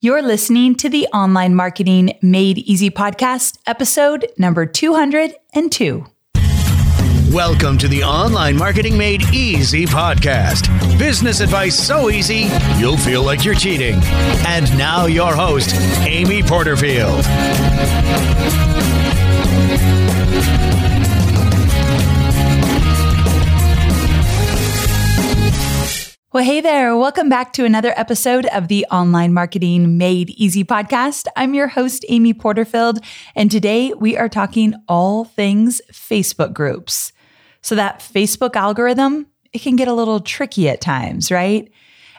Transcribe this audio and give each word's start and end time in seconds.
You're 0.00 0.22
listening 0.22 0.76
to 0.76 0.88
the 0.88 1.08
Online 1.08 1.56
Marketing 1.56 2.16
Made 2.22 2.58
Easy 2.58 2.88
podcast, 2.88 3.58
episode 3.66 4.28
number 4.38 4.64
202. 4.64 6.06
Welcome 7.32 7.78
to 7.78 7.88
the 7.88 8.04
Online 8.04 8.56
Marketing 8.56 8.96
Made 8.96 9.22
Easy 9.34 9.86
podcast. 9.86 10.68
Business 11.00 11.40
advice 11.40 11.76
so 11.76 12.10
easy, 12.10 12.46
you'll 12.78 12.96
feel 12.96 13.24
like 13.24 13.44
you're 13.44 13.56
cheating. 13.56 13.98
And 14.46 14.70
now, 14.78 15.06
your 15.06 15.34
host, 15.34 15.74
Amy 16.06 16.44
Porterfield. 16.44 17.24
Well, 26.38 26.46
hey 26.46 26.60
there. 26.60 26.96
Welcome 26.96 27.28
back 27.28 27.52
to 27.54 27.64
another 27.64 27.92
episode 27.96 28.46
of 28.46 28.68
the 28.68 28.86
Online 28.92 29.34
Marketing 29.34 29.98
Made 29.98 30.30
Easy 30.30 30.62
podcast. 30.62 31.26
I'm 31.34 31.52
your 31.52 31.66
host, 31.66 32.04
Amy 32.08 32.32
Porterfield, 32.32 33.00
and 33.34 33.50
today 33.50 33.92
we 33.94 34.16
are 34.16 34.28
talking 34.28 34.74
all 34.86 35.24
things 35.24 35.80
Facebook 35.92 36.52
groups. 36.52 37.12
So, 37.60 37.74
that 37.74 37.98
Facebook 37.98 38.54
algorithm, 38.54 39.26
it 39.52 39.62
can 39.62 39.74
get 39.74 39.88
a 39.88 39.92
little 39.92 40.20
tricky 40.20 40.68
at 40.68 40.80
times, 40.80 41.32
right? 41.32 41.68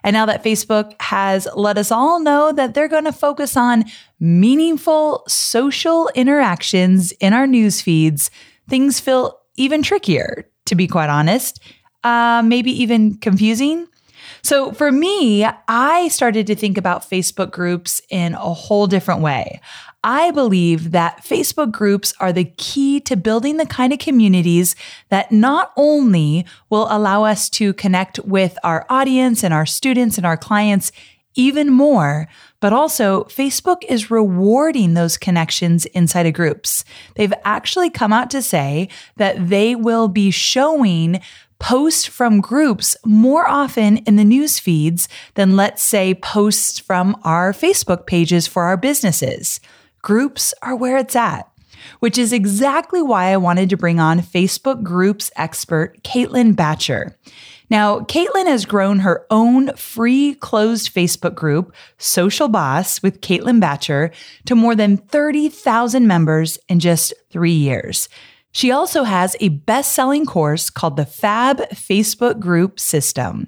And 0.03 0.13
now 0.13 0.25
that 0.25 0.43
Facebook 0.43 1.01
has 1.01 1.47
let 1.55 1.77
us 1.77 1.89
all 1.89 2.19
know 2.19 2.51
that 2.51 2.73
they're 2.73 2.89
going 2.89 3.05
to 3.05 3.13
focus 3.13 3.55
on 3.55 3.85
meaningful 4.19 5.23
social 5.29 6.09
interactions 6.13 7.13
in 7.21 7.31
our 7.31 7.47
news 7.47 7.79
feeds, 7.79 8.31
things 8.67 8.99
feel 8.99 9.39
even 9.55 9.81
trickier, 9.81 10.45
to 10.65 10.75
be 10.75 10.87
quite 10.87 11.09
honest, 11.09 11.61
uh, 12.03 12.41
maybe 12.45 12.71
even 12.81 13.15
confusing. 13.15 13.87
So 14.43 14.71
for 14.71 14.91
me, 14.91 15.45
I 15.67 16.07
started 16.09 16.47
to 16.47 16.55
think 16.55 16.77
about 16.77 17.09
Facebook 17.09 17.51
groups 17.51 18.01
in 18.09 18.33
a 18.33 18.53
whole 18.53 18.87
different 18.87 19.21
way. 19.21 19.61
I 20.03 20.31
believe 20.31 20.91
that 20.91 21.23
Facebook 21.25 21.71
groups 21.71 22.13
are 22.19 22.31
the 22.31 22.45
key 22.45 23.01
to 23.01 23.17
building 23.17 23.57
the 23.57 23.65
kind 23.65 23.91
of 23.91 23.99
communities 23.99 24.75
that 25.09 25.31
not 25.31 25.73
only 25.75 26.45
will 26.69 26.87
allow 26.89 27.25
us 27.25 27.49
to 27.51 27.73
connect 27.73 28.19
with 28.19 28.57
our 28.63 28.85
audience 28.89 29.43
and 29.43 29.53
our 29.53 29.65
students 29.65 30.17
and 30.17 30.25
our 30.25 30.37
clients 30.37 30.91
even 31.35 31.69
more, 31.69 32.27
but 32.59 32.73
also 32.73 33.23
Facebook 33.25 33.83
is 33.87 34.11
rewarding 34.11 34.93
those 34.93 35.17
connections 35.17 35.85
inside 35.87 36.25
of 36.25 36.33
groups. 36.33 36.83
They've 37.15 37.33
actually 37.45 37.89
come 37.89 38.11
out 38.11 38.29
to 38.31 38.41
say 38.41 38.89
that 39.17 39.49
they 39.49 39.75
will 39.75 40.07
be 40.07 40.31
showing 40.31 41.21
posts 41.59 42.05
from 42.05 42.41
groups 42.41 42.95
more 43.05 43.47
often 43.47 43.97
in 43.97 44.15
the 44.15 44.23
news 44.23 44.59
feeds 44.59 45.07
than, 45.35 45.55
let's 45.55 45.83
say, 45.83 46.15
posts 46.15 46.79
from 46.79 47.15
our 47.23 47.53
Facebook 47.53 48.07
pages 48.07 48.47
for 48.47 48.63
our 48.63 48.77
businesses. 48.77 49.59
Groups 50.01 50.53
are 50.61 50.75
where 50.75 50.97
it's 50.97 51.15
at, 51.15 51.49
which 51.99 52.17
is 52.17 52.33
exactly 52.33 53.01
why 53.01 53.25
I 53.25 53.37
wanted 53.37 53.69
to 53.69 53.77
bring 53.77 53.99
on 53.99 54.21
Facebook 54.21 54.81
groups 54.83 55.31
expert 55.35 56.01
Caitlin 56.03 56.53
Bacher. 56.53 57.13
Now, 57.69 57.99
Caitlin 57.99 58.47
has 58.47 58.65
grown 58.65 58.99
her 58.99 59.27
own 59.29 59.75
free 59.75 60.33
closed 60.33 60.93
Facebook 60.93 61.35
group, 61.35 61.71
Social 61.99 62.47
Boss 62.47 63.03
with 63.03 63.21
Caitlin 63.21 63.61
Bacher, 63.61 64.11
to 64.45 64.55
more 64.55 64.73
than 64.73 64.97
30,000 64.97 66.07
members 66.07 66.57
in 66.67 66.79
just 66.79 67.13
three 67.29 67.51
years. 67.51 68.09
She 68.51 68.71
also 68.71 69.03
has 69.03 69.35
a 69.39 69.49
best 69.49 69.93
selling 69.93 70.25
course 70.25 70.69
called 70.69 70.97
the 70.97 71.05
Fab 71.05 71.59
Facebook 71.69 72.39
Group 72.39 72.79
System. 72.79 73.47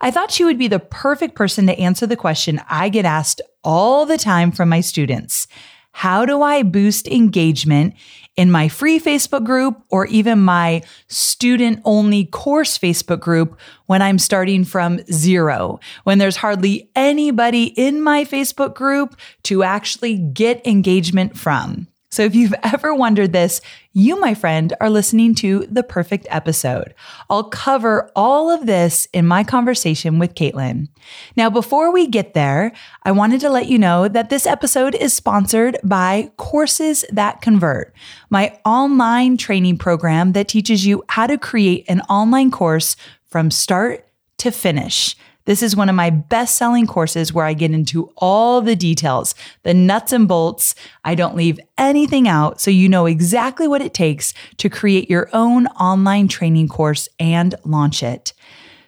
I 0.00 0.10
thought 0.10 0.30
she 0.30 0.44
would 0.44 0.58
be 0.58 0.68
the 0.68 0.78
perfect 0.78 1.34
person 1.34 1.66
to 1.66 1.78
answer 1.78 2.06
the 2.06 2.16
question 2.16 2.60
I 2.68 2.88
get 2.88 3.04
asked 3.04 3.42
all 3.62 4.06
the 4.06 4.16
time 4.16 4.50
from 4.50 4.68
my 4.68 4.80
students 4.80 5.46
How 5.92 6.24
do 6.24 6.42
I 6.42 6.62
boost 6.62 7.08
engagement 7.08 7.94
in 8.36 8.50
my 8.50 8.68
free 8.68 8.98
Facebook 8.98 9.44
group 9.44 9.82
or 9.90 10.06
even 10.06 10.40
my 10.40 10.82
student 11.08 11.82
only 11.84 12.24
course 12.24 12.78
Facebook 12.78 13.20
group 13.20 13.58
when 13.86 14.00
I'm 14.00 14.18
starting 14.18 14.64
from 14.64 15.04
zero, 15.12 15.80
when 16.04 16.18
there's 16.18 16.36
hardly 16.36 16.90
anybody 16.94 17.64
in 17.64 18.00
my 18.00 18.24
Facebook 18.24 18.74
group 18.74 19.16
to 19.42 19.64
actually 19.64 20.16
get 20.16 20.66
engagement 20.66 21.36
from? 21.36 21.88
So 22.10 22.22
if 22.22 22.34
you've 22.34 22.54
ever 22.62 22.94
wondered 22.94 23.32
this, 23.32 23.60
you, 23.92 24.20
my 24.20 24.34
friend, 24.34 24.72
are 24.80 24.88
listening 24.88 25.34
to 25.36 25.66
the 25.68 25.82
perfect 25.82 26.26
episode. 26.30 26.94
I'll 27.28 27.44
cover 27.44 28.10
all 28.14 28.48
of 28.48 28.66
this 28.66 29.08
in 29.12 29.26
my 29.26 29.42
conversation 29.42 30.18
with 30.20 30.34
Caitlin. 30.34 30.88
Now, 31.36 31.50
before 31.50 31.92
we 31.92 32.06
get 32.06 32.34
there, 32.34 32.72
I 33.02 33.10
wanted 33.10 33.40
to 33.40 33.50
let 33.50 33.66
you 33.66 33.78
know 33.78 34.06
that 34.06 34.30
this 34.30 34.46
episode 34.46 34.94
is 34.94 35.12
sponsored 35.12 35.76
by 35.82 36.30
Courses 36.36 37.04
That 37.10 37.40
Convert, 37.42 37.92
my 38.30 38.56
online 38.64 39.36
training 39.36 39.78
program 39.78 40.32
that 40.32 40.46
teaches 40.46 40.86
you 40.86 41.02
how 41.08 41.26
to 41.26 41.36
create 41.36 41.84
an 41.88 42.00
online 42.02 42.52
course 42.52 42.94
from 43.26 43.50
start 43.50 44.06
to 44.38 44.52
finish. 44.52 45.16
This 45.46 45.62
is 45.62 45.76
one 45.76 45.88
of 45.88 45.94
my 45.94 46.10
best 46.10 46.56
selling 46.56 46.86
courses 46.86 47.32
where 47.32 47.46
I 47.46 47.54
get 47.54 47.70
into 47.70 48.12
all 48.16 48.60
the 48.60 48.76
details, 48.76 49.34
the 49.62 49.74
nuts 49.74 50.12
and 50.12 50.28
bolts. 50.28 50.74
I 51.04 51.14
don't 51.14 51.36
leave 51.36 51.58
anything 51.78 52.28
out 52.28 52.60
so 52.60 52.70
you 52.70 52.88
know 52.88 53.06
exactly 53.06 53.66
what 53.66 53.82
it 53.82 53.94
takes 53.94 54.34
to 54.58 54.68
create 54.68 55.08
your 55.08 55.28
own 55.32 55.66
online 55.68 56.28
training 56.28 56.68
course 56.68 57.08
and 57.18 57.54
launch 57.64 58.02
it. 58.02 58.32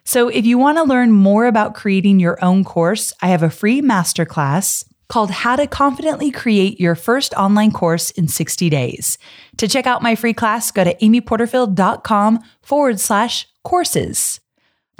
So 0.04 0.28
if 0.28 0.44
you 0.44 0.58
want 0.58 0.78
to 0.78 0.84
learn 0.84 1.12
more 1.12 1.46
about 1.46 1.74
creating 1.74 2.18
your 2.20 2.42
own 2.44 2.64
course, 2.64 3.12
I 3.22 3.28
have 3.28 3.42
a 3.42 3.50
free 3.50 3.80
masterclass 3.80 4.84
called 5.08 5.30
How 5.30 5.56
to 5.56 5.66
Confidently 5.66 6.30
Create 6.30 6.80
Your 6.80 6.94
First 6.94 7.34
Online 7.34 7.70
Course 7.70 8.10
in 8.12 8.28
60 8.28 8.70
Days. 8.70 9.18
To 9.58 9.68
check 9.68 9.86
out 9.86 10.02
my 10.02 10.14
free 10.14 10.32
class, 10.32 10.70
go 10.70 10.84
to 10.84 10.94
amyporterfield.com 10.94 12.40
forward 12.62 12.98
slash 12.98 13.46
courses. 13.62 14.40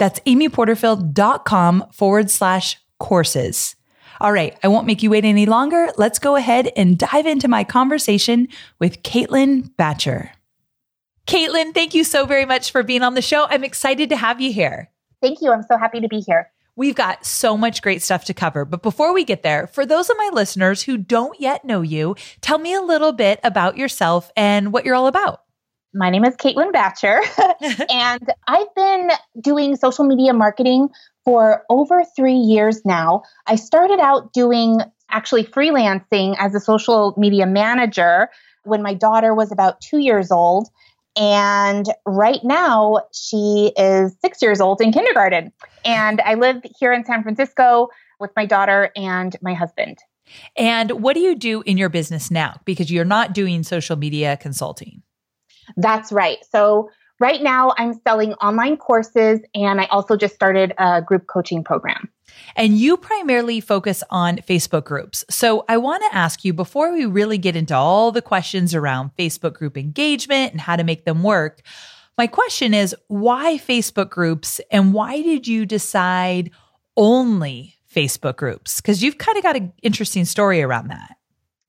That's 0.03 0.19
amyporterfield.com 0.19 1.85
forward 1.93 2.29
slash 2.29 2.77
courses. 2.99 3.77
All 4.19 4.33
right, 4.33 4.59
I 4.61 4.67
won't 4.67 4.85
make 4.85 5.01
you 5.01 5.09
wait 5.09 5.23
any 5.23 5.45
longer. 5.45 5.87
Let's 5.95 6.19
go 6.19 6.35
ahead 6.35 6.69
and 6.75 6.97
dive 6.97 7.25
into 7.25 7.47
my 7.47 7.63
conversation 7.63 8.49
with 8.79 9.01
Caitlin 9.03 9.73
Bacher. 9.79 10.31
Caitlin, 11.25 11.73
thank 11.73 11.93
you 11.93 12.03
so 12.03 12.25
very 12.25 12.45
much 12.45 12.69
for 12.69 12.83
being 12.83 13.01
on 13.01 13.13
the 13.13 13.21
show. 13.21 13.45
I'm 13.45 13.63
excited 13.63 14.09
to 14.09 14.17
have 14.17 14.41
you 14.41 14.51
here. 14.51 14.91
Thank 15.21 15.39
you. 15.41 15.53
I'm 15.53 15.63
so 15.63 15.77
happy 15.77 16.01
to 16.01 16.09
be 16.09 16.19
here. 16.19 16.51
We've 16.75 16.95
got 16.95 17.25
so 17.25 17.55
much 17.55 17.81
great 17.81 18.01
stuff 18.01 18.25
to 18.25 18.33
cover. 18.33 18.65
But 18.65 18.83
before 18.83 19.13
we 19.13 19.23
get 19.23 19.41
there, 19.41 19.67
for 19.67 19.85
those 19.85 20.09
of 20.09 20.17
my 20.17 20.31
listeners 20.33 20.83
who 20.83 20.97
don't 20.97 21.39
yet 21.39 21.63
know 21.63 21.81
you, 21.81 22.17
tell 22.41 22.57
me 22.57 22.73
a 22.73 22.81
little 22.81 23.13
bit 23.13 23.39
about 23.41 23.77
yourself 23.77 24.33
and 24.35 24.73
what 24.73 24.83
you're 24.83 24.95
all 24.95 25.07
about 25.07 25.43
my 25.93 26.09
name 26.09 26.25
is 26.25 26.35
Caitlin 26.35 26.71
Bacher, 26.71 27.21
and 27.91 28.33
I've 28.47 28.75
been 28.75 29.11
doing 29.39 29.75
social 29.75 30.05
media 30.05 30.33
marketing 30.33 30.89
for 31.23 31.63
over 31.69 32.03
three 32.15 32.35
years 32.35 32.81
now. 32.83 33.23
I 33.47 33.55
started 33.55 33.99
out 33.99 34.33
doing 34.33 34.79
actually 35.09 35.43
freelancing 35.43 36.35
as 36.39 36.55
a 36.55 36.59
social 36.59 37.13
media 37.17 37.45
manager 37.45 38.29
when 38.63 38.81
my 38.81 38.93
daughter 38.93 39.33
was 39.33 39.51
about 39.51 39.79
two 39.81 39.99
years 39.99 40.31
old. 40.31 40.69
And 41.15 41.85
right 42.05 42.43
now, 42.43 43.01
she 43.13 43.71
is 43.77 44.15
six 44.19 44.41
years 44.41 44.59
old 44.59 44.81
in 44.81 44.91
kindergarten. 44.91 45.53
And 45.85 46.19
I 46.21 46.33
live 46.33 46.63
here 46.79 46.91
in 46.91 47.05
San 47.05 47.21
Francisco 47.21 47.89
with 48.19 48.31
my 48.35 48.47
daughter 48.47 48.89
and 48.95 49.35
my 49.41 49.53
husband. 49.53 49.99
And 50.55 50.89
what 51.03 51.13
do 51.13 51.19
you 51.19 51.35
do 51.35 51.61
in 51.61 51.77
your 51.77 51.89
business 51.89 52.31
now? 52.31 52.59
Because 52.65 52.89
you're 52.89 53.05
not 53.05 53.33
doing 53.33 53.61
social 53.61 53.95
media 53.95 54.37
consulting. 54.37 55.03
That's 55.77 56.11
right. 56.11 56.37
So 56.51 56.89
right 57.19 57.41
now 57.41 57.73
I'm 57.77 57.93
selling 58.05 58.33
online 58.35 58.77
courses 58.77 59.39
and 59.55 59.79
I 59.79 59.85
also 59.85 60.17
just 60.17 60.35
started 60.35 60.73
a 60.77 61.01
group 61.01 61.27
coaching 61.27 61.63
program. 61.63 62.09
And 62.55 62.77
you 62.77 62.97
primarily 62.97 63.59
focus 63.59 64.03
on 64.09 64.37
Facebook 64.37 64.85
groups. 64.85 65.23
So 65.29 65.65
I 65.67 65.77
want 65.77 66.03
to 66.03 66.17
ask 66.17 66.43
you 66.43 66.53
before 66.53 66.91
we 66.91 67.05
really 67.05 67.37
get 67.37 67.55
into 67.55 67.75
all 67.75 68.11
the 68.11 68.21
questions 68.21 68.73
around 68.73 69.11
Facebook 69.17 69.53
group 69.53 69.77
engagement 69.77 70.51
and 70.51 70.61
how 70.61 70.75
to 70.75 70.83
make 70.83 71.05
them 71.05 71.23
work. 71.23 71.61
My 72.17 72.27
question 72.27 72.73
is 72.73 72.95
why 73.07 73.57
Facebook 73.57 74.09
groups 74.09 74.61
and 74.71 74.93
why 74.93 75.21
did 75.21 75.47
you 75.47 75.65
decide 75.65 76.51
only 76.95 77.75
Facebook 77.93 78.35
groups? 78.35 78.81
Because 78.81 79.01
you've 79.01 79.17
kind 79.17 79.37
of 79.37 79.43
got 79.43 79.55
an 79.55 79.73
interesting 79.81 80.25
story 80.25 80.61
around 80.61 80.89
that. 80.89 81.15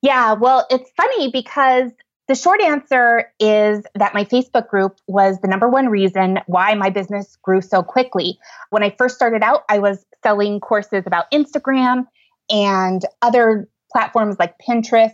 Yeah, 0.03 0.35
well, 0.35 0.67
it's 0.69 0.91
funny 0.99 1.31
because 1.31 1.91
the 2.26 2.35
short 2.35 2.61
answer 2.62 3.31
is 3.38 3.85
that 3.94 4.15
my 4.15 4.25
Facebook 4.25 4.69
group 4.69 4.99
was 5.06 5.38
the 5.41 5.49
number 5.49 5.69
one 5.69 5.88
reason 5.88 6.41
why 6.47 6.75
my 6.75 6.88
business 6.88 7.37
grew 7.43 7.61
so 7.61 7.82
quickly. 7.82 8.38
When 8.71 8.82
I 8.82 8.94
first 8.97 9.15
started 9.15 9.43
out, 9.43 9.65
I 9.69 9.79
was 9.79 10.06
selling 10.23 10.61
courses 10.61 11.05
about 11.06 11.31
Instagram 11.31 12.06
and 12.50 13.03
other 13.21 13.69
platforms 13.93 14.37
like 14.38 14.55
Pinterest. 14.67 15.12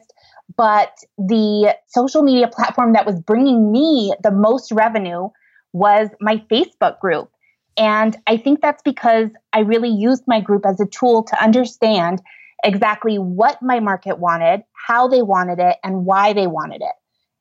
But 0.56 0.92
the 1.18 1.76
social 1.88 2.22
media 2.22 2.48
platform 2.48 2.92
that 2.92 3.06
was 3.06 3.20
bringing 3.20 3.72
me 3.72 4.14
the 4.22 4.32
most 4.32 4.70
revenue 4.72 5.28
was 5.72 6.08
my 6.20 6.42
Facebook 6.50 6.98
group. 7.00 7.30
And 7.76 8.16
I 8.26 8.36
think 8.36 8.60
that's 8.60 8.82
because 8.82 9.30
I 9.52 9.60
really 9.60 9.88
used 9.88 10.24
my 10.26 10.40
group 10.40 10.66
as 10.66 10.80
a 10.80 10.86
tool 10.86 11.22
to 11.24 11.42
understand 11.42 12.20
exactly 12.64 13.18
what 13.18 13.62
my 13.62 13.80
market 13.80 14.18
wanted, 14.18 14.62
how 14.86 15.08
they 15.08 15.22
wanted 15.22 15.58
it, 15.60 15.76
and 15.82 16.04
why 16.04 16.32
they 16.32 16.46
wanted 16.46 16.82
it. 16.82 16.92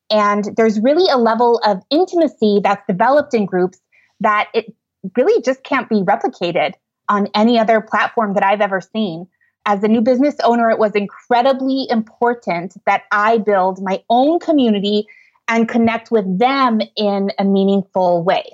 And 0.09 0.45
there's 0.55 0.79
really 0.79 1.09
a 1.11 1.17
level 1.17 1.59
of 1.65 1.81
intimacy 1.89 2.61
that's 2.63 2.85
developed 2.87 3.33
in 3.33 3.45
groups 3.45 3.79
that 4.19 4.49
it 4.53 4.73
really 5.15 5.41
just 5.41 5.63
can't 5.63 5.87
be 5.89 6.01
replicated 6.01 6.73
on 7.07 7.27
any 7.33 7.59
other 7.59 7.81
platform 7.81 8.33
that 8.33 8.43
I've 8.43 8.61
ever 8.61 8.81
seen. 8.81 9.27
As 9.65 9.83
a 9.83 9.87
new 9.87 10.01
business 10.01 10.35
owner, 10.43 10.69
it 10.69 10.79
was 10.79 10.91
incredibly 10.93 11.87
important 11.89 12.75
that 12.85 13.03
I 13.11 13.37
build 13.37 13.81
my 13.81 14.03
own 14.09 14.39
community 14.39 15.05
and 15.47 15.67
connect 15.67 16.11
with 16.11 16.39
them 16.39 16.79
in 16.95 17.31
a 17.37 17.43
meaningful 17.43 18.23
way. 18.23 18.51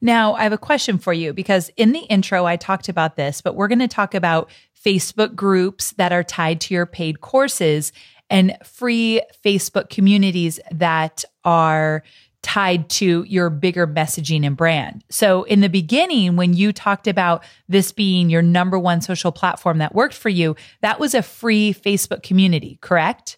Now, 0.00 0.34
I 0.34 0.44
have 0.44 0.52
a 0.52 0.58
question 0.58 0.98
for 0.98 1.12
you 1.12 1.34
because 1.34 1.70
in 1.76 1.92
the 1.92 2.00
intro, 2.00 2.46
I 2.46 2.56
talked 2.56 2.88
about 2.88 3.16
this, 3.16 3.42
but 3.42 3.54
we're 3.54 3.68
going 3.68 3.80
to 3.80 3.88
talk 3.88 4.14
about 4.14 4.50
Facebook 4.82 5.34
groups 5.34 5.92
that 5.92 6.12
are 6.12 6.24
tied 6.24 6.60
to 6.62 6.74
your 6.74 6.86
paid 6.86 7.20
courses 7.20 7.92
and 8.30 8.56
free 8.64 9.20
Facebook 9.44 9.90
communities 9.90 10.58
that 10.70 11.24
are 11.44 12.02
tied 12.42 12.88
to 12.88 13.22
your 13.24 13.50
bigger 13.50 13.86
messaging 13.86 14.46
and 14.46 14.56
brand. 14.56 15.04
So 15.10 15.42
in 15.42 15.60
the 15.60 15.68
beginning, 15.68 16.36
when 16.36 16.54
you 16.54 16.72
talked 16.72 17.06
about 17.06 17.44
this 17.68 17.92
being 17.92 18.30
your 18.30 18.40
number 18.40 18.78
one 18.78 19.02
social 19.02 19.30
platform 19.30 19.78
that 19.78 19.94
worked 19.94 20.14
for 20.14 20.30
you, 20.30 20.56
that 20.80 20.98
was 20.98 21.14
a 21.14 21.22
free 21.22 21.74
Facebook 21.74 22.22
community, 22.22 22.78
correct? 22.80 23.36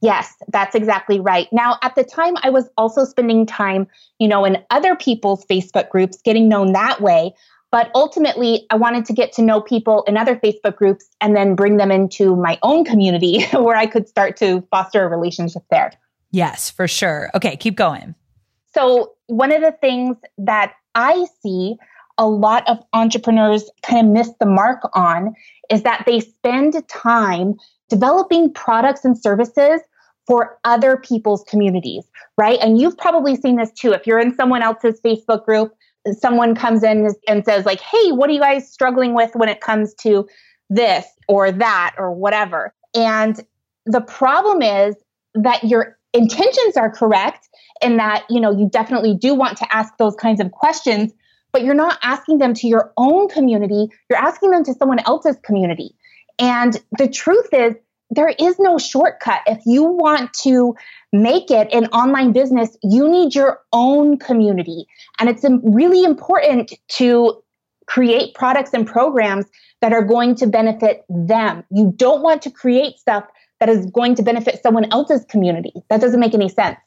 Yes, 0.00 0.34
that's 0.48 0.74
exactly 0.74 1.20
right. 1.20 1.48
Now, 1.52 1.76
at 1.82 1.94
the 1.94 2.04
time, 2.04 2.34
I 2.42 2.50
was 2.50 2.70
also 2.78 3.04
spending 3.04 3.44
time, 3.46 3.86
you 4.18 4.28
know, 4.28 4.44
in 4.44 4.58
other 4.70 4.96
people's 4.96 5.44
Facebook 5.44 5.90
groups, 5.90 6.22
getting 6.22 6.48
known 6.48 6.72
that 6.72 7.00
way. 7.00 7.34
But 7.70 7.90
ultimately, 7.94 8.66
I 8.70 8.76
wanted 8.76 9.04
to 9.06 9.12
get 9.12 9.32
to 9.34 9.42
know 9.42 9.60
people 9.60 10.02
in 10.04 10.16
other 10.16 10.36
Facebook 10.36 10.76
groups 10.76 11.08
and 11.20 11.36
then 11.36 11.54
bring 11.54 11.76
them 11.76 11.92
into 11.92 12.34
my 12.34 12.58
own 12.62 12.84
community 12.84 13.44
where 13.52 13.76
I 13.76 13.86
could 13.86 14.08
start 14.08 14.36
to 14.38 14.62
foster 14.70 15.04
a 15.04 15.08
relationship 15.08 15.62
there. 15.70 15.92
Yes, 16.32 16.70
for 16.70 16.88
sure. 16.88 17.30
Okay, 17.34 17.56
keep 17.56 17.76
going. 17.76 18.14
So, 18.72 19.12
one 19.26 19.52
of 19.52 19.62
the 19.62 19.72
things 19.80 20.16
that 20.38 20.74
I 20.94 21.26
see 21.42 21.76
a 22.18 22.26
lot 22.26 22.68
of 22.68 22.78
entrepreneurs 22.92 23.70
kind 23.82 24.06
of 24.06 24.12
miss 24.12 24.30
the 24.38 24.46
mark 24.46 24.80
on 24.94 25.34
is 25.70 25.82
that 25.84 26.04
they 26.06 26.20
spend 26.20 26.76
time 26.88 27.54
developing 27.88 28.52
products 28.52 29.04
and 29.04 29.18
services 29.18 29.80
for 30.26 30.58
other 30.64 30.96
people's 30.96 31.42
communities, 31.44 32.04
right? 32.36 32.58
And 32.60 32.78
you've 32.78 32.98
probably 32.98 33.36
seen 33.36 33.56
this 33.56 33.72
too. 33.72 33.92
If 33.92 34.06
you're 34.06 34.20
in 34.20 34.34
someone 34.34 34.62
else's 34.62 35.00
Facebook 35.00 35.44
group, 35.44 35.74
someone 36.12 36.54
comes 36.54 36.82
in 36.82 37.08
and 37.28 37.44
says, 37.44 37.66
like, 37.66 37.80
hey, 37.80 38.12
what 38.12 38.30
are 38.30 38.32
you 38.32 38.40
guys 38.40 38.70
struggling 38.70 39.14
with 39.14 39.30
when 39.34 39.48
it 39.48 39.60
comes 39.60 39.94
to 39.94 40.26
this 40.68 41.06
or 41.28 41.52
that 41.52 41.94
or 41.98 42.12
whatever? 42.12 42.74
And 42.94 43.40
the 43.86 44.00
problem 44.00 44.62
is 44.62 44.96
that 45.34 45.62
your 45.64 45.98
intentions 46.12 46.76
are 46.76 46.90
correct 46.90 47.48
and 47.82 47.98
that, 47.98 48.24
you 48.28 48.40
know, 48.40 48.50
you 48.50 48.68
definitely 48.68 49.14
do 49.14 49.34
want 49.34 49.58
to 49.58 49.74
ask 49.74 49.96
those 49.98 50.14
kinds 50.16 50.40
of 50.40 50.50
questions, 50.52 51.12
but 51.52 51.62
you're 51.62 51.74
not 51.74 51.98
asking 52.02 52.38
them 52.38 52.54
to 52.54 52.66
your 52.66 52.92
own 52.96 53.28
community, 53.28 53.88
you're 54.08 54.18
asking 54.18 54.50
them 54.50 54.64
to 54.64 54.74
someone 54.74 54.98
else's 55.00 55.36
community. 55.42 55.94
And 56.38 56.80
the 56.98 57.08
truth 57.08 57.48
is, 57.52 57.74
there 58.10 58.34
is 58.38 58.58
no 58.58 58.78
shortcut. 58.78 59.40
If 59.46 59.60
you 59.64 59.84
want 59.84 60.34
to 60.42 60.74
make 61.12 61.50
it 61.50 61.72
an 61.72 61.86
online 61.86 62.32
business, 62.32 62.76
you 62.82 63.08
need 63.08 63.34
your 63.34 63.60
own 63.72 64.18
community. 64.18 64.86
And 65.18 65.28
it's 65.28 65.44
really 65.62 66.04
important 66.04 66.72
to 66.88 67.42
create 67.86 68.34
products 68.34 68.70
and 68.72 68.86
programs 68.86 69.46
that 69.80 69.92
are 69.92 70.04
going 70.04 70.34
to 70.36 70.46
benefit 70.46 71.04
them. 71.08 71.64
You 71.70 71.92
don't 71.96 72.22
want 72.22 72.42
to 72.42 72.50
create 72.50 72.98
stuff 72.98 73.24
that 73.58 73.68
is 73.68 73.86
going 73.86 74.14
to 74.16 74.22
benefit 74.22 74.62
someone 74.62 74.90
else's 74.92 75.24
community. 75.26 75.72
That 75.88 76.00
doesn't 76.00 76.20
make 76.20 76.34
any 76.34 76.48
sense. 76.48 76.78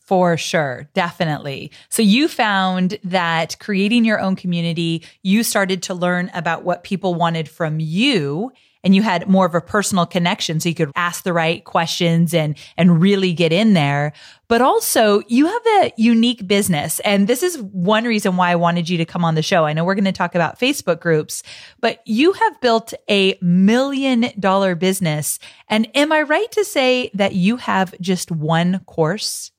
For 0.00 0.36
sure, 0.36 0.88
definitely. 0.94 1.70
So 1.88 2.02
you 2.02 2.28
found 2.28 2.98
that 3.04 3.58
creating 3.60 4.04
your 4.04 4.20
own 4.20 4.36
community, 4.36 5.04
you 5.22 5.42
started 5.42 5.82
to 5.84 5.94
learn 5.94 6.30
about 6.34 6.64
what 6.64 6.82
people 6.82 7.14
wanted 7.14 7.48
from 7.48 7.78
you 7.80 8.52
and 8.84 8.94
you 8.94 9.02
had 9.02 9.28
more 9.28 9.46
of 9.46 9.54
a 9.54 9.60
personal 9.60 10.06
connection 10.06 10.60
so 10.60 10.68
you 10.68 10.74
could 10.74 10.90
ask 10.96 11.24
the 11.24 11.32
right 11.32 11.64
questions 11.64 12.34
and 12.34 12.56
and 12.76 13.00
really 13.00 13.32
get 13.32 13.52
in 13.52 13.74
there 13.74 14.12
but 14.48 14.60
also 14.60 15.22
you 15.28 15.46
have 15.46 15.62
a 15.82 15.92
unique 15.96 16.46
business 16.46 17.00
and 17.00 17.28
this 17.28 17.42
is 17.42 17.58
one 17.60 18.04
reason 18.04 18.36
why 18.36 18.50
I 18.50 18.56
wanted 18.56 18.88
you 18.88 18.98
to 18.98 19.04
come 19.04 19.24
on 19.24 19.34
the 19.34 19.42
show 19.42 19.64
I 19.64 19.72
know 19.72 19.84
we're 19.84 19.94
going 19.94 20.04
to 20.04 20.12
talk 20.12 20.34
about 20.34 20.58
Facebook 20.58 21.00
groups 21.00 21.42
but 21.80 22.00
you 22.06 22.32
have 22.32 22.60
built 22.60 22.94
a 23.10 23.38
million 23.40 24.30
dollar 24.38 24.74
business 24.74 25.38
and 25.68 25.88
am 25.96 26.12
I 26.12 26.22
right 26.22 26.50
to 26.52 26.64
say 26.64 27.10
that 27.14 27.34
you 27.34 27.56
have 27.56 27.94
just 28.00 28.30
one 28.30 28.80
course 28.80 29.50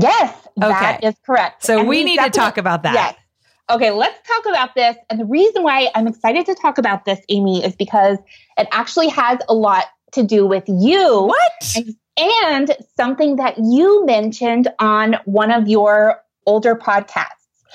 Yes, 0.00 0.34
okay. 0.56 0.68
that 0.68 1.04
is 1.04 1.14
correct. 1.26 1.64
So 1.64 1.80
and 1.80 1.88
we 1.88 2.02
need 2.02 2.18
to 2.18 2.30
talk 2.30 2.56
about 2.56 2.84
that. 2.84 2.94
Yes. 2.94 3.16
Okay, 3.72 3.90
let's 3.90 4.18
talk 4.28 4.44
about 4.46 4.74
this. 4.74 4.96
And 5.08 5.18
the 5.18 5.24
reason 5.24 5.62
why 5.62 5.90
I'm 5.94 6.06
excited 6.06 6.44
to 6.46 6.54
talk 6.54 6.76
about 6.76 7.06
this, 7.06 7.20
Amy, 7.30 7.64
is 7.64 7.74
because 7.74 8.18
it 8.58 8.68
actually 8.70 9.08
has 9.08 9.38
a 9.48 9.54
lot 9.54 9.86
to 10.12 10.22
do 10.22 10.46
with 10.46 10.64
you. 10.68 11.24
What? 11.24 11.76
And, 11.76 11.96
and 12.18 12.76
something 12.96 13.36
that 13.36 13.56
you 13.58 14.04
mentioned 14.04 14.68
on 14.78 15.16
one 15.24 15.50
of 15.50 15.68
your 15.68 16.20
older 16.46 16.74
podcasts. 16.74 17.28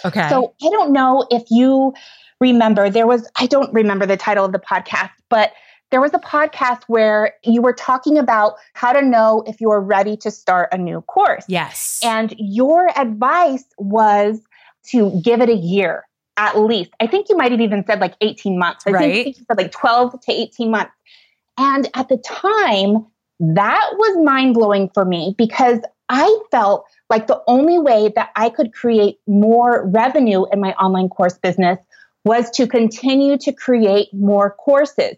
Okay. 0.05 0.29
So 0.29 0.53
I 0.63 0.69
don't 0.69 0.93
know 0.93 1.25
if 1.31 1.43
you 1.49 1.93
remember, 2.39 2.91
there 2.91 3.07
was, 3.07 3.27
I 3.39 3.47
don't 3.47 3.73
remember 3.73 4.05
the 4.05 4.17
title 4.17 4.45
of 4.45 4.51
the 4.51 4.59
podcast, 4.59 5.09
but 5.29 5.53
there 5.89 6.01
was 6.01 6.13
a 6.13 6.19
podcast 6.19 6.83
where 6.87 7.33
you 7.43 7.61
were 7.61 7.73
talking 7.73 8.17
about 8.17 8.55
how 8.73 8.91
to 8.91 9.01
know 9.01 9.43
if 9.47 9.59
you're 9.59 9.81
ready 9.81 10.15
to 10.17 10.29
start 10.29 10.69
a 10.71 10.77
new 10.77 11.01
course. 11.01 11.45
Yes. 11.47 11.99
And 12.03 12.35
your 12.37 12.89
advice 12.99 13.63
was 13.77 14.41
to 14.89 15.21
give 15.23 15.41
it 15.41 15.49
a 15.49 15.55
year 15.55 16.03
at 16.37 16.57
least. 16.59 16.91
I 16.99 17.07
think 17.07 17.29
you 17.29 17.35
might 17.35 17.51
have 17.51 17.61
even 17.61 17.83
said 17.85 17.99
like 17.99 18.13
18 18.21 18.57
months. 18.59 18.85
I 18.87 18.91
right. 18.91 19.23
think 19.25 19.37
you 19.37 19.45
said 19.47 19.57
like 19.57 19.71
12 19.71 20.21
to 20.21 20.31
18 20.31 20.71
months. 20.71 20.93
And 21.57 21.89
at 21.95 22.09
the 22.09 22.17
time, 22.17 23.07
that 23.39 23.89
was 23.93 24.23
mind 24.23 24.53
blowing 24.53 24.89
for 24.93 25.03
me 25.03 25.33
because 25.37 25.79
I 26.09 26.39
felt 26.51 26.85
like 27.09 27.27
the 27.27 27.41
only 27.47 27.79
way 27.79 28.11
that 28.15 28.29
I 28.35 28.49
could 28.49 28.73
create 28.73 29.17
more 29.27 29.85
revenue 29.87 30.45
in 30.51 30.59
my 30.59 30.73
online 30.73 31.09
course 31.09 31.37
business 31.37 31.79
was 32.23 32.49
to 32.51 32.67
continue 32.67 33.37
to 33.37 33.51
create 33.51 34.13
more 34.13 34.51
courses. 34.51 35.15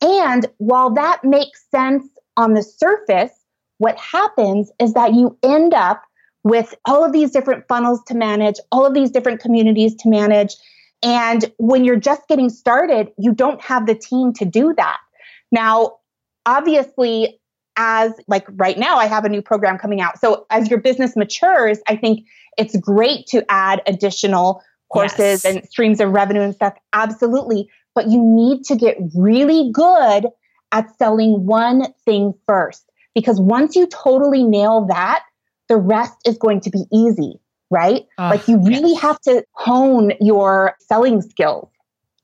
And 0.00 0.46
while 0.58 0.90
that 0.94 1.24
makes 1.24 1.64
sense 1.70 2.06
on 2.36 2.54
the 2.54 2.62
surface, 2.62 3.32
what 3.78 3.98
happens 3.98 4.70
is 4.80 4.94
that 4.94 5.14
you 5.14 5.36
end 5.42 5.74
up 5.74 6.02
with 6.44 6.74
all 6.84 7.04
of 7.04 7.12
these 7.12 7.30
different 7.30 7.66
funnels 7.66 8.02
to 8.04 8.14
manage, 8.14 8.56
all 8.70 8.86
of 8.86 8.94
these 8.94 9.10
different 9.10 9.40
communities 9.40 9.94
to 9.96 10.08
manage. 10.08 10.54
And 11.02 11.52
when 11.58 11.84
you're 11.84 11.96
just 11.96 12.28
getting 12.28 12.50
started, 12.50 13.10
you 13.18 13.32
don't 13.32 13.60
have 13.62 13.86
the 13.86 13.94
team 13.94 14.32
to 14.34 14.44
do 14.44 14.74
that. 14.76 14.98
Now, 15.50 15.96
obviously, 16.46 17.40
as 17.76 18.12
like 18.28 18.46
right 18.50 18.78
now, 18.78 18.98
I 18.98 19.06
have 19.06 19.24
a 19.24 19.28
new 19.28 19.42
program 19.42 19.78
coming 19.78 20.00
out. 20.00 20.20
So 20.20 20.46
as 20.50 20.70
your 20.70 20.80
business 20.80 21.16
matures, 21.16 21.78
I 21.88 21.96
think 21.96 22.26
it's 22.56 22.76
great 22.76 23.26
to 23.28 23.44
add 23.50 23.82
additional 23.86 24.62
courses 24.92 25.44
yes. 25.44 25.44
and 25.44 25.66
streams 25.68 26.00
of 26.00 26.10
revenue 26.10 26.42
and 26.42 26.54
stuff. 26.54 26.74
Absolutely. 26.92 27.68
But 27.94 28.08
you 28.08 28.22
need 28.22 28.64
to 28.64 28.76
get 28.76 28.96
really 29.16 29.70
good 29.72 30.28
at 30.72 30.96
selling 30.98 31.46
one 31.46 31.92
thing 32.04 32.34
first. 32.46 32.90
Because 33.14 33.40
once 33.40 33.76
you 33.76 33.86
totally 33.86 34.42
nail 34.42 34.86
that, 34.86 35.24
the 35.68 35.76
rest 35.76 36.14
is 36.26 36.36
going 36.38 36.60
to 36.60 36.70
be 36.70 36.84
easy, 36.92 37.40
right? 37.70 38.06
Uh, 38.18 38.30
like 38.30 38.46
you 38.48 38.58
really 38.58 38.92
yes. 38.92 39.02
have 39.02 39.20
to 39.22 39.44
hone 39.52 40.12
your 40.20 40.76
selling 40.80 41.22
skills. 41.22 41.68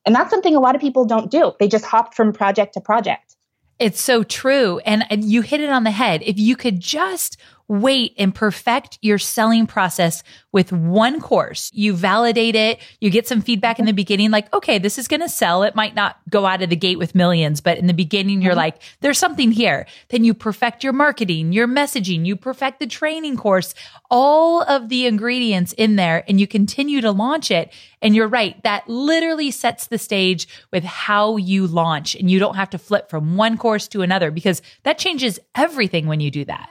And 0.07 0.15
that's 0.15 0.31
something 0.31 0.57
a 0.57 0.61
lot 0.61 0.75
of 0.75 0.81
people 0.81 1.05
don't 1.05 1.31
do. 1.31 1.53
They 1.61 1.69
just 1.69 1.85
hop 1.85 2.15
from 2.15 2.33
project 2.33 2.75
to 2.75 2.81
project. 2.81 3.37
It's 3.79 4.01
so 4.01 4.23
true. 4.23 4.79
And 4.81 5.05
you 5.25 5.41
hit 5.41 5.61
it 5.61 5.71
on 5.71 5.85
the 5.85 5.91
head. 5.91 6.23
If 6.25 6.39
you 6.39 6.55
could 6.55 6.81
just 6.81 7.39
wait 7.71 8.13
and 8.19 8.35
perfect 8.35 8.99
your 9.01 9.17
selling 9.17 9.65
process 9.65 10.25
with 10.51 10.73
one 10.73 11.21
course. 11.21 11.71
You 11.73 11.93
validate 11.93 12.57
it, 12.57 12.81
you 12.99 13.11
get 13.11 13.29
some 13.29 13.41
feedback 13.41 13.79
in 13.79 13.87
the 13.87 13.93
beginning, 13.93 14.33
like, 14.33 14.53
okay, 14.53 14.79
this 14.79 14.99
is 14.99 15.07
going 15.07 15.21
to 15.21 15.29
sell. 15.29 15.63
It 15.63 15.77
might 15.77 15.95
not 15.95 16.17
go 16.29 16.47
out 16.47 16.63
of 16.63 16.69
the 16.69 16.75
gate 16.75 16.99
with 16.99 17.15
millions, 17.15 17.61
but 17.61 17.79
in 17.79 17.87
the 17.87 17.95
beginning, 17.95 18.43
you're 18.43 18.51
mm-hmm. 18.51 18.59
like, 18.59 18.83
there's 19.03 19.19
something 19.19 19.53
here. 19.53 19.87
Then 20.09 20.25
you 20.25 20.35
perfect 20.35 20.83
your 20.83 20.93
marketing, 20.93 21.53
your 21.53 21.69
messaging, 21.69 22.27
you 22.27 22.35
perfect 22.35 22.81
the 22.81 22.89
training 22.89 23.37
course, 23.37 23.73
all 24.11 24.63
of 24.63 24.89
the 24.89 25.07
ingredients 25.07 25.73
in 25.75 25.95
there, 25.95 26.25
and 26.27 26.41
you 26.41 26.49
continue 26.49 27.01
to 27.01 27.13
launch 27.13 27.53
it. 27.53 27.73
And 28.03 28.17
you're 28.17 28.27
right, 28.27 28.61
that 28.65 28.89
literally 28.89 29.53
sets 29.53 29.87
the 29.87 29.99
stage 29.99 30.49
with 30.73 30.83
how 30.83 31.37
you 31.37 31.69
launch. 31.69 32.17
And 32.17 32.29
you 32.29 32.41
don't 32.41 32.57
have 32.57 32.71
to 32.71 32.79
flip 32.79 33.09
from 33.09 33.37
one 33.37 33.57
course 33.57 33.87
to 33.89 34.03
another 34.03 34.33
because 34.33 34.61
that 34.83 34.99
changes 34.99 35.39
everything 35.55 36.09
when 36.09 36.19
you 36.19 36.33
do 36.33 36.45
that. 36.47 36.71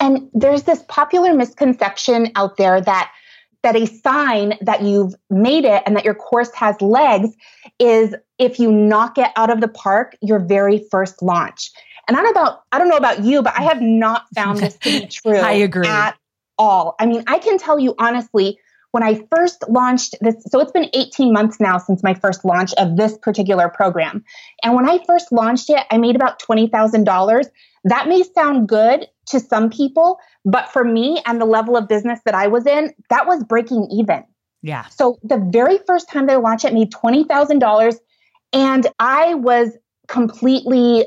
And 0.00 0.28
there's 0.32 0.64
this 0.64 0.84
popular 0.88 1.34
misconception 1.34 2.32
out 2.34 2.56
there 2.56 2.80
that 2.80 3.12
that 3.62 3.76
a 3.76 3.86
sign 3.86 4.58
that 4.60 4.82
you've 4.82 5.14
made 5.30 5.64
it 5.64 5.82
and 5.86 5.96
that 5.96 6.04
your 6.04 6.14
course 6.14 6.52
has 6.54 6.80
legs 6.82 7.30
is 7.78 8.14
if 8.38 8.58
you 8.58 8.70
knock 8.70 9.16
it 9.16 9.30
out 9.36 9.48
of 9.50 9.62
the 9.62 9.68
park 9.68 10.16
your 10.20 10.38
very 10.38 10.84
first 10.90 11.22
launch. 11.22 11.72
And 12.06 12.16
I 12.16 12.20
don't 12.20 12.32
about 12.32 12.60
I 12.70 12.78
don't 12.78 12.88
know 12.88 12.98
about 12.98 13.24
you, 13.24 13.42
but 13.42 13.58
I 13.58 13.62
have 13.62 13.80
not 13.80 14.26
found 14.34 14.58
this 14.58 14.76
to 14.78 15.00
be 15.00 15.06
true. 15.10 15.38
I 15.38 15.52
agree. 15.52 15.86
At 15.86 16.16
all. 16.58 16.94
I 17.00 17.06
mean, 17.06 17.24
I 17.26 17.38
can 17.38 17.58
tell 17.58 17.78
you 17.78 17.94
honestly, 17.98 18.58
when 18.90 19.02
I 19.02 19.26
first 19.34 19.64
launched 19.68 20.14
this, 20.20 20.36
so 20.46 20.60
it's 20.60 20.70
been 20.70 20.88
18 20.92 21.32
months 21.32 21.58
now 21.58 21.78
since 21.78 22.02
my 22.02 22.14
first 22.14 22.44
launch 22.44 22.72
of 22.74 22.96
this 22.96 23.18
particular 23.18 23.68
program. 23.68 24.24
And 24.62 24.74
when 24.74 24.88
I 24.88 25.02
first 25.04 25.32
launched 25.32 25.68
it, 25.70 25.84
I 25.90 25.98
made 25.98 26.14
about 26.14 26.40
$20,000. 26.40 27.44
That 27.84 28.08
may 28.08 28.22
sound 28.22 28.68
good 28.68 29.08
to 29.26 29.40
some 29.40 29.70
people, 29.70 30.18
but 30.44 30.72
for 30.72 30.84
me 30.84 31.22
and 31.26 31.40
the 31.40 31.46
level 31.46 31.76
of 31.76 31.88
business 31.88 32.20
that 32.24 32.34
I 32.34 32.46
was 32.46 32.66
in, 32.66 32.94
that 33.10 33.26
was 33.26 33.42
breaking 33.44 33.88
even. 33.90 34.24
Yeah. 34.62 34.86
So 34.88 35.18
the 35.22 35.38
very 35.38 35.78
first 35.86 36.08
time 36.08 36.26
they 36.26 36.36
launched 36.36 36.64
it, 36.64 36.72
made 36.72 36.90
$20,000. 36.90 37.96
And 38.52 38.86
I 38.98 39.34
was 39.34 39.76
completely 40.08 41.06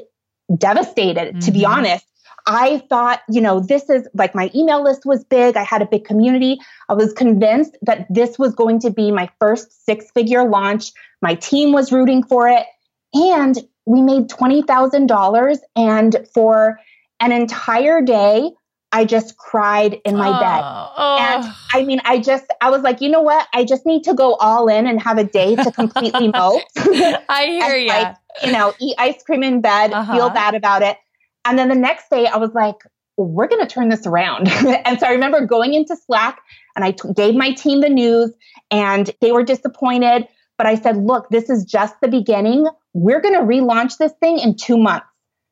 devastated, 0.55 1.29
mm-hmm. 1.29 1.39
to 1.39 1.51
be 1.51 1.62
mm-hmm. 1.62 1.71
honest. 1.71 2.05
I 2.50 2.81
thought, 2.88 3.21
you 3.29 3.41
know, 3.41 3.59
this 3.59 3.89
is 3.89 4.07
like 4.13 4.33
my 4.33 4.50
email 4.55 4.81
list 4.81 5.05
was 5.05 5.24
big. 5.25 5.57
I 5.57 5.63
had 5.63 5.81
a 5.81 5.86
big 5.86 6.05
community. 6.05 6.59
I 6.88 6.93
was 6.93 7.12
convinced 7.12 7.77
that 7.81 8.07
this 8.09 8.39
was 8.39 8.55
going 8.55 8.79
to 8.81 8.89
be 8.89 9.12
my 9.12 9.29
first 9.39 9.86
six 9.86 10.09
figure 10.12 10.47
launch. 10.47 10.93
My 11.21 11.36
team 11.36 11.74
was 11.74 11.91
rooting 11.91 12.24
for 12.24 12.47
it. 12.47 12.65
And 13.13 13.57
we 13.86 14.01
made 14.01 14.29
$20,000. 14.29 15.57
And 15.75 16.27
for 16.33 16.79
an 17.19 17.31
entire 17.31 18.01
day, 18.01 18.51
I 18.91 19.05
just 19.05 19.38
cried 19.38 20.00
in 20.05 20.15
my 20.15 20.29
oh, 20.29 20.39
bed. 20.39 20.62
Oh. 20.97 21.17
And 21.19 21.53
I 21.74 21.86
mean, 21.86 22.00
I 22.05 22.19
just, 22.19 22.45
I 22.62 22.69
was 22.69 22.81
like, 22.81 23.01
you 23.01 23.09
know 23.09 23.21
what? 23.21 23.47
I 23.53 23.65
just 23.65 23.86
need 23.86 24.03
to 24.05 24.13
go 24.13 24.36
all 24.36 24.67
in 24.69 24.88
and 24.88 25.01
have 25.01 25.17
a 25.17 25.25
day 25.25 25.55
to 25.55 25.71
completely 25.71 26.27
mope. 26.33 26.63
I 26.77 27.59
hear 27.62 27.75
you. 27.75 27.89
Like, 27.89 28.15
you 28.43 28.51
know, 28.51 28.74
eat 28.79 28.95
ice 28.97 29.21
cream 29.24 29.43
in 29.43 29.62
bed, 29.62 29.91
uh-huh. 29.91 30.13
feel 30.13 30.29
bad 30.29 30.55
about 30.55 30.83
it. 30.83 30.97
And 31.43 31.59
then 31.59 31.69
the 31.69 31.75
next 31.75 32.09
day, 32.09 32.27
I 32.27 32.38
was 32.38 32.51
like, 32.53 32.75
we're 33.17 33.47
going 33.47 33.65
to 33.65 33.67
turn 33.67 33.89
this 33.89 34.05
around. 34.05 34.47
and 34.86 35.00
so 35.00 35.07
I 35.07 35.12
remember 35.12 35.45
going 35.45 35.74
into 35.74 35.95
Slack 35.95 36.39
and 36.75 36.86
I 36.86 36.91
t- 36.91 37.13
gave 37.15 37.36
my 37.36 37.51
team 37.51 37.81
the 37.81 37.89
news 37.89 38.31
and 38.71 39.09
they 39.21 39.31
were 39.31 39.43
disappointed. 39.43 40.27
But 40.57 40.67
I 40.67 40.75
said, 40.75 40.97
look, 40.97 41.29
this 41.29 41.50
is 41.50 41.65
just 41.65 41.95
the 42.01 42.07
beginning. 42.07 42.67
We're 42.93 43.21
going 43.21 43.36
to 43.36 43.41
relaunch 43.41 43.97
this 43.97 44.13
thing 44.19 44.39
in 44.39 44.55
two 44.55 44.77
months. 44.77 45.07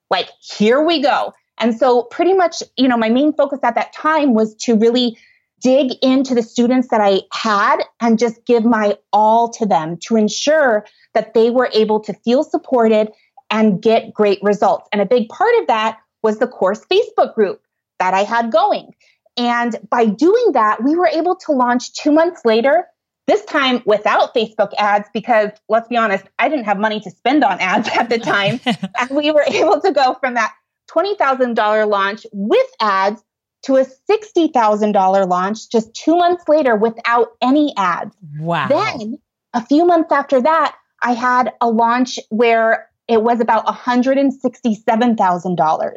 Like, 0.09 0.29
here 0.39 0.83
we 0.83 1.01
go. 1.01 1.33
And 1.57 1.77
so, 1.77 2.03
pretty 2.03 2.33
much, 2.33 2.61
you 2.77 2.87
know, 2.87 2.97
my 2.97 3.09
main 3.09 3.33
focus 3.33 3.59
at 3.63 3.75
that 3.75 3.93
time 3.93 4.33
was 4.33 4.55
to 4.55 4.75
really 4.75 5.17
dig 5.61 5.93
into 6.01 6.35
the 6.35 6.43
students 6.43 6.89
that 6.89 7.01
I 7.01 7.21
had 7.31 7.77
and 7.99 8.19
just 8.19 8.45
give 8.45 8.65
my 8.65 8.97
all 9.13 9.49
to 9.53 9.65
them 9.65 9.97
to 10.01 10.15
ensure 10.15 10.85
that 11.13 11.33
they 11.33 11.49
were 11.49 11.69
able 11.73 11.99
to 12.01 12.13
feel 12.13 12.43
supported 12.43 13.09
and 13.49 13.81
get 13.81 14.13
great 14.13 14.39
results. 14.41 14.87
And 14.91 15.01
a 15.01 15.05
big 15.05 15.29
part 15.29 15.53
of 15.61 15.67
that 15.67 15.99
was 16.21 16.39
the 16.39 16.47
course 16.47 16.85
Facebook 16.85 17.33
group 17.35 17.61
that 17.99 18.13
I 18.13 18.23
had 18.23 18.51
going. 18.51 18.93
And 19.37 19.75
by 19.89 20.05
doing 20.05 20.51
that, 20.53 20.83
we 20.83 20.95
were 20.95 21.07
able 21.07 21.35
to 21.35 21.51
launch 21.51 21.93
two 21.93 22.11
months 22.11 22.41
later, 22.45 22.87
this 23.27 23.43
time 23.45 23.81
without 23.85 24.33
Facebook 24.33 24.71
ads, 24.77 25.07
because 25.13 25.49
let's 25.67 25.87
be 25.87 25.97
honest, 25.97 26.25
I 26.39 26.47
didn't 26.47 26.65
have 26.65 26.77
money 26.77 26.99
to 27.01 27.11
spend 27.11 27.43
on 27.43 27.59
ads 27.59 27.87
at 27.93 28.09
the 28.09 28.19
time. 28.19 28.59
and 28.99 29.09
we 29.09 29.31
were 29.31 29.45
able 29.47 29.81
to 29.81 29.91
go 29.91 30.15
from 30.19 30.35
that 30.35 30.53
$20,000 30.89 31.87
launch 31.87 32.25
with 32.31 32.67
ads 32.79 33.21
to 33.63 33.75
a 33.77 33.85
$60,000 33.85 35.27
launch 35.27 35.69
just 35.71 35.91
two 35.93 36.15
months 36.15 36.47
later 36.47 36.75
without 36.75 37.29
any 37.41 37.73
ads. 37.77 38.15
Wow. 38.39 38.67
Then 38.67 39.17
a 39.53 39.65
few 39.65 39.85
months 39.85 40.11
after 40.11 40.41
that, 40.41 40.75
I 41.01 41.13
had 41.13 41.53
a 41.61 41.69
launch 41.69 42.19
where 42.29 42.89
it 43.07 43.23
was 43.23 43.39
about 43.39 43.65
$167,000. 43.65 45.91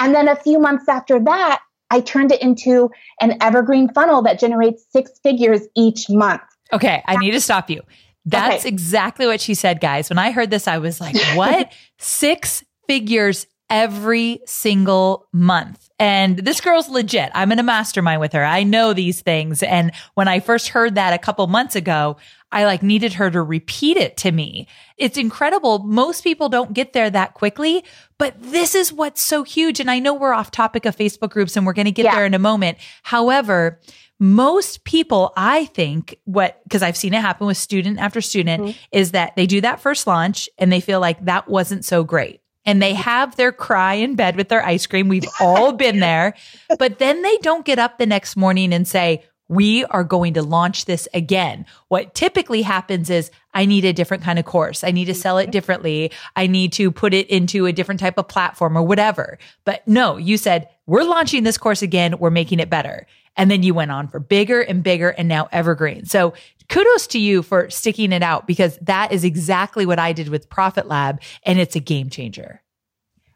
And 0.00 0.14
then 0.14 0.28
a 0.28 0.36
few 0.36 0.58
months 0.58 0.88
after 0.88 1.20
that, 1.20 1.60
I 1.90 2.00
turned 2.00 2.32
it 2.32 2.42
into 2.42 2.90
an 3.20 3.36
evergreen 3.40 3.92
funnel 3.92 4.22
that 4.22 4.38
generates 4.38 4.84
six 4.90 5.12
figures 5.22 5.62
each 5.74 6.10
month. 6.10 6.42
Okay, 6.72 7.02
I 7.06 7.16
need 7.16 7.32
to 7.32 7.40
stop 7.40 7.70
you. 7.70 7.82
That's 8.26 8.62
okay. 8.62 8.68
exactly 8.68 9.26
what 9.26 9.40
she 9.40 9.54
said, 9.54 9.80
guys. 9.80 10.10
When 10.10 10.18
I 10.18 10.32
heard 10.32 10.50
this, 10.50 10.68
I 10.68 10.78
was 10.78 11.00
like, 11.00 11.16
what? 11.34 11.72
six 11.98 12.62
figures 12.86 13.46
every 13.70 14.40
single 14.46 15.28
month. 15.32 15.88
And 15.98 16.38
this 16.38 16.60
girl's 16.60 16.88
legit. 16.88 17.30
I'm 17.34 17.52
in 17.52 17.58
a 17.58 17.64
mastermind 17.64 18.20
with 18.20 18.32
her. 18.32 18.44
I 18.44 18.62
know 18.62 18.92
these 18.92 19.20
things. 19.20 19.62
And 19.62 19.92
when 20.14 20.28
I 20.28 20.40
first 20.40 20.68
heard 20.68 20.94
that 20.94 21.12
a 21.12 21.18
couple 21.18 21.46
months 21.48 21.74
ago, 21.74 22.16
I 22.50 22.64
like 22.64 22.82
needed 22.82 23.14
her 23.14 23.30
to 23.30 23.42
repeat 23.42 23.96
it 23.96 24.16
to 24.18 24.32
me. 24.32 24.68
It's 24.96 25.18
incredible. 25.18 25.80
Most 25.80 26.24
people 26.24 26.48
don't 26.48 26.72
get 26.72 26.92
there 26.92 27.10
that 27.10 27.34
quickly, 27.34 27.84
but 28.16 28.34
this 28.40 28.74
is 28.74 28.92
what's 28.92 29.20
so 29.20 29.42
huge. 29.42 29.80
And 29.80 29.90
I 29.90 29.98
know 29.98 30.14
we're 30.14 30.32
off 30.32 30.50
topic 30.50 30.86
of 30.86 30.96
Facebook 30.96 31.30
groups 31.30 31.56
and 31.56 31.66
we're 31.66 31.74
going 31.74 31.86
to 31.86 31.92
get 31.92 32.06
yeah. 32.06 32.14
there 32.14 32.26
in 32.26 32.34
a 32.34 32.38
moment. 32.38 32.78
However, 33.02 33.80
most 34.18 34.84
people, 34.84 35.32
I 35.36 35.66
think, 35.66 36.18
what, 36.24 36.62
because 36.64 36.82
I've 36.82 36.96
seen 36.96 37.12
it 37.12 37.20
happen 37.20 37.46
with 37.46 37.56
student 37.56 37.98
after 37.98 38.20
student, 38.20 38.62
mm-hmm. 38.62 38.78
is 38.92 39.12
that 39.12 39.36
they 39.36 39.46
do 39.46 39.60
that 39.60 39.80
first 39.80 40.06
launch 40.06 40.48
and 40.58 40.72
they 40.72 40.80
feel 40.80 41.00
like 41.00 41.24
that 41.26 41.48
wasn't 41.48 41.84
so 41.84 42.02
great 42.02 42.40
and 42.68 42.82
they 42.82 42.92
have 42.92 43.34
their 43.36 43.50
cry 43.50 43.94
in 43.94 44.14
bed 44.14 44.36
with 44.36 44.50
their 44.50 44.62
ice 44.62 44.86
cream. 44.86 45.08
We've 45.08 45.24
all 45.40 45.72
been 45.72 46.00
there. 46.00 46.34
But 46.78 46.98
then 46.98 47.22
they 47.22 47.38
don't 47.38 47.64
get 47.64 47.78
up 47.78 47.96
the 47.96 48.04
next 48.04 48.36
morning 48.36 48.74
and 48.74 48.86
say, 48.86 49.24
we 49.48 49.86
are 49.86 50.04
going 50.04 50.34
to 50.34 50.42
launch 50.42 50.84
this 50.84 51.08
again. 51.14 51.64
What 51.88 52.14
typically 52.14 52.60
happens 52.60 53.08
is 53.08 53.30
I 53.54 53.64
need 53.64 53.86
a 53.86 53.94
different 53.94 54.22
kind 54.22 54.38
of 54.38 54.44
course. 54.44 54.84
I 54.84 54.90
need 54.90 55.06
to 55.06 55.14
sell 55.14 55.38
it 55.38 55.50
differently. 55.50 56.12
I 56.36 56.46
need 56.46 56.74
to 56.74 56.90
put 56.90 57.14
it 57.14 57.26
into 57.28 57.64
a 57.64 57.72
different 57.72 58.00
type 58.00 58.18
of 58.18 58.28
platform 58.28 58.76
or 58.76 58.82
whatever. 58.82 59.38
But 59.64 59.88
no, 59.88 60.18
you 60.18 60.36
said, 60.36 60.68
we're 60.84 61.04
launching 61.04 61.44
this 61.44 61.56
course 61.56 61.80
again. 61.80 62.18
We're 62.18 62.28
making 62.28 62.60
it 62.60 62.68
better. 62.68 63.06
And 63.38 63.50
then 63.50 63.62
you 63.62 63.72
went 63.72 63.90
on 63.90 64.08
for 64.08 64.18
bigger 64.20 64.60
and 64.60 64.82
bigger 64.82 65.10
and 65.10 65.28
now 65.28 65.48
evergreen. 65.50 66.04
So 66.04 66.34
kudos 66.68 67.06
to 67.08 67.18
you 67.18 67.42
for 67.42 67.70
sticking 67.70 68.12
it 68.12 68.22
out 68.22 68.46
because 68.46 68.76
that 68.82 69.12
is 69.12 69.24
exactly 69.24 69.86
what 69.86 69.98
I 69.98 70.12
did 70.12 70.28
with 70.28 70.50
Profit 70.50 70.86
Lab 70.86 71.22
and 71.44 71.58
it's 71.58 71.74
a 71.74 71.80
game 71.80 72.10
changer. 72.10 72.60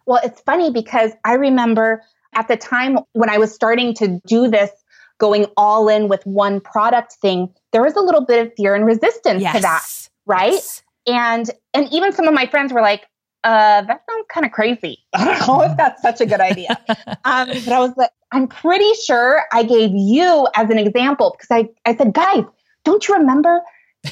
Well, 0.05 0.21
it's 0.23 0.41
funny 0.43 0.71
because 0.71 1.13
I 1.25 1.35
remember 1.35 2.03
at 2.35 2.49
the 2.49 2.57
time 2.57 2.99
when 3.13 3.31
I 3.31 3.39
was 3.39 3.55
starting 3.55 3.95
to 3.95 4.21
do 4.27 4.49
this 4.49 4.71
going 5.19 5.47
all 5.57 5.89
in 5.89 6.09
with 6.09 6.25
one 6.27 6.61
product 6.61 7.13
thing, 7.23 7.53
there 7.71 7.83
was 7.83 7.95
a 7.95 8.01
little 8.01 8.25
bit 8.25 8.47
of 8.47 8.53
fear 8.57 8.75
and 8.75 8.85
resistance 8.85 9.41
yes. 9.41 9.55
to 9.55 9.63
that, 9.63 10.09
right? 10.27 10.53
Yes. 10.53 10.83
And 11.07 11.51
and 11.75 11.93
even 11.93 12.13
some 12.13 12.27
of 12.29 12.35
my 12.35 12.47
friends 12.47 12.73
were 12.73 12.81
like, 12.81 13.07
uh, 13.45 13.83
that 13.83 14.03
sounds 14.09 14.27
kind 14.29 14.47
of 14.47 14.53
crazy. 14.53 14.99
I 15.13 15.25
don't 15.25 15.47
know 15.47 15.63
if 15.63 15.77
that's 15.77 16.03
such 16.03 16.21
a 16.21 16.27
good 16.27 16.41
idea. 16.41 16.79
um, 17.25 17.49
but 17.49 17.69
I 17.69 17.81
was 17.81 17.93
like, 17.97 18.11
I'm 18.31 18.49
pretty 18.49 18.93
sure 19.05 19.43
I 19.53 19.63
gave 19.63 19.91
you 19.93 20.47
as 20.55 20.71
an 20.71 20.79
example 20.79 21.37
because 21.37 21.51
I, 21.51 21.69
I 21.89 21.97
said, 21.97 22.15
guys, 22.15 22.45
don't 22.85 23.07
you 23.07 23.15
remember 23.15 23.63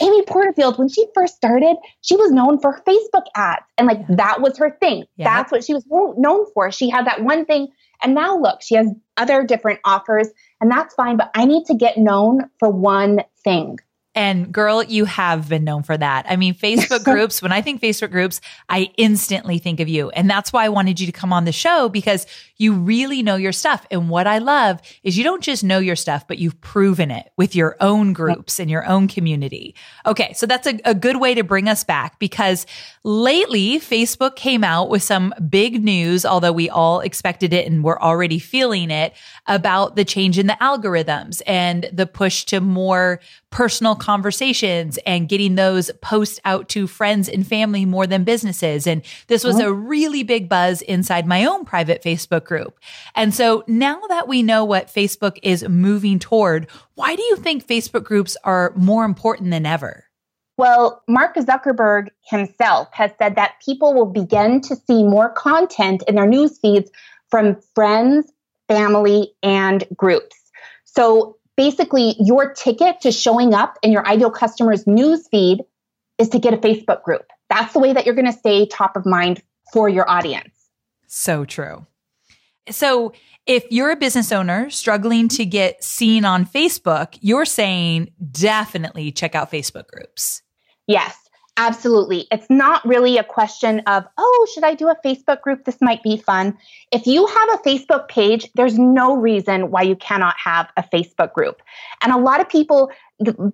Amy 0.01 0.23
Porterfield, 0.23 0.79
when 0.79 0.89
she 0.89 1.07
first 1.15 1.35
started, 1.35 1.77
she 2.01 2.15
was 2.17 2.31
known 2.31 2.61
for 2.61 2.81
Facebook 2.87 3.25
ads. 3.35 3.65
And 3.77 3.89
like 3.89 4.07
that 4.09 4.41
was 4.41 4.57
her 4.59 4.71
thing. 4.81 5.05
That's 5.19 5.51
what 5.51 5.65
she 5.65 5.75
was 5.75 5.85
known 5.89 6.47
for. 6.55 6.71
She 6.71 6.89
had 6.89 7.07
that 7.07 7.23
one 7.25 7.45
thing. 7.45 7.69
And 8.03 8.15
now 8.15 8.39
look, 8.39 8.63
she 8.63 8.77
has 8.77 8.89
other 9.17 9.45
different 9.45 9.81
offers, 9.85 10.29
and 10.61 10.71
that's 10.71 10.95
fine. 10.95 11.17
But 11.17 11.31
I 11.35 11.45
need 11.45 11.67
to 11.67 11.75
get 11.75 11.99
known 11.99 12.49
for 12.59 12.71
one 12.71 13.21
thing. 13.43 13.79
And 14.15 14.53
girl, 14.53 14.83
you 14.83 15.05
have 15.05 15.49
been 15.49 15.63
known 15.63 15.85
for 15.85 15.97
that. 15.97 16.27
I 16.29 16.35
mean, 16.35 16.55
Facebook 16.55 17.05
groups, 17.11 17.41
when 17.41 17.53
I 17.53 17.63
think 17.63 17.81
Facebook 17.81 18.11
groups, 18.11 18.41
I 18.69 18.91
instantly 18.97 19.59
think 19.59 19.79
of 19.79 19.89
you. 19.89 20.11
And 20.11 20.29
that's 20.29 20.53
why 20.53 20.65
I 20.65 20.69
wanted 20.69 20.99
you 20.99 21.07
to 21.07 21.13
come 21.13 21.33
on 21.33 21.45
the 21.45 21.53
show 21.53 21.89
because 21.89 22.27
you 22.57 22.75
really 22.75 23.23
know 23.23 23.37
your 23.37 23.53
stuff. 23.53 23.87
And 23.91 24.11
what 24.11 24.27
I 24.27 24.39
love 24.39 24.81
is 25.05 25.17
you 25.17 25.23
don't 25.23 25.43
just 25.43 25.63
know 25.63 25.79
your 25.79 25.95
stuff, 25.95 26.27
but 26.27 26.39
you've 26.39 26.61
proven 26.61 27.13
it 27.13 27.31
with 27.37 27.55
your 27.55 27.77
own 27.81 28.13
groups 28.13 28.59
and 28.59 28.69
your 28.69 28.85
own 28.85 29.07
community. 29.07 29.77
Okay. 30.05 30.33
So 30.33 30.45
that's 30.45 30.67
a, 30.67 30.81
a 30.85 30.95
good 30.95 31.21
way 31.21 31.35
to 31.35 31.45
bring 31.45 31.69
us 31.69 31.85
back 31.85 32.19
because 32.19 32.67
lately 33.05 33.79
Facebook 33.79 34.35
came 34.35 34.65
out 34.65 34.91
with 34.91 35.05
some 35.05 35.33
big 35.49 35.85
news, 35.85 36.27
although 36.27 36.53
we 36.53 36.69
all 36.69 37.01
expected 37.01 37.53
it 37.53 37.67
and 37.67 37.85
we're 37.85 38.01
already 38.01 38.41
feeling 38.41 38.91
it 38.91 39.15
about 39.47 39.95
the 39.95 40.05
change 40.05 40.37
in 40.37 40.49
the 40.49 40.59
algorithms 40.61 41.41
and 41.47 41.89
the 41.93 42.07
push 42.07 42.45
to 42.47 42.61
more 42.61 43.21
personal 43.51 43.97
conversations 43.97 44.99
and 45.05 45.29
getting 45.29 45.57
those 45.57 45.91
posts 46.01 46.41
out 46.45 46.69
to 46.69 46.87
friends 46.87 47.29
and 47.29 47.47
family 47.47 47.85
more 47.85 48.07
than 48.07 48.25
businesses. 48.25 48.87
And 48.87 49.03
this 49.27 49.43
was 49.43 49.61
oh. 49.61 49.69
a 49.69 49.73
really 49.73 50.23
big 50.23 50.49
buzz 50.49 50.83
inside 50.83 51.27
my 51.27 51.45
own 51.45 51.65
private 51.65 52.03
Facebook 52.03 52.45
group. 52.45 52.79
And 53.15 53.35
so 53.35 53.65
now 53.67 54.01
that 54.09 54.29
we 54.29 54.43
know 54.43 54.65
what 54.65 54.87
Facebook 54.87 55.39
is 55.43 55.69
moving 55.69 56.19
toward, 56.19 56.69
why 56.95 57.17
do 57.17 57.23
you 57.23 57.37
think 57.37 57.67
Facebook 57.67 58.05
groups 58.05 58.37
are 58.45 58.73
more 58.77 59.05
important 59.05 59.51
than 59.51 59.67
ever? 59.67 60.05
Well, 60.57 61.03
Mark 61.09 61.37
Zuckerberg 61.37 62.09
himself 62.27 62.89
has 62.93 63.11
said 63.19 63.35
that 63.37 63.55
people 63.65 63.95
will 63.95 64.07
begin 64.07 64.61
to 64.61 64.77
see 64.77 65.03
more 65.03 65.31
content 65.31 66.05
in 66.07 66.15
their 66.15 66.27
news 66.27 66.59
feeds 66.59 66.91
from 67.31 67.57
friends, 67.75 68.31
family, 68.69 69.33
and 69.43 69.85
groups. 69.97 70.37
So 70.85 71.39
basically 71.61 72.17
your 72.19 72.55
ticket 72.55 73.03
to 73.03 73.13
showing 73.13 73.53
up 73.53 73.79
in 73.83 73.93
your 73.93 74.07
ideal 74.09 74.31
customer's 74.31 74.85
newsfeed 74.85 75.59
is 76.17 76.31
to 76.31 76.39
get 76.39 76.55
a 76.55 76.57
Facebook 76.57 77.03
group. 77.03 77.27
That's 77.51 77.75
the 77.75 77.81
way 77.81 77.93
that 77.93 78.07
you're 78.07 78.15
going 78.15 78.33
to 78.33 78.33
stay 78.33 78.65
top 78.65 78.97
of 78.97 79.05
mind 79.05 79.43
for 79.71 79.87
your 79.87 80.09
audience. 80.09 80.55
So 81.07 81.45
true. 81.45 81.85
So, 82.71 83.13
if 83.45 83.65
you're 83.71 83.91
a 83.91 83.97
business 83.97 84.33
owner 84.33 84.71
struggling 84.71 85.29
to 85.29 85.45
get 85.45 85.85
seen 85.85 86.25
on 86.25 86.47
Facebook, 86.47 87.19
you're 87.21 87.45
saying 87.45 88.11
definitely 88.31 89.13
check 89.13 89.35
out 89.35 89.51
Facebook 89.51 89.89
groups. 89.89 90.43
Yes. 90.87 91.15
Absolutely. 91.61 92.27
It's 92.33 92.49
not 92.49 92.83
really 92.87 93.19
a 93.19 93.23
question 93.23 93.81
of, 93.81 94.07
oh, 94.17 94.49
should 94.55 94.65
I 94.65 94.75
do 94.75 94.89
a 94.89 94.97
Facebook 95.05 95.43
group? 95.43 95.67
This 95.67 95.77
might 95.83 96.03
be 96.03 96.17
fun. 96.17 96.57
If 96.91 97.07
you 97.07 97.27
have 97.27 97.49
a 97.51 97.59
Facebook 97.59 98.09
page, 98.09 98.49
there's 98.55 98.79
no 98.79 99.15
reason 99.15 99.71
why 99.71 99.83
you 99.83 99.95
cannot 99.95 100.37
have 100.43 100.71
a 100.79 100.83
Facebook 100.83 101.35
group. 101.35 101.61
And 102.01 102.15
a 102.15 102.17
lot 102.17 102.41
of 102.41 102.49
people 102.49 102.91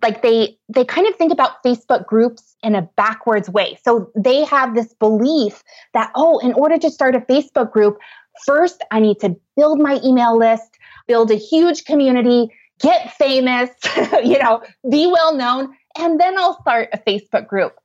like 0.03 0.23
they 0.23 0.57
they 0.69 0.85
kind 0.85 1.09
of 1.09 1.17
think 1.17 1.33
about 1.33 1.65
Facebook 1.65 2.07
groups 2.07 2.55
in 2.63 2.77
a 2.77 2.83
backwards 2.83 3.51
way. 3.51 3.77
So 3.85 4.09
they 4.15 4.45
have 4.45 4.77
this 4.77 4.95
belief 4.95 5.65
that 5.93 6.13
oh, 6.15 6.39
in 6.39 6.53
order 6.53 6.79
to 6.79 6.91
start 6.93 7.17
a 7.17 7.21
Facebook 7.21 7.73
group, 7.73 7.99
first 8.45 8.85
I 8.93 9.01
need 9.01 9.19
to 9.19 9.35
build 9.57 9.81
my 9.81 9.99
email 10.05 10.39
list, 10.39 10.79
build 11.09 11.33
a 11.33 11.35
huge 11.35 11.85
community, 11.85 12.51
get 12.79 13.15
famous, 13.15 13.71
you 14.23 14.39
know, 14.39 14.63
be 14.89 15.09
well 15.09 15.35
known, 15.35 15.75
and 15.99 16.21
then 16.21 16.39
I'll 16.39 16.61
start 16.61 16.91
a 16.93 16.99
Facebook 16.99 17.49
group. 17.49 17.77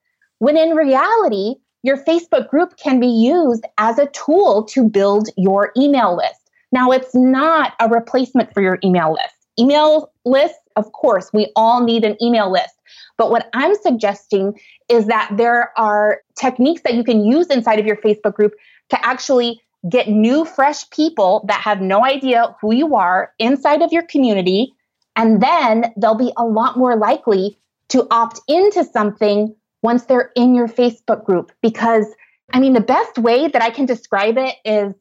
When 0.41 0.57
in 0.57 0.71
reality, 0.71 1.57
your 1.83 1.98
Facebook 1.98 2.50
group 2.50 2.75
can 2.75 3.00
be 3.00 3.05
used 3.05 3.63
as 3.77 4.00
a 4.00 4.07
tool 4.07 4.63
to 4.71 4.89
build 4.89 5.29
your 5.38 5.71
email 5.77 6.17
list. 6.17 6.50
Now, 6.71 6.89
it's 6.89 7.13
not 7.13 7.74
a 7.79 7.88
replacement 7.88 8.51
for 8.51 8.63
your 8.63 8.79
email 8.83 9.13
list. 9.13 9.36
Email 9.60 10.12
lists, 10.25 10.57
of 10.75 10.93
course, 10.93 11.29
we 11.31 11.51
all 11.55 11.83
need 11.83 12.03
an 12.03 12.17
email 12.24 12.51
list. 12.51 12.74
But 13.17 13.29
what 13.29 13.51
I'm 13.53 13.75
suggesting 13.75 14.60
is 14.89 15.05
that 15.05 15.31
there 15.38 15.71
are 15.77 16.21
techniques 16.36 16.81
that 16.86 16.95
you 16.95 17.03
can 17.03 17.24
use 17.24 17.45
inside 17.51 17.77
of 17.77 17.86
your 17.86 17.98
Facebook 17.98 18.33
group 18.33 18.53
to 18.89 19.05
actually 19.05 19.62
get 19.91 20.07
new, 20.07 20.43
fresh 20.43 20.89
people 20.89 21.45
that 21.50 21.62
have 21.62 21.81
no 21.81 22.03
idea 22.03 22.55
who 22.60 22.74
you 22.74 22.95
are 22.95 23.31
inside 23.38 23.83
of 23.83 23.91
your 23.91 24.03
community. 24.07 24.74
And 25.15 25.39
then 25.39 25.93
they'll 25.98 26.15
be 26.15 26.33
a 26.36 26.45
lot 26.45 26.79
more 26.79 26.95
likely 26.95 27.60
to 27.89 28.07
opt 28.10 28.39
into 28.48 28.83
something 28.83 29.55
once 29.81 30.05
they're 30.05 30.31
in 30.35 30.55
your 30.55 30.67
Facebook 30.67 31.25
group. 31.25 31.51
Because, 31.61 32.05
I 32.53 32.59
mean, 32.59 32.73
the 32.73 32.81
best 32.81 33.17
way 33.17 33.47
that 33.47 33.61
I 33.61 33.69
can 33.69 33.85
describe 33.85 34.38
it 34.38 34.55
is 34.65 34.93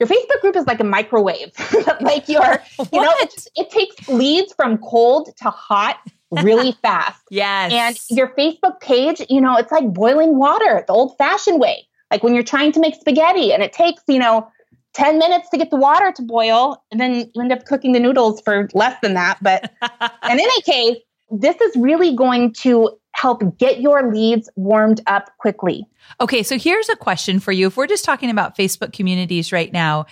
your 0.00 0.08
Facebook 0.08 0.40
group 0.40 0.56
is 0.56 0.66
like 0.66 0.80
a 0.80 0.84
microwave. 0.84 1.52
like 2.00 2.28
your, 2.28 2.42
you 2.92 3.00
know, 3.00 3.12
it, 3.20 3.46
it 3.56 3.70
takes 3.70 4.08
leads 4.08 4.52
from 4.54 4.78
cold 4.78 5.30
to 5.38 5.50
hot 5.50 5.98
really 6.42 6.72
fast. 6.82 7.22
yes. 7.30 7.72
And 7.72 8.18
your 8.18 8.28
Facebook 8.36 8.80
page, 8.80 9.22
you 9.28 9.40
know, 9.40 9.56
it's 9.56 9.72
like 9.72 9.92
boiling 9.92 10.36
water 10.36 10.84
the 10.86 10.92
old 10.92 11.16
fashioned 11.16 11.60
way. 11.60 11.86
Like 12.10 12.22
when 12.22 12.34
you're 12.34 12.44
trying 12.44 12.72
to 12.72 12.80
make 12.80 12.94
spaghetti 12.94 13.52
and 13.52 13.62
it 13.62 13.72
takes, 13.72 14.02
you 14.06 14.18
know, 14.18 14.48
10 14.94 15.18
minutes 15.18 15.48
to 15.50 15.58
get 15.58 15.70
the 15.70 15.76
water 15.76 16.12
to 16.12 16.22
boil, 16.22 16.82
and 16.90 17.00
then 17.00 17.30
you 17.34 17.42
end 17.42 17.52
up 17.52 17.64
cooking 17.66 17.92
the 17.92 18.00
noodles 18.00 18.40
for 18.40 18.68
less 18.74 18.96
than 19.02 19.14
that. 19.14 19.38
But 19.42 19.72
in 19.82 20.38
any 20.38 20.62
case, 20.62 20.98
this 21.30 21.60
is 21.60 21.74
really 21.76 22.14
going 22.14 22.52
to 22.60 22.90
help 23.14 23.42
get 23.58 23.80
your 23.80 24.12
leads 24.12 24.50
warmed 24.56 25.00
up 25.06 25.30
quickly. 25.38 25.86
Okay, 26.20 26.42
so 26.42 26.58
here's 26.58 26.88
a 26.88 26.96
question 26.96 27.40
for 27.40 27.52
you. 27.52 27.68
If 27.68 27.76
we're 27.76 27.86
just 27.86 28.04
talking 28.04 28.28
about 28.28 28.56
Facebook 28.56 28.92
communities 28.92 29.52
right 29.52 29.72
now, 29.72 30.06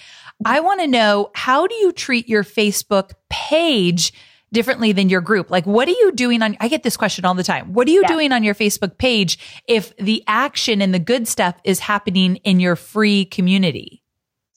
I 0.45 0.61
want 0.61 0.81
to 0.81 0.87
know 0.87 1.31
how 1.35 1.67
do 1.67 1.75
you 1.75 1.93
treat 1.93 2.29
your 2.29 2.45
Facebook 2.45 3.13
page 3.29 4.13
differently 4.53 4.93
than 4.93 5.09
your 5.09 5.21
group? 5.21 5.51
Like, 5.51 5.67
what 5.67 5.89
are 5.89 5.93
you 5.93 6.13
doing 6.13 6.43
on, 6.43 6.57
I 6.61 6.69
get 6.69 6.83
this 6.83 6.97
question 6.97 7.25
all 7.25 7.35
the 7.35 7.43
time. 7.43 7.73
What 7.73 7.89
are 7.89 7.91
you 7.91 8.03
yeah. 8.03 8.09
doing 8.09 8.33
on 8.33 8.45
your 8.45 8.55
Facebook 8.55 8.99
page 8.99 9.39
if 9.67 9.97
the 9.97 10.23
action 10.27 10.81
and 10.81 10.95
the 10.95 10.99
good 10.99 11.27
stuff 11.27 11.57
is 11.65 11.81
happening 11.81 12.37
in 12.37 12.61
your 12.61 12.77
free 12.77 13.25
community? 13.25 14.03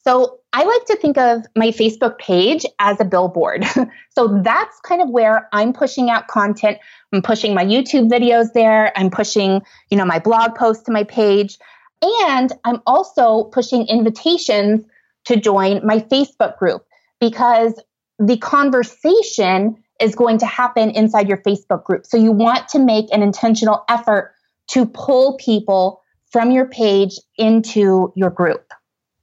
So 0.06 0.40
I 0.56 0.64
like 0.64 0.86
to 0.86 0.96
think 0.96 1.18
of 1.18 1.46
my 1.58 1.68
Facebook 1.68 2.18
page 2.18 2.66
as 2.80 3.02
a 3.02 3.04
billboard. 3.04 3.66
so 4.16 4.40
that's 4.42 4.80
kind 4.80 5.02
of 5.02 5.10
where 5.10 5.50
I'm 5.52 5.74
pushing 5.74 6.10
out 6.10 6.28
content. 6.28 6.78
I'm 7.12 7.22
pushing 7.22 7.54
my 7.54 7.66
YouTube 7.66 8.10
videos 8.10 8.54
there. 8.54 8.98
I'm 8.98 9.10
pushing, 9.10 9.62
you 9.90 9.98
know, 9.98 10.06
my 10.06 10.18
blog 10.18 10.56
posts 10.56 10.84
to 10.84 10.94
my 10.94 11.04
page. 11.04 11.58
And 12.02 12.54
I'm 12.64 12.82
also 12.88 13.44
pushing 13.52 13.86
invitations 13.88 14.86
to 15.26 15.36
join 15.36 15.86
my 15.86 16.00
Facebook 16.00 16.58
group 16.58 16.86
because 17.20 17.78
the 18.18 18.38
conversation 18.38 19.76
is 20.00 20.16
going 20.16 20.38
to 20.38 20.46
happen 20.46 20.90
inside 20.92 21.28
your 21.28 21.40
Facebook 21.40 21.84
group. 21.84 22.06
So 22.06 22.16
you 22.16 22.32
want 22.32 22.70
to 22.70 22.80
make 22.80 23.14
an 23.14 23.22
intentional 23.22 23.84
effort 23.90 24.34
to 24.70 24.86
pull 24.86 25.36
people 25.36 26.02
from 26.32 26.52
your 26.52 26.66
page 26.66 27.20
into 27.38 28.14
your 28.16 28.30
group. 28.30 28.72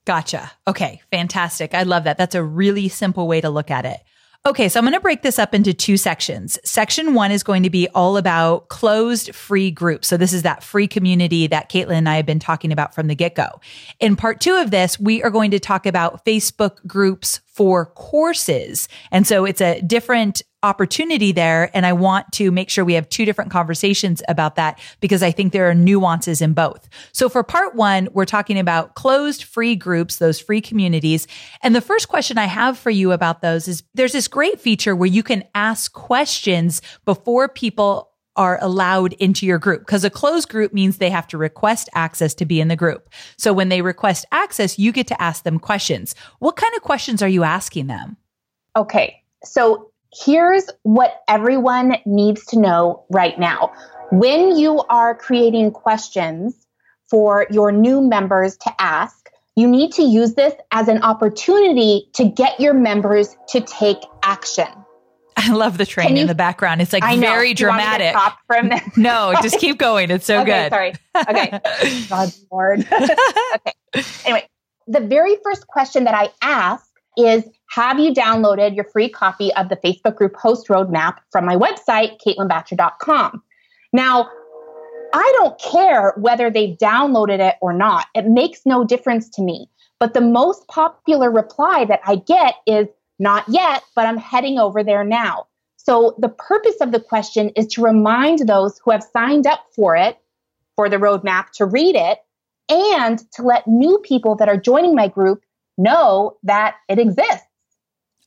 Gotcha. 0.05 0.51
Okay, 0.67 1.01
fantastic. 1.11 1.75
I 1.75 1.85
love 1.85 2.05
that. 2.05 2.19
That's 2.19 2.35
a 2.35 2.43
really 2.43 2.89
simple 2.89 3.29
way 3.29 3.41
to 3.41 3.51
look 3.51 3.71
at 3.71 3.85
it. 3.85 4.01
Okay, 4.45 4.69
so 4.69 4.81
I'm 4.81 4.85
going 4.85 4.95
to 4.95 5.01
break 5.01 5.23
this 5.23 5.39
up 5.39 5.55
into 5.55 5.73
two 5.73 5.97
sections. 5.97 6.59
Section 6.65 7.15
one 7.15 7.31
is 7.31 7.45
going 7.45 7.63
to 7.63 7.71
be 7.71 7.87
all 7.95 8.17
about 8.17 8.69
closed 8.69 9.33
free 9.33 9.71
groups. 9.71 10.09
So 10.09 10.17
this 10.17 10.33
is 10.33 10.43
that 10.43 10.65
free 10.65 10.89
community 10.89 11.47
that 11.47 11.71
Caitlin 11.71 11.93
and 11.93 12.09
I 12.09 12.17
have 12.17 12.27
been 12.27 12.41
talking 12.41 12.73
about 12.73 12.93
from 12.93 13.07
the 13.07 13.15
get 13.15 13.37
go. 13.37 13.61
In 14.01 14.17
part 14.17 14.41
two 14.41 14.57
of 14.57 14.73
this, 14.73 14.99
we 14.99 15.23
are 15.23 15.31
going 15.31 15.53
to 15.53 15.61
talk 15.61 15.87
about 15.87 16.25
Facebook 16.25 16.85
groups 16.89 17.41
for 17.47 17.87
courses. 17.87 18.89
And 19.13 19.29
so 19.29 19.45
it's 19.45 19.61
a 19.61 19.81
different 19.83 20.43
opportunity 20.63 21.33
there. 21.33 21.71
And 21.75 21.85
I 21.85 21.93
want 21.93 22.31
to 22.33 22.51
make 22.51 22.71
sure 22.71 22.85
we 22.85 22.95
have 22.95 23.09
two 23.09 23.25
different 23.25 23.51
conversations 23.51 24.23
about 24.29 24.57
that 24.57 24.81
because 25.01 25.23
I 25.23 25.31
think 25.31 25.53
there 25.53 25.69
are 25.69 25.75
nuances 25.75 26.41
in 26.41 26.53
both. 26.53 26.89
So 27.13 27.29
for 27.29 27.43
part 27.43 27.75
one, 27.75 28.09
we're 28.13 28.25
talking 28.25 28.59
about 28.59 28.95
closed 28.95 29.45
free 29.45 29.75
groups, 29.75 30.17
those 30.17 30.41
free 30.41 30.61
communities. 30.61 31.27
And 31.63 31.75
the 31.75 31.81
first 31.81 32.09
question 32.09 32.39
I 32.39 32.47
have 32.47 32.79
for 32.79 32.91
you 32.91 33.13
about 33.13 33.43
those 33.43 33.69
is 33.69 33.83
there's 33.95 34.13
this 34.13 34.29
great 34.29 34.61
feature 34.61 34.95
where 34.95 35.09
you 35.09 35.23
can 35.23 35.45
ask 35.55 35.93
questions 35.93 36.81
before 37.05 37.49
people 37.49 38.11
are 38.37 38.59
allowed 38.63 39.13
into 39.15 39.45
your 39.45 39.59
group 39.59 39.83
because 39.83 40.05
a 40.05 40.11
closed 40.11 40.49
group 40.49 40.73
means 40.73 40.97
they 40.97 41.11
have 41.11 41.27
to 41.29 41.37
request 41.37 41.89
access 41.95 42.35
to 42.35 42.47
be 42.47 42.61
in 42.61 42.69
the 42.69 42.77
group. 42.77 43.11
So 43.37 43.53
when 43.53 43.69
they 43.69 43.83
request 43.83 44.25
access, 44.33 44.79
you 44.79 44.91
get 44.91 45.07
to 45.09 45.23
ask 45.23 45.45
them 45.45 45.59
questions. 45.59 46.15
What 46.39 46.57
kind 46.57 46.73
of 46.75 46.83
questions 46.83 47.23
are 47.23 47.29
you 47.29 47.45
asking 47.45 47.89
them? 47.89 48.17
Okay. 48.75 49.23
So 49.45 49.92
here's 50.13 50.69
what 50.83 51.23
everyone 51.29 51.97
needs 52.05 52.45
to 52.47 52.59
know 52.59 53.05
right 53.11 53.39
now. 53.39 53.73
When 54.11 54.57
you 54.57 54.81
are 54.89 55.15
creating 55.15 55.71
questions 55.71 56.55
for 57.09 57.47
your 57.51 57.73
new 57.73 58.01
members 58.01 58.57
to 58.59 58.73
ask, 58.79 59.31
you 59.57 59.69
need 59.69 59.93
to 59.93 60.03
use 60.03 60.35
this 60.35 60.55
as 60.71 60.89
an 60.89 61.03
opportunity 61.03 62.09
to 62.15 62.25
get 62.25 62.59
your 62.61 62.75
members 62.75 63.37
to 63.49 63.61
take 63.61 63.99
action. 64.23 64.69
I 65.37 65.53
love 65.53 65.79
the 65.79 65.87
train 65.87 66.17
you, 66.17 66.23
in 66.23 66.27
the 66.29 66.35
background. 66.35 66.83
It's 66.83 66.93
like 66.93 67.03
I 67.03 67.19
very 67.19 67.55
dramatic. 67.55 68.15
from 68.47 68.71
no, 68.97 69.35
just 69.43 69.59
keep 69.59 69.79
going. 69.79 70.11
It's 70.11 70.27
so 70.27 70.41
okay, 70.43 70.69
good. 70.69 70.71
Sorry. 70.71 70.93
Okay. 71.29 71.61
God 72.09 72.33
Lord. 72.51 72.87
okay. 72.91 74.05
Anyway, 74.25 74.49
the 74.87 75.01
very 75.01 75.37
first 75.43 75.67
question 75.67 76.05
that 76.05 76.15
I 76.15 76.31
ask 76.43 76.87
is 77.17 77.45
have 77.73 77.99
you 77.99 78.13
downloaded 78.13 78.75
your 78.75 78.85
free 78.85 79.09
copy 79.09 79.51
of 79.55 79.71
the 79.71 79.77
Facebook 79.77 80.15
group 80.15 80.37
host 80.37 80.69
roadmap 80.69 81.17
from 81.31 81.47
my 81.47 81.57
website, 81.57 82.19
caitlinbacher.com? 82.21 83.43
Now, 83.95 84.29
I 85.15 85.35
don't 85.39 85.59
care 85.59 86.13
whether 86.19 86.51
they've 86.51 86.77
downloaded 86.77 87.39
it 87.39 87.55
or 87.63 87.73
not. 87.73 88.09
It 88.15 88.27
makes 88.27 88.67
no 88.67 88.85
difference 88.85 89.31
to 89.31 89.43
me. 89.43 89.71
But 89.99 90.13
the 90.13 90.21
most 90.21 90.69
popular 90.69 91.31
reply 91.31 91.87
that 91.87 92.01
I 92.05 92.17
get 92.17 92.57
is 92.67 92.89
not 93.19 93.49
yet, 93.49 93.83
but 93.97 94.07
I'm 94.07 94.19
heading 94.19 94.59
over 94.59 94.85
there 94.85 95.03
now. 95.03 95.47
So 95.79 96.15
the 96.19 96.29
purpose 96.29 96.77
of 96.83 96.93
the 96.93 97.01
question 97.01 97.53
is 97.57 97.67
to 97.69 97.83
remind 97.83 98.41
those 98.41 98.79
who 98.85 98.91
have 98.91 99.03
signed 99.03 99.47
up 99.47 99.65
for 99.75 99.97
it, 99.97 100.19
for 100.77 100.91
the 100.91 100.99
roadmap, 100.99 101.53
to 101.53 101.65
read 101.65 101.97
it, 101.97 102.19
and 102.69 103.19
to 103.33 103.43
let 103.43 103.67
new 103.67 103.99
people 104.01 104.35
that 104.37 104.49
are 104.51 104.59
joining 104.59 104.95
my 104.95 105.09
group 105.09 105.43
know 105.79 106.37
that 106.43 106.75
it 106.91 106.99
exists. 106.99 107.47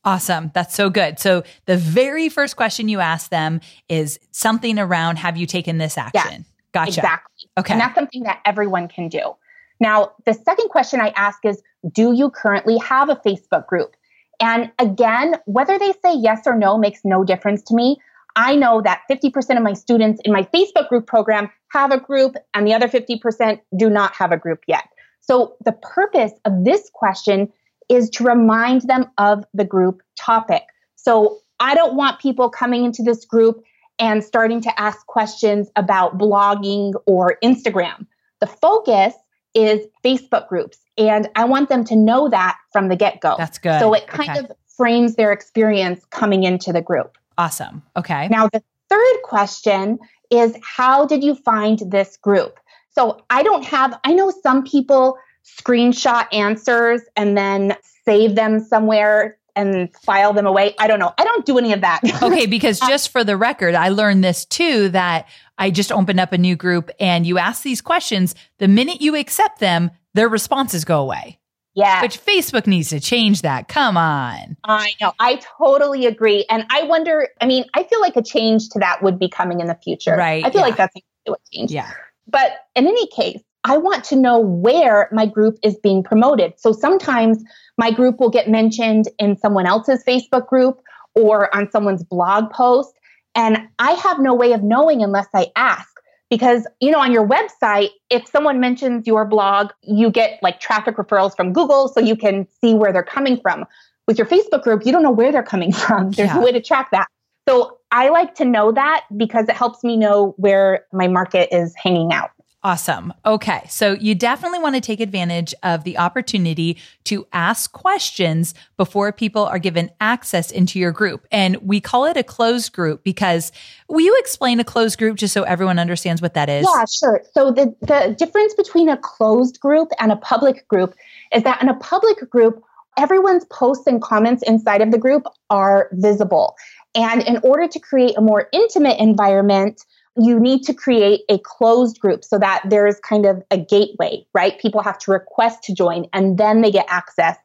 Awesome. 0.06 0.52
That's 0.54 0.76
so 0.76 0.90
good. 0.90 1.20
So 1.20 1.44
the 1.66 1.78
very 1.78 2.30
first 2.30 2.56
question 2.56 2.88
you 2.88 3.00
ask 3.00 3.32
them 3.32 3.60
is 3.90 4.20
something 4.32 4.78
around 4.78 5.18
have 5.18 5.36
you 5.36 5.48
taken 5.48 5.80
this 5.80 5.98
action? 5.98 6.46
gotcha. 6.76 7.00
Exactly. 7.00 7.50
Okay. 7.58 7.74
And 7.74 7.82
that's 7.82 7.96
something 7.96 8.24
that 8.24 8.42
everyone 8.46 8.88
can 8.88 9.10
do. 9.10 9.36
Now, 9.80 10.12
the 10.26 10.34
second 10.34 10.70
question 10.70 11.02
I 11.02 11.10
ask 11.16 11.40
is 11.44 11.62
Do 11.92 12.14
you 12.14 12.30
currently 12.30 12.78
have 12.78 13.10
a 13.10 13.16
Facebook 13.16 13.66
group? 13.68 13.96
And 14.40 14.72
again, 14.80 15.36
whether 15.46 15.80
they 15.80 15.94
say 16.04 16.14
yes 16.16 16.42
or 16.46 16.56
no 16.56 16.78
makes 16.78 17.02
no 17.04 17.24
difference 17.24 17.64
to 17.64 17.76
me. 17.76 17.98
I 18.38 18.54
know 18.54 18.82
that 18.82 19.04
50% 19.10 19.56
of 19.56 19.64
my 19.64 19.72
students 19.72 20.20
in 20.26 20.34
my 20.34 20.44
Facebook 20.44 20.90
group 20.90 21.08
program 21.08 21.50
have 21.70 21.92
a 21.92 22.00
group, 22.00 22.36
and 22.54 22.68
the 22.68 22.74
other 22.74 22.90
50% 22.90 23.62
do 23.78 23.90
not 23.90 24.14
have 24.14 24.34
a 24.34 24.38
group 24.38 24.60
yet. 24.68 24.84
So, 25.22 25.56
the 25.64 25.72
purpose 25.72 26.34
of 26.44 26.66
this 26.66 26.90
question 26.94 27.52
is 27.90 28.10
to 28.12 28.24
remind 28.24 28.82
them 28.82 29.06
of 29.18 29.44
the 29.54 29.66
group 29.66 30.02
topic. 30.18 30.64
So, 30.96 31.40
I 31.60 31.74
don't 31.74 31.96
want 31.96 32.20
people 32.20 32.50
coming 32.50 32.84
into 32.84 33.02
this 33.02 33.24
group 33.24 33.64
and 33.98 34.24
starting 34.24 34.60
to 34.62 34.80
ask 34.80 35.06
questions 35.08 35.70
about 35.78 36.18
blogging 36.18 36.94
or 37.06 37.38
Instagram. 37.42 38.06
The 38.42 38.48
focus 38.48 39.14
is 39.54 39.88
Facebook 40.04 40.48
groups. 40.48 40.80
And 40.98 41.30
I 41.36 41.46
want 41.46 41.70
them 41.70 41.84
to 41.86 41.96
know 41.96 42.30
that 42.30 42.58
from 42.72 42.90
the 42.90 42.96
get 42.96 43.22
go. 43.22 43.36
That's 43.38 43.58
good. 43.58 43.80
So 43.80 43.94
it 43.94 44.08
kind 44.08 44.30
okay. 44.30 44.40
of 44.40 44.52
frames 44.68 45.16
their 45.16 45.32
experience 45.32 46.04
coming 46.10 46.44
into 46.44 46.74
the 46.74 46.82
group. 46.82 47.18
Awesome. 47.38 47.82
Okay. 47.98 48.28
Now, 48.28 48.48
the 48.48 48.62
third 48.90 49.22
question 49.24 50.00
is 50.30 50.58
how 50.62 51.06
did 51.06 51.24
you 51.24 51.36
find 51.36 51.80
this 51.88 52.18
group? 52.18 52.60
So 52.92 53.24
I 53.30 53.44
don't 53.44 53.64
have, 53.66 53.98
I 54.04 54.14
know 54.14 54.32
some 54.44 54.64
people 54.64 55.18
screenshot 55.46 56.28
answers 56.34 57.02
and 57.16 57.38
then 57.38 57.76
save 58.06 58.36
them 58.36 58.60
somewhere 58.60 59.38
and 59.56 59.94
file 59.96 60.34
them 60.34 60.46
away. 60.46 60.76
I 60.78 60.88
don't 60.88 61.00
know. 61.00 61.14
I 61.18 61.24
don't 61.24 61.46
do 61.46 61.58
any 61.58 61.74
of 61.74 61.82
that. 61.82 62.02
okay, 62.24 62.46
because 62.46 62.82
uh, 62.82 62.88
just 62.88 63.10
for 63.10 63.24
the 63.24 63.38
record, 63.38 63.74
I 63.74 63.90
learned 63.90 64.24
this 64.24 64.46
too 64.46 64.90
that 64.90 65.28
I 65.58 65.72
just 65.72 65.92
opened 65.92 66.20
up 66.20 66.34
a 66.34 66.38
new 66.38 66.56
group 66.56 66.92
and 67.00 67.26
you 67.26 67.38
ask 67.38 67.64
these 67.64 67.82
questions. 67.82 68.36
The 68.60 68.68
minute 68.68 69.02
you 69.02 69.16
accept 69.16 69.60
them, 69.60 69.92
their 70.14 70.30
responses 70.30 70.84
go 70.84 71.02
away. 71.02 71.40
Yeah. 71.74 72.02
Which 72.02 72.24
Facebook 72.24 72.68
needs 72.68 72.90
to 72.90 73.02
change 73.02 73.42
that. 73.42 73.68
Come 73.68 73.98
on. 73.98 74.56
I 74.64 74.94
know. 75.02 75.12
I 75.20 75.42
totally 75.58 76.06
agree. 76.06 76.46
And 76.50 76.66
I 76.70 76.84
wonder, 76.84 77.28
I 77.42 77.46
mean, 77.46 77.66
I 77.74 77.84
feel 77.84 78.00
like 78.00 78.16
a 78.16 78.24
change 78.24 78.70
to 78.70 78.80
that 78.80 79.04
would 79.04 79.20
be 79.20 79.30
coming 79.30 79.60
in 79.60 79.68
the 79.68 79.78
future. 79.84 80.16
Right. 80.16 80.46
I 80.46 80.52
feel 80.52 80.62
yeah. 80.62 80.68
like 80.68 80.78
that's 80.78 80.96
a 80.96 81.36
change. 81.52 81.72
Yeah. 81.72 81.92
But 82.28 82.52
in 82.76 82.88
any 82.88 83.08
case, 83.08 83.42
I 83.66 83.78
want 83.78 84.04
to 84.06 84.16
know 84.16 84.40
where 84.40 85.10
my 85.12 85.26
group 85.26 85.58
is 85.64 85.76
being 85.76 86.04
promoted. 86.04 86.54
So 86.58 86.72
sometimes 86.72 87.44
my 87.80 87.90
group 87.90 88.20
will 88.20 88.30
get 88.30 88.48
mentioned 88.48 89.10
in 89.18 89.36
someone 89.38 89.66
else's 89.66 90.04
Facebook 90.04 90.48
group 90.48 90.80
or 91.16 91.54
on 91.54 91.70
someone's 91.72 92.04
blog 92.04 92.52
post. 92.52 92.94
And 93.34 93.58
I 93.80 93.92
have 93.94 94.20
no 94.20 94.36
way 94.36 94.54
of 94.54 94.62
knowing 94.62 95.02
unless 95.02 95.28
I 95.34 95.48
ask. 95.56 95.90
Because, 96.30 96.68
you 96.80 96.92
know, 96.92 97.00
on 97.00 97.12
your 97.12 97.28
website, 97.28 97.90
if 98.10 98.28
someone 98.28 98.60
mentions 98.60 99.06
your 99.06 99.26
blog, 99.26 99.72
you 99.84 100.10
get 100.10 100.40
like 100.42 100.60
traffic 100.60 100.98
referrals 100.98 101.36
from 101.36 101.54
Google 101.54 101.88
so 101.88 102.00
you 102.00 102.16
can 102.16 102.48
see 102.62 102.74
where 102.74 102.92
they're 102.92 103.04
coming 103.04 103.40
from. 103.40 103.66
With 104.08 104.18
your 104.18 104.28
Facebook 104.28 104.64
group, 104.64 104.86
you 104.86 104.92
don't 104.92 105.04
know 105.04 105.12
where 105.12 105.32
they're 105.32 105.44
coming 105.44 105.72
from. 105.74 106.12
There's 106.12 106.30
yeah. 106.30 106.40
a 106.40 106.42
way 106.44 106.52
to 106.52 106.62
track 106.62 106.92
that. 106.92 107.08
So 107.48 107.78
I 107.92 108.10
like 108.10 108.36
to 108.36 108.46
know 108.46 108.72
that 108.72 109.06
because 109.16 109.48
it 109.50 109.56
helps 109.56 109.84
me 109.84 109.98
know 109.98 110.34
where 110.38 110.86
my 110.92 111.08
market 111.08 111.56
is 111.56 111.74
hanging 111.76 112.12
out. 112.12 112.32
Awesome. 112.66 113.14
Okay. 113.28 113.64
So 113.70 113.94
you 113.94 114.16
definitely 114.16 114.58
want 114.58 114.74
to 114.74 114.82
take 114.82 115.00
advantage 115.00 115.54
of 115.62 115.84
the 115.84 116.00
opportunity 116.00 116.80
to 117.04 117.28
ask 117.32 117.72
questions 117.72 118.56
before 118.76 119.12
people 119.12 119.46
are 119.46 119.60
given 119.60 119.92
access 120.02 120.50
into 120.50 120.80
your 120.80 120.92
group. 120.92 121.28
And 121.32 121.58
we 121.58 121.80
call 121.80 122.06
it 122.06 122.18
a 122.18 122.24
closed 122.24 122.74
group 122.74 123.04
because 123.04 123.52
will 123.88 124.02
you 124.02 124.18
explain 124.18 124.60
a 124.60 124.64
closed 124.64 124.98
group 124.98 125.16
just 125.16 125.32
so 125.32 125.44
everyone 125.44 125.78
understands 125.78 126.24
what 126.24 126.34
that 126.34 126.50
is? 126.50 126.68
Yeah, 126.68 126.86
sure. 126.86 127.22
So 127.36 127.52
the, 127.52 127.76
the 127.82 128.16
difference 128.18 128.56
between 128.56 128.90
a 128.90 128.98
closed 128.98 129.60
group 129.60 129.90
and 130.00 130.12
a 130.12 130.16
public 130.16 130.68
group 130.68 130.96
is 131.36 131.44
that 131.44 131.62
in 131.62 131.70
a 131.70 131.76
public 131.76 132.28
group, 132.32 132.64
everyone's 132.98 133.46
posts 133.52 133.86
and 133.86 134.02
comments 134.02 134.42
inside 134.42 134.82
of 134.82 134.90
the 134.90 134.98
group 134.98 135.28
are 135.52 135.88
visible. 135.92 136.56
And 136.96 137.22
in 137.22 137.38
order 137.44 137.68
to 137.68 137.80
create 137.80 138.18
a 138.18 138.22
more 138.22 138.50
intimate 138.52 139.00
environment, 139.00 139.86
you 140.18 140.40
need 140.40 140.64
to 140.64 140.74
create 140.74 141.22
a 141.30 141.38
closed 141.40 142.00
group 142.00 142.24
so 142.24 142.40
that 142.40 142.64
there's 142.70 143.00
kind 143.00 143.26
of 143.26 143.44
a 143.52 143.58
gateway, 143.58 144.26
right? 144.34 144.60
People 144.60 144.82
have 144.82 144.98
to 145.00 145.12
request 145.12 145.64
to 145.64 145.74
join 145.74 146.06
and 146.14 146.38
then 146.38 146.62
they 146.62 146.72
get 146.72 146.86
access 146.90 147.38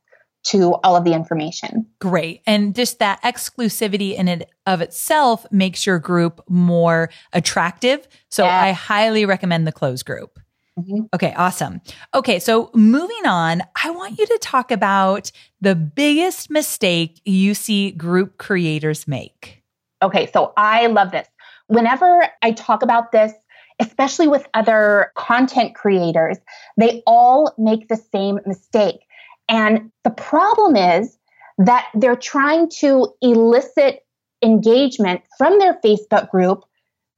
to 0.42 0.74
all 0.84 0.96
of 0.96 1.04
the 1.04 1.12
information. 1.12 1.86
Great. 1.98 2.42
And 2.46 2.74
just 2.74 2.98
that 2.98 3.20
exclusivity 3.22 4.14
in 4.14 4.28
it 4.28 4.50
of 4.66 4.80
itself 4.80 5.46
makes 5.50 5.84
your 5.84 5.98
group 5.98 6.40
more 6.48 7.10
attractive. 7.32 8.06
So 8.30 8.44
yeah. 8.44 8.62
I 8.62 8.72
highly 8.72 9.26
recommend 9.26 9.66
the 9.66 9.72
closed 9.72 10.06
group. 10.06 10.38
Mm-hmm. 10.78 11.06
Okay, 11.12 11.34
awesome. 11.34 11.82
Okay, 12.14 12.38
so 12.38 12.70
moving 12.74 13.26
on, 13.26 13.62
I 13.84 13.90
want 13.90 14.18
you 14.18 14.26
to 14.26 14.38
talk 14.40 14.70
about 14.70 15.30
the 15.60 15.74
biggest 15.74 16.48
mistake 16.48 17.20
you 17.24 17.52
see 17.52 17.90
group 17.90 18.38
creators 18.38 19.06
make. 19.06 19.62
Okay, 20.02 20.30
so 20.32 20.54
I 20.56 20.86
love 20.86 21.10
this 21.10 21.28
whenever 21.70 22.28
I 22.42 22.52
talk 22.52 22.82
about 22.82 23.12
this, 23.12 23.32
especially 23.78 24.28
with 24.28 24.46
other 24.52 25.12
content 25.16 25.74
creators, 25.74 26.36
they 26.76 27.02
all 27.06 27.54
make 27.56 27.88
the 27.88 27.96
same 27.96 28.40
mistake. 28.44 29.00
And 29.48 29.90
the 30.04 30.10
problem 30.10 30.76
is 30.76 31.16
that 31.58 31.86
they're 31.94 32.16
trying 32.16 32.68
to 32.80 33.08
elicit 33.22 34.00
engagement 34.42 35.22
from 35.38 35.58
their 35.58 35.74
Facebook 35.84 36.30
group, 36.30 36.64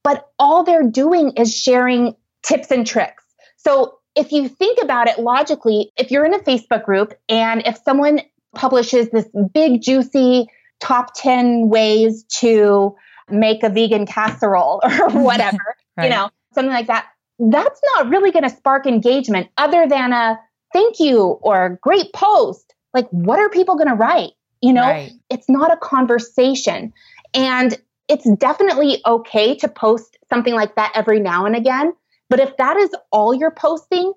but 0.03 0.29
all 0.37 0.63
they're 0.63 0.89
doing 0.89 1.31
is 1.35 1.55
sharing 1.55 2.15
tips 2.43 2.69
and 2.69 2.85
tricks. 2.85 3.23
So 3.57 3.97
if 4.15 4.31
you 4.31 4.47
think 4.47 4.77
about 4.81 5.07
it 5.07 5.19
logically, 5.19 5.91
if 5.97 6.11
you're 6.11 6.25
in 6.25 6.33
a 6.33 6.39
Facebook 6.39 6.85
group 6.85 7.13
and 7.27 7.65
if 7.65 7.77
someone 7.83 8.21
publishes 8.55 9.09
this 9.09 9.27
big, 9.53 9.81
juicy 9.81 10.47
top 10.79 11.13
10 11.15 11.69
ways 11.69 12.23
to 12.25 12.95
make 13.29 13.63
a 13.63 13.69
vegan 13.69 14.05
casserole 14.05 14.81
or 14.99 15.09
whatever, 15.21 15.75
right. 15.97 16.05
you 16.05 16.09
know, 16.09 16.29
something 16.53 16.73
like 16.73 16.87
that. 16.87 17.07
That's 17.39 17.81
not 17.95 18.09
really 18.09 18.31
going 18.31 18.43
to 18.43 18.49
spark 18.49 18.85
engagement 18.85 19.49
other 19.57 19.87
than 19.87 20.13
a 20.13 20.39
thank 20.71 20.99
you 20.99 21.39
or 21.41 21.79
great 21.81 22.13
post. 22.13 22.73
Like, 22.93 23.07
what 23.09 23.39
are 23.39 23.49
people 23.49 23.75
going 23.75 23.87
to 23.87 23.95
write? 23.95 24.31
You 24.61 24.73
know, 24.73 24.83
right. 24.83 25.11
it's 25.29 25.49
not 25.49 25.73
a 25.73 25.77
conversation. 25.77 26.93
And 27.33 27.77
it's 28.07 28.29
definitely 28.37 29.01
okay 29.05 29.55
to 29.55 29.67
post 29.67 30.17
something 30.29 30.53
like 30.53 30.75
that 30.75 30.91
every 30.95 31.19
now 31.19 31.45
and 31.45 31.55
again. 31.55 31.93
But 32.29 32.39
if 32.39 32.55
that 32.57 32.77
is 32.77 32.89
all 33.11 33.33
you're 33.33 33.51
posting, 33.51 34.13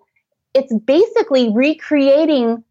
it's 0.55 0.73
basically 0.85 1.53
recreating, 1.53 2.65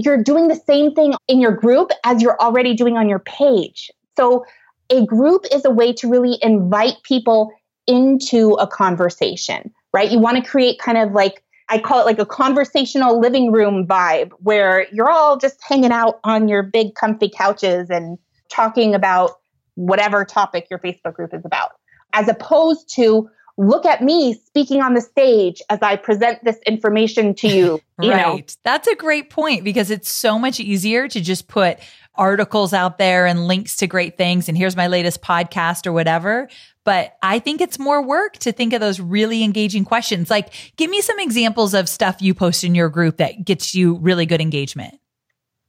you're 0.00 0.22
doing 0.22 0.48
the 0.48 0.54
same 0.54 0.94
thing 0.94 1.14
in 1.28 1.40
your 1.40 1.52
group 1.52 1.90
as 2.04 2.22
you're 2.22 2.38
already 2.40 2.74
doing 2.74 2.96
on 2.96 3.08
your 3.08 3.18
page. 3.18 3.90
So 4.16 4.44
a 4.92 5.06
group 5.06 5.46
is 5.50 5.64
a 5.64 5.70
way 5.70 5.92
to 5.94 6.08
really 6.08 6.38
invite 6.42 7.02
people 7.02 7.50
into 7.86 8.52
a 8.52 8.66
conversation, 8.66 9.72
right? 9.92 10.10
You 10.10 10.18
want 10.18 10.36
to 10.42 10.48
create 10.48 10.78
kind 10.78 10.98
of 10.98 11.12
like, 11.12 11.42
I 11.68 11.78
call 11.78 12.00
it 12.00 12.06
like 12.06 12.18
a 12.18 12.26
conversational 12.26 13.18
living 13.18 13.50
room 13.50 13.86
vibe 13.86 14.30
where 14.40 14.86
you're 14.92 15.10
all 15.10 15.38
just 15.38 15.58
hanging 15.66 15.92
out 15.92 16.20
on 16.24 16.46
your 16.46 16.62
big 16.62 16.94
comfy 16.94 17.30
couches 17.30 17.88
and 17.88 18.18
talking 18.50 18.94
about 18.94 19.40
whatever 19.74 20.24
topic 20.26 20.66
your 20.70 20.78
Facebook 20.78 21.14
group 21.14 21.32
is 21.32 21.44
about, 21.46 21.70
as 22.12 22.28
opposed 22.28 22.94
to 22.96 23.30
look 23.58 23.86
at 23.86 24.02
me 24.02 24.34
speaking 24.34 24.80
on 24.80 24.94
the 24.94 25.00
stage 25.00 25.62
as 25.68 25.78
I 25.82 25.96
present 25.96 26.44
this 26.44 26.58
information 26.66 27.34
to 27.36 27.48
you. 27.48 27.80
you 28.00 28.10
right. 28.10 28.36
Know. 28.36 28.40
That's 28.64 28.88
a 28.88 28.94
great 28.94 29.30
point 29.30 29.64
because 29.64 29.90
it's 29.90 30.10
so 30.10 30.38
much 30.38 30.60
easier 30.60 31.08
to 31.08 31.20
just 31.20 31.48
put 31.48 31.78
articles 32.14 32.72
out 32.72 32.98
there 32.98 33.26
and 33.26 33.46
links 33.46 33.76
to 33.76 33.86
great 33.86 34.16
things. 34.16 34.48
And 34.48 34.56
here's 34.56 34.76
my 34.76 34.86
latest 34.86 35.22
podcast 35.22 35.86
or 35.86 35.92
whatever. 35.92 36.48
But 36.84 37.16
I 37.22 37.38
think 37.38 37.60
it's 37.60 37.78
more 37.78 38.02
work 38.02 38.36
to 38.38 38.52
think 38.52 38.72
of 38.72 38.80
those 38.80 39.00
really 39.00 39.42
engaging 39.44 39.84
questions. 39.84 40.30
Like, 40.30 40.74
give 40.76 40.90
me 40.90 41.00
some 41.00 41.18
examples 41.18 41.74
of 41.74 41.88
stuff 41.88 42.20
you 42.20 42.34
post 42.34 42.64
in 42.64 42.74
your 42.74 42.88
group 42.88 43.18
that 43.18 43.44
gets 43.44 43.74
you 43.74 43.94
really 43.98 44.26
good 44.26 44.40
engagement. 44.40 44.98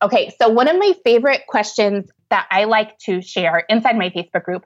Okay. 0.02 0.34
So, 0.42 0.50
one 0.50 0.68
of 0.68 0.78
my 0.78 0.94
favorite 1.06 1.44
questions 1.48 2.10
that 2.30 2.48
I 2.52 2.66
like 2.66 2.98
to 3.00 3.22
share 3.22 3.64
inside 3.70 3.98
my 3.98 4.10
Facebook 4.10 4.44
group 4.44 4.66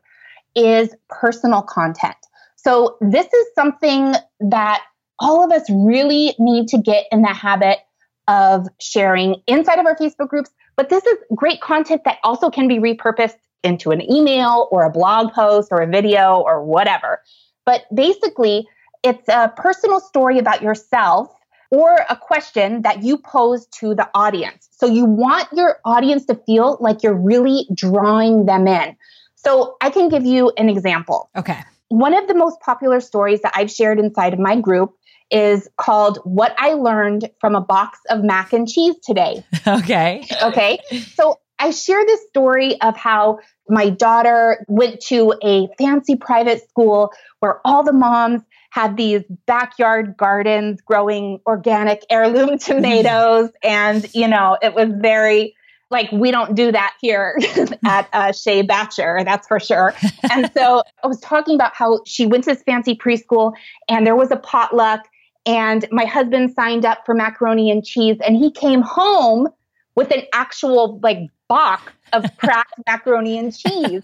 is 0.55 0.95
personal 1.09 1.61
content. 1.61 2.15
So, 2.55 2.97
this 3.01 3.27
is 3.27 3.45
something 3.53 4.15
that 4.39 4.83
all 5.19 5.43
of 5.43 5.51
us 5.51 5.69
really 5.69 6.33
need 6.39 6.69
to 6.69 6.77
get 6.77 7.05
in 7.11 7.21
the 7.21 7.33
habit 7.33 7.79
of 8.27 8.67
sharing 8.79 9.41
inside 9.47 9.79
of 9.79 9.85
our 9.85 9.95
Facebook 9.95 10.29
groups, 10.29 10.49
but 10.77 10.89
this 10.89 11.05
is 11.05 11.17
great 11.35 11.59
content 11.59 12.03
that 12.05 12.19
also 12.23 12.49
can 12.49 12.67
be 12.67 12.77
repurposed 12.77 13.35
into 13.63 13.91
an 13.91 14.09
email 14.09 14.69
or 14.71 14.85
a 14.85 14.89
blog 14.89 15.33
post 15.33 15.69
or 15.71 15.81
a 15.81 15.87
video 15.87 16.37
or 16.45 16.63
whatever. 16.63 17.21
But 17.65 17.83
basically, 17.93 18.65
it's 19.03 19.27
a 19.27 19.51
personal 19.57 19.99
story 19.99 20.39
about 20.39 20.61
yourself 20.61 21.33
or 21.71 22.05
a 22.09 22.15
question 22.15 22.83
that 22.83 23.03
you 23.03 23.17
pose 23.17 23.67
to 23.67 23.93
the 23.93 24.09
audience. 24.13 24.69
So 24.71 24.85
you 24.85 25.03
want 25.03 25.49
your 25.51 25.79
audience 25.83 26.25
to 26.27 26.35
feel 26.45 26.77
like 26.79 27.03
you're 27.03 27.13
really 27.13 27.67
drawing 27.73 28.45
them 28.45 28.67
in. 28.67 28.95
So 29.35 29.75
I 29.81 29.89
can 29.89 30.07
give 30.07 30.25
you 30.25 30.51
an 30.57 30.69
example. 30.69 31.29
Okay. 31.35 31.59
One 31.89 32.13
of 32.13 32.27
the 32.27 32.35
most 32.35 32.59
popular 32.61 32.99
stories 33.01 33.41
that 33.41 33.51
I've 33.55 33.71
shared 33.71 33.99
inside 33.99 34.33
of 34.33 34.39
my 34.39 34.59
group 34.59 34.93
is 35.31 35.67
called 35.77 36.19
What 36.23 36.55
I 36.57 36.73
Learned 36.73 37.29
from 37.41 37.55
a 37.55 37.61
Box 37.61 37.99
of 38.09 38.23
Mac 38.23 38.53
and 38.53 38.67
Cheese 38.67 38.95
Today. 39.03 39.43
Okay. 39.67 40.25
Okay. 40.43 40.79
So 41.15 41.39
I 41.59 41.71
share 41.71 42.05
this 42.05 42.21
story 42.29 42.79
of 42.81 42.95
how 42.95 43.39
my 43.67 43.89
daughter 43.89 44.63
went 44.67 45.01
to 45.07 45.33
a 45.43 45.67
fancy 45.77 46.15
private 46.15 46.67
school 46.69 47.11
where 47.39 47.59
all 47.65 47.83
the 47.83 47.93
moms 47.93 48.41
had 48.69 48.95
these 48.95 49.23
backyard 49.45 50.15
gardens 50.17 50.79
growing 50.81 51.39
organic 51.45 52.05
heirloom 52.09 52.57
tomatoes. 52.59 53.49
and, 53.63 54.07
you 54.13 54.27
know, 54.27 54.57
it 54.61 54.73
was 54.73 54.89
very 55.01 55.55
Like 55.89 56.11
we 56.11 56.31
don't 56.31 56.53
do 56.53 56.71
that 56.71 56.93
here 57.01 57.37
at 57.85 58.07
uh, 58.13 58.31
Chez 58.33 58.63
Bacher, 58.63 59.23
that's 59.25 59.47
for 59.47 59.59
sure. 59.59 59.93
and 60.31 60.51
so 60.53 60.83
I 61.03 61.07
was 61.07 61.19
talking 61.21 61.55
about 61.55 61.73
how 61.73 62.01
she 62.05 62.25
went 62.25 62.43
to 62.43 62.53
this 62.53 62.63
fancy 62.63 62.93
preschool 62.95 63.53
and 63.89 64.05
there 64.05 64.15
was 64.15 64.29
a 64.31 64.35
potluck 64.37 65.01
and 65.47 65.87
my 65.91 66.05
husband 66.05 66.53
signed 66.53 66.85
up 66.85 67.05
for 67.05 67.15
macaroni 67.15 67.71
and 67.71 67.83
cheese 67.83 68.17
and 68.25 68.35
he 68.35 68.51
came 68.51 68.81
home 68.81 69.47
with 69.95 70.11
an 70.11 70.23
actual 70.33 70.99
like 71.01 71.29
box 71.47 71.91
of 72.13 72.25
Kraft 72.37 72.73
macaroni 72.85 73.39
and 73.39 73.57
cheese. 73.57 74.01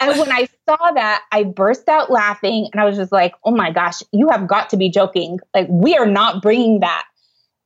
And 0.00 0.18
when 0.18 0.32
I 0.32 0.48
saw 0.68 0.90
that, 0.92 1.22
I 1.30 1.44
burst 1.44 1.88
out 1.88 2.10
laughing 2.10 2.68
and 2.72 2.80
I 2.80 2.84
was 2.84 2.96
just 2.96 3.12
like, 3.12 3.34
oh 3.44 3.52
my 3.52 3.70
gosh, 3.70 4.02
you 4.12 4.28
have 4.30 4.48
got 4.48 4.70
to 4.70 4.76
be 4.76 4.90
joking. 4.90 5.38
Like, 5.54 5.68
we 5.70 5.96
are 5.96 6.06
not 6.06 6.42
bringing 6.42 6.80
that. 6.80 7.04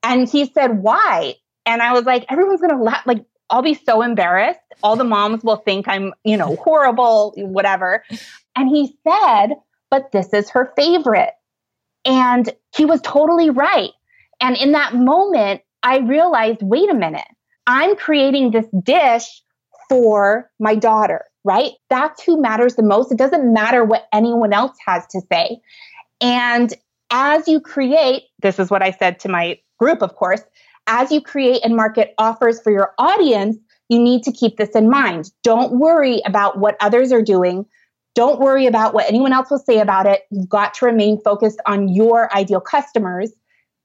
And 0.02 0.28
he 0.28 0.44
said, 0.52 0.82
why? 0.82 1.34
And 1.64 1.80
I 1.82 1.94
was 1.94 2.04
like, 2.04 2.26
everyone's 2.28 2.60
going 2.60 2.76
to 2.76 2.82
laugh. 2.82 3.02
Like, 3.06 3.24
I'll 3.48 3.62
be 3.62 3.74
so 3.74 4.02
embarrassed. 4.02 4.60
All 4.82 4.96
the 4.96 5.04
moms 5.04 5.42
will 5.42 5.56
think 5.56 5.88
I'm, 5.88 6.12
you 6.24 6.36
know, 6.36 6.56
horrible, 6.56 7.32
whatever. 7.36 8.04
And 8.54 8.68
he 8.68 8.94
said, 9.08 9.54
but 9.90 10.12
this 10.12 10.32
is 10.32 10.50
her 10.50 10.72
favorite. 10.76 11.30
And 12.06 12.50
he 12.74 12.84
was 12.84 13.00
totally 13.02 13.50
right. 13.50 13.90
And 14.40 14.56
in 14.56 14.72
that 14.72 14.94
moment, 14.94 15.62
I 15.82 15.98
realized 15.98 16.58
wait 16.62 16.88
a 16.90 16.94
minute, 16.94 17.26
I'm 17.66 17.96
creating 17.96 18.52
this 18.52 18.66
dish 18.82 19.42
for 19.88 20.50
my 20.58 20.74
daughter, 20.74 21.24
right? 21.44 21.72
That's 21.90 22.22
who 22.22 22.40
matters 22.40 22.76
the 22.76 22.82
most. 22.82 23.12
It 23.12 23.18
doesn't 23.18 23.52
matter 23.52 23.84
what 23.84 24.06
anyone 24.12 24.52
else 24.52 24.76
has 24.86 25.06
to 25.08 25.20
say. 25.30 25.60
And 26.20 26.72
as 27.10 27.46
you 27.46 27.60
create, 27.60 28.24
this 28.40 28.58
is 28.58 28.70
what 28.70 28.82
I 28.82 28.90
said 28.90 29.20
to 29.20 29.28
my 29.28 29.58
group, 29.78 30.02
of 30.02 30.14
course, 30.16 30.42
as 30.86 31.10
you 31.10 31.20
create 31.20 31.64
and 31.64 31.76
market 31.76 32.14
offers 32.18 32.60
for 32.60 32.70
your 32.70 32.94
audience, 32.98 33.56
you 33.88 34.00
need 34.00 34.22
to 34.24 34.32
keep 34.32 34.56
this 34.56 34.70
in 34.70 34.88
mind. 34.88 35.30
Don't 35.42 35.78
worry 35.78 36.22
about 36.26 36.58
what 36.58 36.76
others 36.80 37.12
are 37.12 37.22
doing. 37.22 37.66
Don't 38.16 38.40
worry 38.40 38.66
about 38.66 38.94
what 38.94 39.06
anyone 39.08 39.32
else 39.32 39.50
will 39.50 39.58
say 39.58 39.78
about 39.78 40.06
it. 40.06 40.22
You've 40.30 40.48
got 40.48 40.72
to 40.74 40.86
remain 40.86 41.20
focused 41.20 41.60
on 41.66 41.88
your 41.88 42.34
ideal 42.34 42.60
customers. 42.60 43.30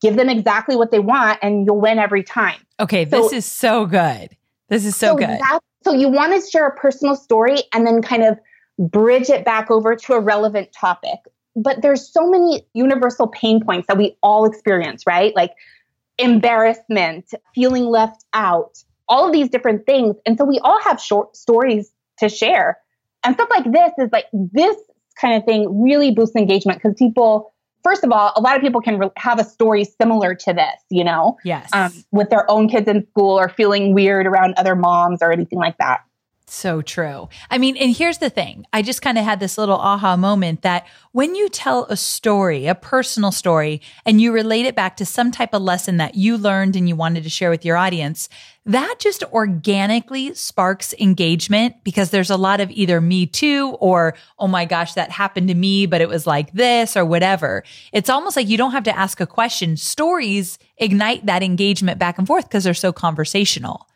Give 0.02 0.16
them 0.16 0.30
exactly 0.30 0.76
what 0.76 0.90
they 0.90 1.00
want, 1.00 1.38
and 1.44 1.66
you'll 1.68 1.82
win 1.82 2.00
every 2.00 2.24
time. 2.24 2.60
Okay, 2.80 3.08
so, 3.08 3.22
this 3.22 3.34
is 3.34 3.46
so 3.46 3.86
good. 3.86 4.30
This 4.70 4.86
is 4.86 4.96
so, 4.96 5.10
so 5.10 5.16
good. 5.18 5.40
So 5.84 5.94
you 5.94 6.08
want 6.08 6.34
to 6.34 6.50
share 6.50 6.66
a 6.66 6.76
personal 6.76 7.16
story 7.16 7.58
and 7.74 7.86
then 7.86 8.02
kind 8.02 8.24
of 8.24 8.40
bridge 8.80 9.30
it 9.30 9.44
back 9.44 9.70
over 9.70 9.96
to 9.96 10.14
a 10.14 10.20
relevant 10.20 10.72
topic. 10.72 11.20
But 11.56 11.82
there's 11.82 12.08
so 12.08 12.30
many 12.30 12.66
universal 12.74 13.28
pain 13.28 13.64
points 13.64 13.88
that 13.88 13.98
we 13.98 14.16
all 14.24 14.46
experience, 14.46 15.06
right? 15.06 15.36
Like 15.36 15.52
embarrassment, 16.18 17.34
feeling 17.54 17.86
left 17.86 18.24
out, 18.34 18.82
all 19.10 19.28
of 19.28 19.34
these 19.34 19.50
different 19.50 19.86
things. 19.86 20.16
And 20.26 20.38
so 20.38 20.46
we 20.46 20.60
all 20.60 20.80
have 20.82 21.02
short 21.02 21.36
stories 21.36 21.92
to 22.20 22.30
share. 22.30 22.78
And 23.24 23.36
stuff 23.36 23.50
like 23.50 23.72
this 23.72 23.92
is 23.98 24.10
like 24.12 24.26
this 24.34 24.76
kind 25.20 25.36
of 25.36 25.46
thing 25.46 25.84
really 25.84 26.12
boosts 26.12 26.36
engagement 26.36 26.82
because 26.82 26.98
people, 26.98 27.54
first 27.84 28.04
of 28.04 28.12
all, 28.12 28.34
a 28.36 28.42
lot 28.42 28.56
of 28.56 28.62
people 28.62 28.82
can 28.82 28.98
re- 28.98 29.12
have 29.18 29.40
a 29.40 29.44
story 29.44 29.86
similar 29.86 30.34
to 30.34 30.54
this, 30.54 30.82
you 30.90 31.04
know? 31.04 31.38
Yes. 31.44 31.70
Um, 31.74 31.92
with 32.12 32.30
their 32.30 32.50
own 32.50 32.68
kids 32.68 32.88
in 32.88 33.06
school 33.08 33.40
or 33.40 33.50
feeling 33.50 33.94
weird 33.94 34.26
around 34.26 34.56
other 34.58 34.76
moms 34.76 35.20
or 35.22 35.32
anything 35.32 35.60
like 35.60 35.78
that. 35.78 36.02
So 36.52 36.82
true. 36.82 37.30
I 37.50 37.58
mean, 37.58 37.78
and 37.78 37.96
here's 37.96 38.18
the 38.18 38.30
thing 38.30 38.66
I 38.74 38.82
just 38.82 39.02
kind 39.02 39.18
of 39.18 39.24
had 39.24 39.40
this 39.40 39.58
little 39.58 39.78
aha 39.78 40.18
moment 40.18 40.64
that 40.64 40.86
when 41.14 41.34
you 41.34 41.48
tell 41.48 41.86
a 41.86 41.96
story, 41.96 42.68
a 42.68 42.76
personal 42.76 43.32
story, 43.32 43.82
and 44.06 44.20
you 44.20 44.34
relate 44.34 44.66
it 44.66 44.76
back 44.76 44.98
to 44.98 45.06
some 45.06 45.32
type 45.32 45.54
of 45.54 45.62
lesson 45.62 45.96
that 45.98 46.16
you 46.16 46.38
learned 46.38 46.76
and 46.76 46.90
you 46.90 46.96
wanted 46.98 47.24
to 47.24 47.30
share 47.30 47.50
with 47.50 47.64
your 47.64 47.78
audience, 47.78 48.28
that 48.66 48.96
just 49.00 49.24
organically 49.34 50.36
sparks 50.36 50.94
engagement 51.00 51.84
because 51.84 52.12
there's 52.12 52.30
a 52.30 52.38
lot 52.38 52.62
of 52.62 52.70
either 52.72 53.02
me 53.02 53.26
too 53.26 53.76
or, 53.80 54.14
oh 54.38 54.48
my 54.48 54.66
gosh, 54.66 54.94
that 54.94 55.10
happened 55.10 55.48
to 55.48 55.56
me, 55.56 55.88
but 55.88 56.00
it 56.00 56.08
was 56.08 56.28
like 56.28 56.54
this 56.54 56.96
or 56.96 57.04
whatever. 57.04 57.64
It's 57.92 58.10
almost 58.10 58.36
like 58.36 58.48
you 58.48 58.58
don't 58.58 58.72
have 58.72 58.84
to 58.84 58.96
ask 58.96 59.20
a 59.20 59.26
question. 59.26 59.78
Stories 59.78 60.60
ignite 60.78 61.26
that 61.26 61.42
engagement 61.42 61.98
back 61.98 62.20
and 62.20 62.28
forth 62.28 62.48
because 62.48 62.64
they're 62.64 62.74
so 62.76 62.94
conversational. 62.94 63.88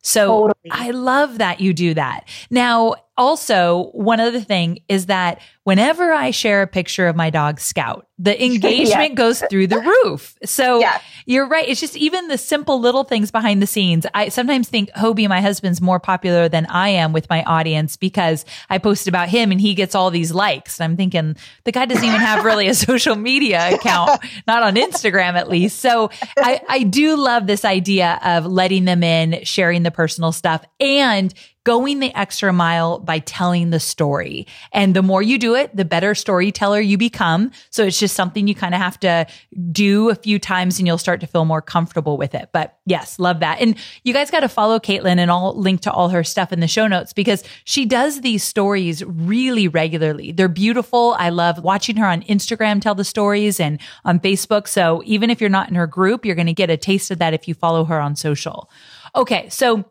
So 0.00 0.48
totally. 0.48 0.70
I 0.70 0.90
love 0.90 1.38
that 1.38 1.60
you 1.60 1.72
do 1.74 1.94
that. 1.94 2.28
Now, 2.50 2.94
also, 3.16 3.90
one 3.92 4.18
other 4.18 4.40
thing 4.40 4.80
is 4.88 5.06
that 5.06 5.40
whenever 5.62 6.12
I 6.12 6.32
share 6.32 6.62
a 6.62 6.66
picture 6.66 7.06
of 7.06 7.14
my 7.14 7.30
dog 7.30 7.60
Scout, 7.60 8.06
the 8.18 8.44
engagement 8.44 9.14
goes 9.14 9.42
through 9.48 9.68
the 9.68 9.78
roof. 9.78 10.36
So 10.44 10.82
you're 11.26 11.46
right. 11.46 11.68
It's 11.68 11.80
just 11.80 11.96
even 11.96 12.28
the 12.28 12.38
simple 12.38 12.80
little 12.80 13.04
things 13.04 13.30
behind 13.30 13.62
the 13.62 13.66
scenes. 13.66 14.04
I 14.14 14.28
sometimes 14.30 14.68
think 14.68 14.90
Hobie, 14.90 15.28
my 15.28 15.40
husband's 15.40 15.80
more 15.80 16.00
popular 16.00 16.48
than 16.48 16.66
I 16.66 16.90
am 16.90 17.12
with 17.12 17.28
my 17.30 17.44
audience 17.44 17.96
because 17.96 18.44
I 18.68 18.78
post 18.78 19.06
about 19.06 19.28
him 19.28 19.52
and 19.52 19.60
he 19.60 19.74
gets 19.74 19.94
all 19.94 20.10
these 20.10 20.32
likes. 20.32 20.80
And 20.80 20.90
I'm 20.90 20.96
thinking 20.96 21.36
the 21.64 21.72
guy 21.72 21.86
doesn't 21.86 22.04
even 22.04 22.20
have 22.20 22.44
really 22.44 22.66
a 22.66 22.74
social 22.74 23.14
media 23.14 23.74
account, 23.74 24.20
not 24.46 24.62
on 24.62 24.74
Instagram 24.74 25.34
at 25.34 25.48
least. 25.48 25.78
So 25.78 26.10
I, 26.36 26.60
I 26.68 26.82
do 26.82 27.16
love 27.16 27.46
this 27.46 27.64
idea 27.64 28.18
of 28.24 28.44
letting 28.44 28.84
them 28.84 29.02
in, 29.02 29.44
sharing 29.44 29.84
the 29.84 29.90
personal 29.90 30.32
stuff 30.32 30.64
and 30.80 31.32
going 31.64 32.00
the 32.00 32.16
extra 32.16 32.52
mile 32.52 32.98
by 32.98 33.18
telling 33.18 33.70
the 33.70 33.80
story. 33.80 34.46
And 34.72 34.94
the 34.94 35.02
more 35.02 35.22
you 35.22 35.38
do 35.38 35.54
it, 35.54 35.74
the 35.74 35.84
better 35.84 36.14
storyteller 36.14 36.80
you 36.80 36.98
become. 36.98 37.50
So 37.70 37.84
it's 37.84 37.98
just 37.98 38.14
something 38.14 38.46
you 38.46 38.54
kind 38.54 38.74
of 38.74 38.80
have 38.80 39.00
to 39.00 39.26
do 39.72 40.10
a 40.10 40.14
few 40.14 40.38
times 40.38 40.78
and 40.78 40.86
you'll 40.86 40.98
start 40.98 41.20
to 41.20 41.26
feel 41.26 41.46
more 41.46 41.62
comfortable 41.62 42.18
with 42.18 42.34
it. 42.34 42.50
But 42.52 42.78
yes, 42.84 43.18
love 43.18 43.40
that. 43.40 43.60
And 43.60 43.76
you 44.02 44.12
guys 44.12 44.30
got 44.30 44.40
to 44.40 44.48
follow 44.48 44.78
Caitlin 44.78 45.18
and 45.18 45.30
I'll 45.30 45.58
link 45.58 45.80
to 45.82 45.92
all 45.92 46.10
her 46.10 46.22
stuff 46.22 46.52
in 46.52 46.60
the 46.60 46.68
show 46.68 46.86
notes 46.86 47.12
because 47.14 47.42
she 47.64 47.86
does 47.86 48.20
these 48.20 48.44
stories 48.44 49.02
really 49.04 49.66
regularly. 49.66 50.32
They're 50.32 50.48
beautiful. 50.48 51.16
I 51.18 51.30
love 51.30 51.64
watching 51.64 51.96
her 51.96 52.06
on 52.06 52.22
Instagram 52.22 52.82
tell 52.82 52.94
the 52.94 53.04
stories 53.04 53.58
and 53.58 53.80
on 54.04 54.20
Facebook. 54.20 54.68
So 54.68 55.02
even 55.06 55.30
if 55.30 55.40
you're 55.40 55.50
not 55.50 55.70
in 55.70 55.76
her 55.76 55.86
group, 55.86 56.26
you're 56.26 56.34
going 56.34 56.46
to 56.46 56.52
get 56.52 56.68
a 56.68 56.76
taste 56.76 57.10
of 57.10 57.18
that 57.18 57.32
if 57.32 57.48
you 57.48 57.54
follow 57.54 57.84
her 57.84 58.00
on 58.00 58.16
social. 58.16 58.70
Okay. 59.16 59.48
So 59.48 59.84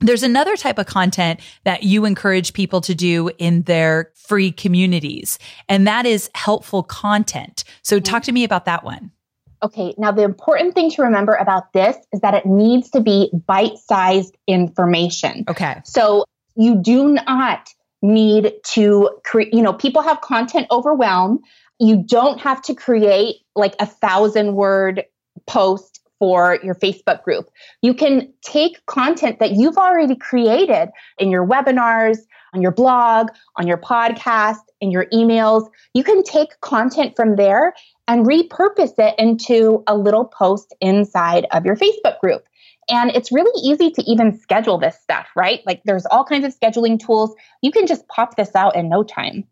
there's 0.00 0.22
another 0.22 0.56
type 0.56 0.78
of 0.78 0.86
content 0.86 1.40
that 1.64 1.82
you 1.82 2.04
encourage 2.04 2.52
people 2.52 2.80
to 2.82 2.94
do 2.94 3.30
in 3.38 3.62
their 3.62 4.12
free 4.14 4.52
communities, 4.52 5.38
and 5.68 5.86
that 5.86 6.06
is 6.06 6.30
helpful 6.34 6.82
content. 6.82 7.64
So, 7.82 7.96
mm-hmm. 7.96 8.04
talk 8.04 8.22
to 8.24 8.32
me 8.32 8.44
about 8.44 8.64
that 8.66 8.84
one. 8.84 9.10
Okay, 9.62 9.94
now 9.98 10.12
the 10.12 10.22
important 10.22 10.74
thing 10.74 10.90
to 10.92 11.02
remember 11.02 11.34
about 11.34 11.72
this 11.72 11.96
is 12.12 12.20
that 12.20 12.34
it 12.34 12.46
needs 12.46 12.90
to 12.90 13.00
be 13.00 13.30
bite 13.46 13.78
sized 13.78 14.36
information. 14.46 15.44
Okay. 15.48 15.80
So, 15.84 16.24
you 16.54 16.76
do 16.76 17.08
not 17.08 17.68
need 18.02 18.52
to 18.64 19.10
create, 19.24 19.52
you 19.52 19.62
know, 19.62 19.72
people 19.72 20.02
have 20.02 20.20
content 20.20 20.66
overwhelm. 20.70 21.40
You 21.80 21.96
don't 21.96 22.40
have 22.40 22.62
to 22.62 22.74
create 22.74 23.36
like 23.54 23.74
a 23.80 23.86
thousand 23.86 24.54
word 24.54 25.04
post 25.46 25.97
for 26.18 26.58
your 26.62 26.74
Facebook 26.74 27.22
group. 27.22 27.48
You 27.82 27.94
can 27.94 28.32
take 28.42 28.84
content 28.86 29.38
that 29.38 29.52
you've 29.52 29.78
already 29.78 30.16
created 30.16 30.88
in 31.18 31.30
your 31.30 31.46
webinars, 31.46 32.18
on 32.54 32.62
your 32.62 32.72
blog, 32.72 33.28
on 33.56 33.66
your 33.66 33.78
podcast, 33.78 34.60
in 34.80 34.90
your 34.90 35.06
emails. 35.12 35.68
You 35.94 36.04
can 36.04 36.22
take 36.22 36.60
content 36.60 37.14
from 37.16 37.36
there 37.36 37.74
and 38.06 38.26
repurpose 38.26 38.94
it 38.98 39.14
into 39.18 39.82
a 39.86 39.96
little 39.96 40.24
post 40.24 40.74
inside 40.80 41.46
of 41.52 41.64
your 41.64 41.76
Facebook 41.76 42.18
group. 42.20 42.48
And 42.90 43.10
it's 43.10 43.30
really 43.30 43.52
easy 43.62 43.90
to 43.90 44.02
even 44.10 44.38
schedule 44.38 44.78
this 44.78 44.98
stuff, 44.98 45.28
right? 45.36 45.60
Like 45.66 45.82
there's 45.84 46.06
all 46.06 46.24
kinds 46.24 46.46
of 46.46 46.58
scheduling 46.58 46.98
tools. 46.98 47.34
You 47.60 47.70
can 47.70 47.86
just 47.86 48.08
pop 48.08 48.36
this 48.36 48.54
out 48.54 48.76
in 48.76 48.88
no 48.88 49.02
time. 49.02 49.44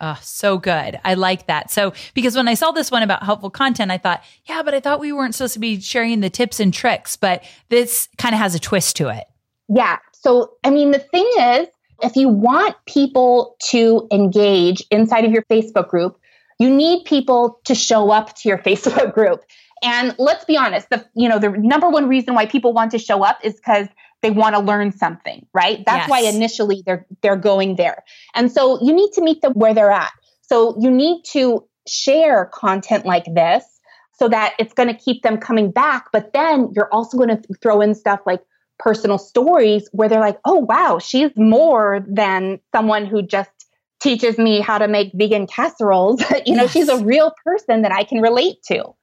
Oh, 0.00 0.18
so 0.22 0.58
good. 0.58 1.00
I 1.04 1.14
like 1.14 1.46
that. 1.46 1.70
So, 1.70 1.94
because 2.12 2.36
when 2.36 2.48
I 2.48 2.54
saw 2.54 2.70
this 2.70 2.90
one 2.90 3.02
about 3.02 3.22
helpful 3.22 3.48
content, 3.48 3.90
I 3.90 3.98
thought, 3.98 4.22
yeah, 4.44 4.62
but 4.62 4.74
I 4.74 4.80
thought 4.80 5.00
we 5.00 5.12
weren't 5.12 5.34
supposed 5.34 5.54
to 5.54 5.58
be 5.58 5.80
sharing 5.80 6.20
the 6.20 6.28
tips 6.28 6.60
and 6.60 6.72
tricks, 6.72 7.16
but 7.16 7.42
this 7.70 8.08
kind 8.18 8.34
of 8.34 8.38
has 8.38 8.54
a 8.54 8.58
twist 8.58 8.96
to 8.96 9.08
it. 9.08 9.24
Yeah. 9.68 9.98
So, 10.12 10.52
I 10.64 10.70
mean, 10.70 10.90
the 10.90 10.98
thing 10.98 11.28
is, 11.38 11.68
if 12.02 12.14
you 12.14 12.28
want 12.28 12.76
people 12.86 13.56
to 13.70 14.06
engage 14.12 14.84
inside 14.90 15.24
of 15.24 15.32
your 15.32 15.42
Facebook 15.44 15.88
group, 15.88 16.20
you 16.58 16.68
need 16.68 17.04
people 17.04 17.60
to 17.64 17.74
show 17.74 18.10
up 18.10 18.36
to 18.36 18.48
your 18.48 18.58
Facebook 18.66 19.14
group. 19.14 19.44
And 19.82 20.14
let's 20.18 20.44
be 20.44 20.56
honest, 20.56 20.88
the 20.90 21.06
you 21.14 21.28
know, 21.28 21.38
the 21.38 21.50
number 21.50 21.88
one 21.88 22.08
reason 22.08 22.34
why 22.34 22.46
people 22.46 22.72
want 22.72 22.90
to 22.92 22.98
show 22.98 23.22
up 23.22 23.38
is 23.42 23.54
because 23.54 23.88
they 24.22 24.30
want 24.30 24.54
to 24.54 24.60
learn 24.60 24.92
something, 24.92 25.46
right? 25.52 25.82
That's 25.86 26.08
yes. 26.08 26.10
why 26.10 26.20
initially 26.20 26.82
they're 26.84 27.06
they're 27.22 27.36
going 27.36 27.76
there. 27.76 28.02
And 28.34 28.50
so 28.50 28.82
you 28.84 28.92
need 28.92 29.12
to 29.12 29.22
meet 29.22 29.42
them 29.42 29.52
where 29.52 29.74
they're 29.74 29.90
at. 29.90 30.12
So 30.42 30.76
you 30.80 30.90
need 30.90 31.22
to 31.32 31.64
share 31.86 32.46
content 32.46 33.04
like 33.04 33.24
this 33.32 33.64
so 34.18 34.28
that 34.28 34.54
it's 34.58 34.72
going 34.72 34.88
to 34.88 34.94
keep 34.94 35.22
them 35.22 35.38
coming 35.38 35.70
back, 35.70 36.06
but 36.12 36.32
then 36.32 36.72
you're 36.74 36.92
also 36.92 37.16
going 37.18 37.28
to 37.28 37.42
throw 37.62 37.80
in 37.80 37.94
stuff 37.94 38.20
like 38.24 38.42
personal 38.78 39.18
stories 39.18 39.88
where 39.92 40.08
they're 40.08 40.20
like, 40.20 40.38
"Oh 40.44 40.56
wow, 40.56 40.98
she's 40.98 41.30
more 41.36 42.04
than 42.08 42.60
someone 42.74 43.06
who 43.06 43.22
just 43.22 43.50
teaches 44.00 44.38
me 44.38 44.60
how 44.60 44.78
to 44.78 44.88
make 44.88 45.12
vegan 45.14 45.46
casseroles. 45.46 46.22
you 46.46 46.54
know, 46.54 46.64
yes. 46.64 46.72
she's 46.72 46.88
a 46.88 47.04
real 47.04 47.32
person 47.44 47.82
that 47.82 47.92
I 47.92 48.04
can 48.04 48.20
relate 48.20 48.56
to." 48.68 48.94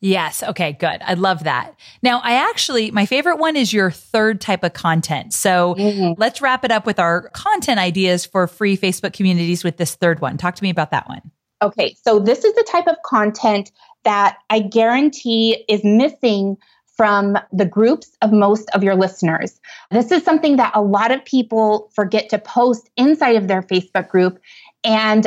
Yes. 0.00 0.42
Okay, 0.42 0.72
good. 0.72 1.02
I 1.04 1.14
love 1.14 1.44
that. 1.44 1.74
Now, 2.02 2.20
I 2.24 2.32
actually, 2.48 2.90
my 2.90 3.04
favorite 3.04 3.36
one 3.36 3.54
is 3.54 3.72
your 3.72 3.90
third 3.90 4.40
type 4.40 4.64
of 4.64 4.72
content. 4.72 5.34
So 5.34 5.74
mm-hmm. 5.74 6.18
let's 6.18 6.40
wrap 6.40 6.64
it 6.64 6.70
up 6.70 6.86
with 6.86 6.98
our 6.98 7.28
content 7.30 7.78
ideas 7.78 8.24
for 8.24 8.46
free 8.46 8.78
Facebook 8.78 9.12
communities 9.12 9.62
with 9.62 9.76
this 9.76 9.94
third 9.94 10.20
one. 10.20 10.38
Talk 10.38 10.54
to 10.54 10.62
me 10.62 10.70
about 10.70 10.90
that 10.92 11.06
one. 11.08 11.20
Okay, 11.62 11.94
so 12.02 12.18
this 12.18 12.44
is 12.44 12.54
the 12.54 12.66
type 12.70 12.86
of 12.86 12.96
content 13.04 13.70
that 14.04 14.38
I 14.48 14.60
guarantee 14.60 15.64
is 15.68 15.84
missing 15.84 16.56
from 16.96 17.36
the 17.52 17.66
groups 17.66 18.16
of 18.22 18.32
most 18.32 18.70
of 18.74 18.82
your 18.82 18.94
listeners. 18.94 19.60
This 19.90 20.10
is 20.10 20.22
something 20.22 20.56
that 20.56 20.72
a 20.74 20.80
lot 20.80 21.10
of 21.10 21.24
people 21.24 21.90
forget 21.94 22.30
to 22.30 22.38
post 22.38 22.88
inside 22.96 23.36
of 23.36 23.48
their 23.48 23.62
Facebook 23.62 24.08
group. 24.08 24.38
And 24.84 25.26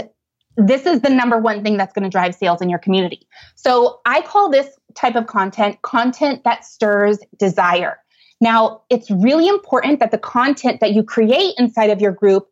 this 0.57 0.85
is 0.85 1.01
the 1.01 1.09
number 1.09 1.37
one 1.37 1.63
thing 1.63 1.77
that's 1.77 1.93
going 1.93 2.03
to 2.03 2.09
drive 2.09 2.35
sales 2.35 2.61
in 2.61 2.69
your 2.69 2.79
community. 2.79 3.27
So 3.55 3.99
I 4.05 4.21
call 4.21 4.49
this 4.49 4.67
type 4.95 5.15
of 5.15 5.27
content 5.27 5.81
content 5.81 6.43
that 6.43 6.65
stirs 6.65 7.19
desire. 7.37 7.97
Now, 8.39 8.81
it's 8.89 9.09
really 9.09 9.47
important 9.47 9.99
that 9.99 10.11
the 10.11 10.17
content 10.17 10.79
that 10.81 10.91
you 10.93 11.03
create 11.03 11.53
inside 11.57 11.89
of 11.89 12.01
your 12.01 12.11
group 12.11 12.47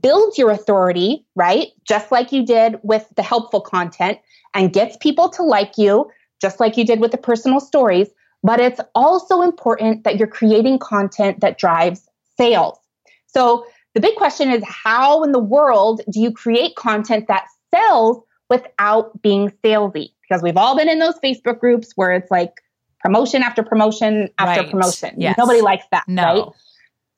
builds 0.00 0.38
your 0.38 0.50
authority, 0.50 1.26
right? 1.34 1.68
Just 1.86 2.10
like 2.10 2.32
you 2.32 2.44
did 2.44 2.78
with 2.82 3.06
the 3.16 3.22
helpful 3.22 3.60
content 3.60 4.18
and 4.54 4.72
gets 4.72 4.96
people 4.96 5.28
to 5.30 5.42
like 5.42 5.76
you, 5.76 6.10
just 6.40 6.60
like 6.60 6.76
you 6.76 6.84
did 6.84 7.00
with 7.00 7.10
the 7.10 7.18
personal 7.18 7.60
stories. 7.60 8.08
But 8.42 8.60
it's 8.60 8.80
also 8.94 9.42
important 9.42 10.04
that 10.04 10.16
you're 10.16 10.28
creating 10.28 10.78
content 10.78 11.40
that 11.40 11.58
drives 11.58 12.08
sales. 12.36 12.78
So 13.26 13.66
the 13.96 14.00
big 14.02 14.14
question 14.16 14.50
is 14.50 14.62
how 14.66 15.22
in 15.22 15.32
the 15.32 15.38
world 15.38 16.02
do 16.10 16.20
you 16.20 16.30
create 16.30 16.76
content 16.76 17.28
that 17.28 17.46
sells 17.74 18.22
without 18.50 19.22
being 19.22 19.50
salesy? 19.64 20.10
Because 20.20 20.42
we've 20.42 20.58
all 20.58 20.76
been 20.76 20.90
in 20.90 20.98
those 20.98 21.18
Facebook 21.24 21.58
groups 21.60 21.92
where 21.96 22.12
it's 22.12 22.30
like 22.30 22.60
promotion 23.00 23.42
after 23.42 23.62
promotion 23.62 24.28
after 24.36 24.60
right. 24.60 24.70
promotion. 24.70 25.14
Yes. 25.16 25.38
Nobody 25.38 25.62
likes 25.62 25.86
that, 25.92 26.04
no. 26.08 26.22
right? 26.22 26.44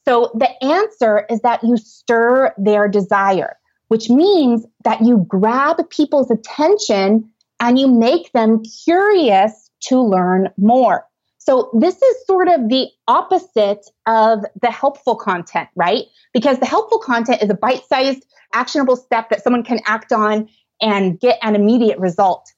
So 0.06 0.30
the 0.36 0.64
answer 0.64 1.26
is 1.28 1.40
that 1.40 1.64
you 1.64 1.76
stir 1.78 2.54
their 2.56 2.86
desire, 2.86 3.58
which 3.88 4.08
means 4.08 4.64
that 4.84 5.00
you 5.00 5.26
grab 5.26 5.78
people's 5.90 6.30
attention 6.30 7.28
and 7.58 7.76
you 7.76 7.88
make 7.88 8.30
them 8.30 8.62
curious 8.84 9.68
to 9.88 10.00
learn 10.00 10.50
more. 10.56 11.07
So 11.38 11.70
this 11.72 12.00
is 12.00 12.26
sort 12.26 12.48
of 12.48 12.68
the 12.68 12.88
opposite 13.06 13.86
of 14.06 14.44
the 14.60 14.70
helpful 14.70 15.16
content, 15.16 15.68
right? 15.76 16.04
Because 16.34 16.58
the 16.58 16.66
helpful 16.66 16.98
content 16.98 17.42
is 17.42 17.48
a 17.48 17.54
bite-sized 17.54 18.24
actionable 18.52 18.96
step 18.96 19.30
that 19.30 19.42
someone 19.42 19.62
can 19.62 19.80
act 19.86 20.12
on 20.12 20.48
and 20.80 21.18
get 21.18 21.38
an 21.42 21.54
immediate 21.54 21.98
result. 21.98 22.50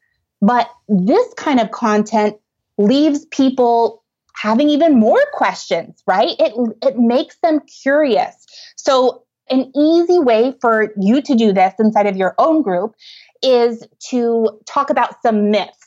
But 0.42 0.70
this 0.88 1.32
kind 1.34 1.60
of 1.60 1.70
content 1.70 2.36
leaves 2.78 3.26
people 3.26 4.02
having 4.34 4.70
even 4.70 4.98
more 4.98 5.22
questions, 5.34 6.02
right? 6.06 6.34
It 6.38 6.54
it 6.82 6.98
makes 6.98 7.36
them 7.42 7.60
curious. 7.82 8.46
So 8.76 9.24
an 9.50 9.70
easy 9.76 10.18
way 10.18 10.54
for 10.60 10.92
you 10.98 11.20
to 11.22 11.34
do 11.34 11.52
this 11.52 11.74
inside 11.78 12.06
of 12.06 12.16
your 12.16 12.34
own 12.38 12.62
group 12.62 12.94
is 13.42 13.84
to 14.10 14.60
talk 14.66 14.90
about 14.90 15.20
some 15.22 15.50
myths 15.50 15.79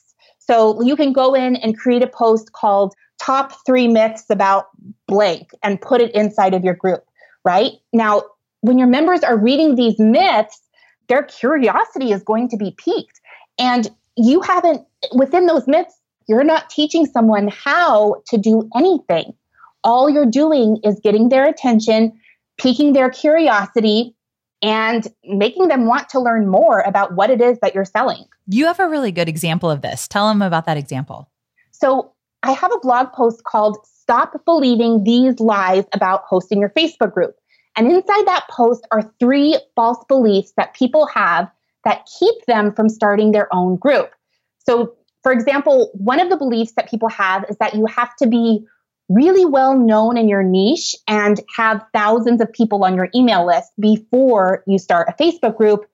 so 0.49 0.81
you 0.81 0.95
can 0.95 1.13
go 1.13 1.33
in 1.33 1.55
and 1.57 1.77
create 1.77 2.03
a 2.03 2.07
post 2.07 2.51
called 2.51 2.93
top 3.21 3.53
three 3.65 3.87
myths 3.87 4.25
about 4.29 4.65
blank 5.07 5.51
and 5.63 5.79
put 5.79 6.01
it 6.01 6.13
inside 6.13 6.53
of 6.53 6.63
your 6.63 6.73
group, 6.73 7.05
right? 7.45 7.73
Now, 7.93 8.23
when 8.61 8.77
your 8.77 8.87
members 8.87 9.23
are 9.23 9.37
reading 9.37 9.75
these 9.75 9.99
myths, 9.99 10.61
their 11.07 11.23
curiosity 11.23 12.11
is 12.11 12.23
going 12.23 12.49
to 12.49 12.57
be 12.57 12.75
piqued. 12.77 13.19
And 13.59 13.89
you 14.17 14.41
haven't, 14.41 14.85
within 15.13 15.45
those 15.45 15.67
myths, 15.67 15.97
you're 16.27 16.43
not 16.43 16.69
teaching 16.69 17.05
someone 17.05 17.49
how 17.49 18.21
to 18.27 18.37
do 18.37 18.69
anything. 18.75 19.33
All 19.83 20.09
you're 20.09 20.25
doing 20.25 20.79
is 20.83 20.99
getting 21.01 21.29
their 21.29 21.45
attention, 21.45 22.13
piquing 22.57 22.93
their 22.93 23.09
curiosity, 23.09 24.15
and 24.61 25.07
making 25.25 25.67
them 25.67 25.85
want 25.85 26.07
to 26.09 26.21
learn 26.21 26.47
more 26.47 26.79
about 26.81 27.15
what 27.15 27.29
it 27.29 27.41
is 27.41 27.59
that 27.59 27.75
you're 27.75 27.83
selling. 27.83 28.23
You 28.47 28.65
have 28.65 28.79
a 28.79 28.89
really 28.89 29.11
good 29.11 29.29
example 29.29 29.69
of 29.69 29.81
this. 29.81 30.07
Tell 30.07 30.27
them 30.27 30.41
about 30.41 30.65
that 30.65 30.77
example. 30.77 31.29
So, 31.71 32.11
I 32.45 32.51
have 32.51 32.73
a 32.73 32.79
blog 32.79 33.13
post 33.13 33.45
called 33.45 33.77
Stop 33.85 34.43
Believing 34.43 35.05
These 35.05 35.39
Lies 35.39 35.85
About 35.93 36.23
Hosting 36.27 36.59
Your 36.59 36.69
Facebook 36.69 37.13
Group. 37.13 37.35
And 37.77 37.87
inside 37.87 38.27
that 38.27 38.45
post 38.49 38.85
are 38.91 39.13
three 39.17 39.57
false 39.75 40.03
beliefs 40.09 40.51
that 40.57 40.73
people 40.73 41.07
have 41.07 41.49
that 41.85 42.07
keep 42.19 42.35
them 42.45 42.73
from 42.73 42.89
starting 42.89 43.31
their 43.31 43.53
own 43.53 43.77
group. 43.77 44.11
So, 44.59 44.95
for 45.21 45.31
example, 45.31 45.89
one 45.93 46.19
of 46.19 46.29
the 46.29 46.37
beliefs 46.37 46.73
that 46.73 46.89
people 46.89 47.09
have 47.09 47.45
is 47.49 47.57
that 47.57 47.75
you 47.75 47.85
have 47.85 48.13
to 48.17 48.27
be 48.27 48.65
really 49.09 49.45
well 49.45 49.77
known 49.77 50.17
in 50.17 50.27
your 50.27 50.43
niche 50.43 50.95
and 51.07 51.39
have 51.55 51.83
thousands 51.93 52.41
of 52.41 52.51
people 52.51 52.83
on 52.83 52.95
your 52.95 53.09
email 53.15 53.45
list 53.45 53.71
before 53.79 54.63
you 54.67 54.77
start 54.77 55.07
a 55.09 55.23
Facebook 55.23 55.57
group, 55.57 55.85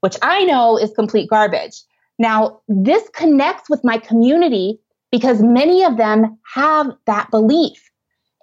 which 0.00 0.16
I 0.22 0.44
know 0.44 0.78
is 0.78 0.92
complete 0.92 1.30
garbage. 1.30 1.82
Now, 2.18 2.60
this 2.68 3.08
connects 3.10 3.68
with 3.68 3.82
my 3.84 3.98
community 3.98 4.80
because 5.10 5.42
many 5.42 5.84
of 5.84 5.96
them 5.96 6.38
have 6.54 6.90
that 7.06 7.30
belief. 7.30 7.90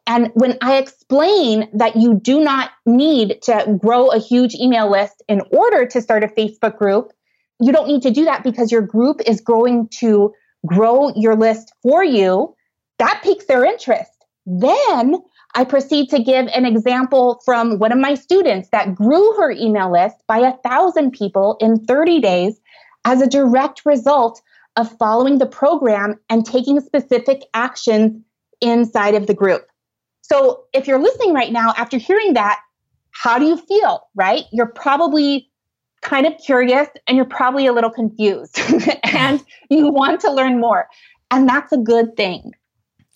And 0.08 0.32
when 0.34 0.58
I 0.62 0.78
explain 0.78 1.70
that 1.74 1.96
you 1.96 2.20
do 2.20 2.40
not 2.40 2.72
need 2.86 3.42
to 3.44 3.78
grow 3.80 4.10
a 4.10 4.20
huge 4.20 4.56
email 4.56 4.90
list 4.90 5.22
in 5.28 5.42
order 5.52 5.86
to 5.86 6.02
start 6.02 6.24
a 6.24 6.28
Facebook 6.28 6.78
group, 6.78 7.12
you 7.60 7.72
don't 7.72 7.88
need 7.88 8.02
to 8.04 8.12
do 8.12 8.26
that 8.26 8.44
because 8.44 8.72
your 8.72 8.82
group 8.82 9.22
is 9.26 9.42
going 9.42 9.90
to 10.00 10.34
grow 10.66 11.12
your 11.16 11.36
list 11.36 11.74
for 11.84 12.04
you. 12.04 12.56
That 13.00 13.22
piques 13.24 13.46
their 13.46 13.66
interest. 13.66 14.12
Then 14.46 15.16
I 15.54 15.66
proceed 15.66 16.10
to 16.12 16.24
give 16.24 16.48
an 16.48 16.66
example 16.66 17.42
from 17.44 17.78
one 17.78 17.92
of 17.92 18.00
my 18.00 18.16
students 18.16 18.70
that 18.72 18.96
grew 18.96 19.34
her 19.34 19.52
email 19.52 19.92
list 19.92 20.16
by 20.28 20.40
a 20.40 20.58
thousand 20.58 21.12
people 21.12 21.58
in 21.60 21.84
30 21.84 22.22
days 22.22 22.61
as 23.06 23.22
a 23.22 23.28
direct 23.28 23.86
result 23.86 24.42
of 24.76 24.98
following 24.98 25.38
the 25.38 25.46
program 25.46 26.20
and 26.30 26.46
taking 26.46 26.80
specific 26.80 27.44
actions 27.54 28.22
inside 28.62 29.16
of 29.16 29.28
the 29.28 29.34
group. 29.34 29.68
So 30.22 30.64
if 30.74 30.88
you're 30.88 31.02
listening 31.02 31.34
right 31.34 31.52
now, 31.52 31.74
after 31.78 31.98
hearing 31.98 32.36
that, 32.36 32.60
how 33.12 33.38
do 33.38 33.46
you 33.46 33.58
feel, 33.58 34.08
right? 34.16 34.46
You're 34.52 34.68
probably 34.68 35.50
kind 36.02 36.26
of 36.26 36.34
curious 36.44 36.88
and 37.08 37.16
you're 37.16 37.26
probably 37.26 37.68
a 37.68 37.74
little 37.74 37.90
confused 37.90 38.60
and 39.04 39.44
you 39.70 39.88
want 39.88 40.22
to 40.22 40.32
learn 40.32 40.60
more. 40.60 40.88
And 41.30 41.48
that's 41.48 41.72
a 41.72 41.78
good 41.78 42.16
thing. 42.16 42.54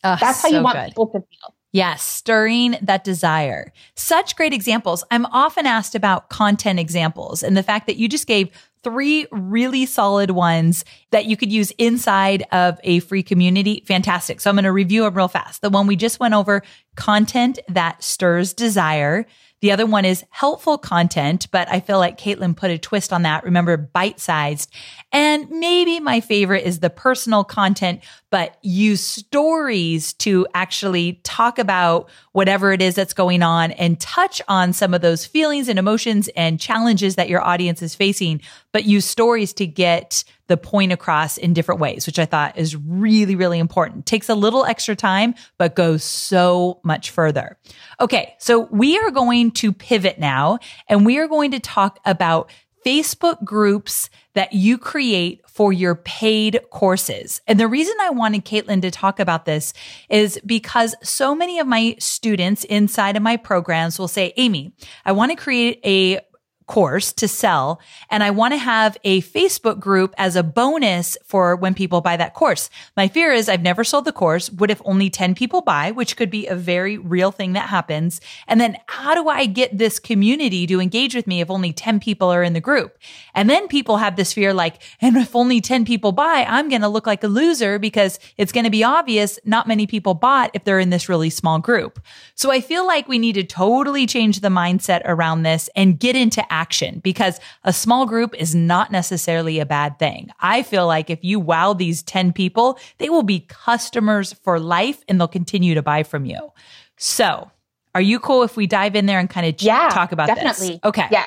Oh, 0.04 0.18
that's 0.20 0.42
how 0.42 0.50
so 0.50 0.58
you 0.58 0.64
want 0.64 0.78
good. 0.78 0.88
people 0.90 1.08
to 1.08 1.20
feel. 1.20 1.56
Yes, 1.72 2.04
stirring 2.04 2.78
that 2.82 3.04
desire. 3.04 3.74
Such 3.96 4.38
great 4.38 4.54
examples. 4.54 5.04
I'm 5.12 5.26
often 5.26 5.66
asked 5.66 5.94
about 5.94 6.30
content 6.30 6.80
examples 6.80 7.44
and 7.44 7.58
the 7.58 7.64
fact 7.64 7.88
that 7.88 7.98
you 7.98 8.08
just 8.08 8.28
gave 8.28 8.50
three 8.86 9.26
really 9.32 9.88
solid 9.88 10.30
ones 10.30 10.86
that 11.10 11.26
you 11.26 11.36
could 11.36 11.52
use 11.52 11.72
inside 11.80 12.44
of 12.52 12.80
a 12.84 13.00
free 13.00 13.24
community. 13.24 13.84
Fantastic. 13.88 14.40
So 14.40 14.48
I'm 14.48 14.56
going 14.56 14.66
to 14.66 14.72
review 14.72 15.02
them 15.02 15.16
real 15.16 15.28
fast. 15.28 15.64
The 15.64 15.72
one 15.72 15.88
we 15.88 15.96
just 15.96 16.20
went 16.20 16.36
over, 16.36 16.62
content 16.96 17.58
that 17.68 18.04
stirs 18.04 18.54
desire. 18.54 19.26
The 19.62 19.72
other 19.72 19.88
one 19.88 20.06
is 20.06 20.24
helpful 20.30 20.78
content, 20.78 21.48
but 21.50 21.68
I 21.72 21.80
feel 21.80 21.98
like 21.98 22.20
Caitlin 22.20 22.56
put 22.56 22.70
a 22.70 22.78
twist 22.78 23.12
on 23.12 23.24
that. 23.24 23.44
Remember, 23.44 23.78
bite 23.78 24.20
sized. 24.20 24.72
And 25.12 25.50
maybe 25.50 26.00
my 26.00 26.20
favorite 26.20 26.66
is 26.66 26.82
the 26.82 26.92
personal 26.92 27.44
content, 27.44 28.02
but 28.30 28.58
use 28.62 29.02
stories 29.02 30.14
to 30.16 30.46
actually 30.54 31.22
talk 31.24 31.58
about 31.58 32.10
whatever 32.34 32.74
it 32.74 32.82
is 32.82 32.94
that's 32.94 33.14
going 33.14 33.42
on 33.42 33.72
and 33.72 34.00
touch 34.00 34.40
on 34.48 34.74
some 34.74 34.94
of 34.94 35.02
those 35.02 35.26
feelings 35.26 35.68
and 35.68 35.80
emotions 35.80 36.28
and 36.36 36.60
challenges 36.60 37.16
that 37.16 37.30
your 37.30 37.42
audience 37.42 37.82
is 37.82 37.96
facing, 37.96 38.42
but 38.76 38.84
use 38.84 39.06
stories 39.06 39.54
to 39.54 39.66
get 39.66 40.26
the 40.48 40.58
point 40.58 40.92
across 40.92 41.38
in 41.38 41.54
different 41.54 41.80
ways, 41.80 42.06
which 42.06 42.20
I 42.20 42.26
thought 42.26 42.58
is 42.58 42.76
really, 42.76 43.34
really 43.34 43.58
important. 43.58 44.06
Takes 44.06 44.28
a 44.28 44.36
little 44.36 44.66
extra 44.66 44.98
time, 44.98 45.34
but 45.58 45.78
goes 45.78 46.04
so 46.04 46.82
much 46.84 47.12
further. 47.12 47.58
Okay. 48.02 48.36
So 48.38 48.68
we 48.72 48.98
are 48.98 49.12
going 49.12 49.52
to 49.52 49.72
pivot 49.72 50.20
now 50.20 50.60
and 50.90 51.06
we 51.06 51.20
are 51.20 51.30
going 51.30 51.52
to 51.52 51.60
talk 51.62 52.00
about 52.04 52.52
Facebook 52.86 53.46
groups 53.46 54.10
that 54.34 54.52
you 54.52 54.78
create 54.78 55.42
for 55.48 55.72
your 55.72 55.96
paid 55.96 56.60
courses. 56.70 57.40
And 57.48 57.58
the 57.58 57.70
reason 57.70 57.96
I 58.02 58.10
wanted 58.10 58.44
Caitlin 58.44 58.82
to 58.82 58.92
talk 58.92 59.22
about 59.22 59.46
this 59.46 59.72
is 60.10 60.38
because 60.46 60.96
so 61.02 61.34
many 61.34 61.60
of 61.60 61.66
my 61.66 61.96
students 61.98 62.66
inside 62.66 63.16
of 63.16 63.24
my 63.24 63.38
programs 63.38 63.98
will 63.98 64.10
say, 64.10 64.34
Amy, 64.36 64.74
I 65.06 65.14
want 65.14 65.32
to 65.32 65.38
create 65.38 65.80
a 65.86 66.20
course 66.68 67.14
to 67.14 67.28
sell 67.28 67.80
and 68.10 68.24
I 68.24 68.32
want 68.32 68.54
to 68.54 68.58
have 68.58 68.98
a 69.04 69.22
Facebook 69.22 69.80
group 69.80 70.14
as 70.18 70.36
a 70.36 70.44
bonus 70.44 71.18
for 71.24 71.56
when 71.56 71.74
people 71.74 72.02
buy 72.02 72.18
that 72.18 72.34
course. 72.34 72.70
My 72.98 73.08
fear 73.08 73.32
is 73.32 73.50
I've 73.50 73.62
never 73.62 73.84
sold 73.84 74.06
the 74.06 74.12
course. 74.12 74.52
What 74.52 74.72
if 74.72 74.82
only 74.86 75.10
10 75.10 75.36
people 75.36 75.62
buy, 75.62 75.92
which 75.92 76.18
could 76.18 76.30
be 76.30 76.48
a 76.48 76.56
very 76.56 76.98
real 76.98 77.32
thing 77.32 77.54
that 77.54 77.70
happens? 77.70 78.22
And 78.48 78.60
then 78.60 78.78
how 78.88 79.16
do 79.16 79.30
I 79.30 79.46
get 79.46 79.78
this 79.78 80.00
community 80.00 80.68
to 80.68 80.82
engage 80.82 81.16
with 81.16 81.28
me 81.28 81.42
if 81.42 81.50
only 81.50 81.74
10 81.74 82.00
people 82.00 82.30
are 82.30 82.44
in 82.44 82.54
the 82.54 82.62
group? 82.62 82.98
And 83.34 83.50
then 83.50 83.68
people 83.68 83.98
have 83.98 84.16
this 84.16 84.34
fear 84.34 84.54
like, 84.54 84.82
and 85.02 85.18
if 85.18 85.36
only 85.36 85.62
10 85.62 85.86
people 85.86 86.12
buy, 86.12 86.46
I'm 86.48 86.70
going 86.70 86.82
to 86.82 86.88
look 86.88 87.08
like 87.08 87.24
a 87.24 87.28
loser 87.28 87.80
because 87.80 88.20
it's 88.38 88.52
going 88.52 88.64
to 88.64 88.70
be 88.70 88.84
obvious 88.84 89.40
not 89.46 89.68
many 89.68 89.88
people 89.88 90.14
bought 90.14 90.52
if 90.54 90.64
they're 90.64 90.80
in 90.80 90.90
this 90.90 91.10
really 91.10 91.30
small 91.30 91.60
group. 91.60 92.00
So 92.36 92.52
I 92.52 92.62
feel 92.62 92.86
like 92.86 93.08
we 93.08 93.20
need 93.20 93.34
to 93.34 93.44
totally 93.44 94.06
change 94.06 94.40
the 94.40 94.50
mindset 94.50 95.02
around 95.06 95.44
this 95.44 95.70
and 95.76 96.00
get 96.00 96.16
into 96.16 96.54
action 96.56 97.00
because 97.04 97.40
a 97.66 97.74
small 97.74 98.06
group 98.06 98.34
is 98.36 98.56
not 98.56 98.92
necessarily 98.92 99.60
a 99.60 99.66
bad 99.66 100.00
thing. 100.00 100.30
I 100.40 100.64
feel 100.64 100.88
like 100.88 101.10
if 101.10 101.24
you 101.24 101.40
wow 101.40 101.74
these 101.74 102.02
10 102.04 102.32
people, 102.32 102.80
they 102.98 103.10
will 103.10 103.24
be 103.24 103.42
customers 103.42 104.34
for 104.34 104.60
life 104.60 105.04
and 105.08 105.20
they'll 105.20 105.28
continue 105.28 105.76
to 105.76 105.82
buy 105.82 106.04
from 106.04 106.26
you. 106.26 106.52
So, 106.98 107.52
are 107.94 108.02
you 108.02 108.20
cool 108.20 108.44
if 108.44 108.58
we 108.58 108.68
dive 108.68 108.96
in 108.96 109.06
there 109.06 109.20
and 109.20 109.30
kind 109.30 109.48
of 109.48 109.62
yeah, 109.62 109.90
talk 109.90 110.12
about 110.12 110.28
definitely. 110.28 110.72
this? 110.72 110.80
Okay. 110.84 111.08
Yeah. 111.12 111.26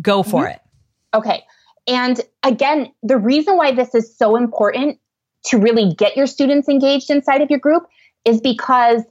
Go 0.00 0.22
for 0.22 0.44
mm-hmm. 0.44 0.52
it. 0.52 0.60
Okay. 1.14 1.44
And 1.86 2.20
again, 2.42 2.92
the 3.02 3.16
reason 3.16 3.56
why 3.56 3.72
this 3.72 3.94
is 3.94 4.16
so 4.16 4.36
important 4.36 4.98
to 5.46 5.58
really 5.58 5.94
get 5.94 6.16
your 6.16 6.26
students 6.26 6.68
engaged 6.68 7.10
inside 7.10 7.42
of 7.42 7.50
your 7.50 7.58
group 7.58 7.84
is 8.24 8.40
because 8.40 9.02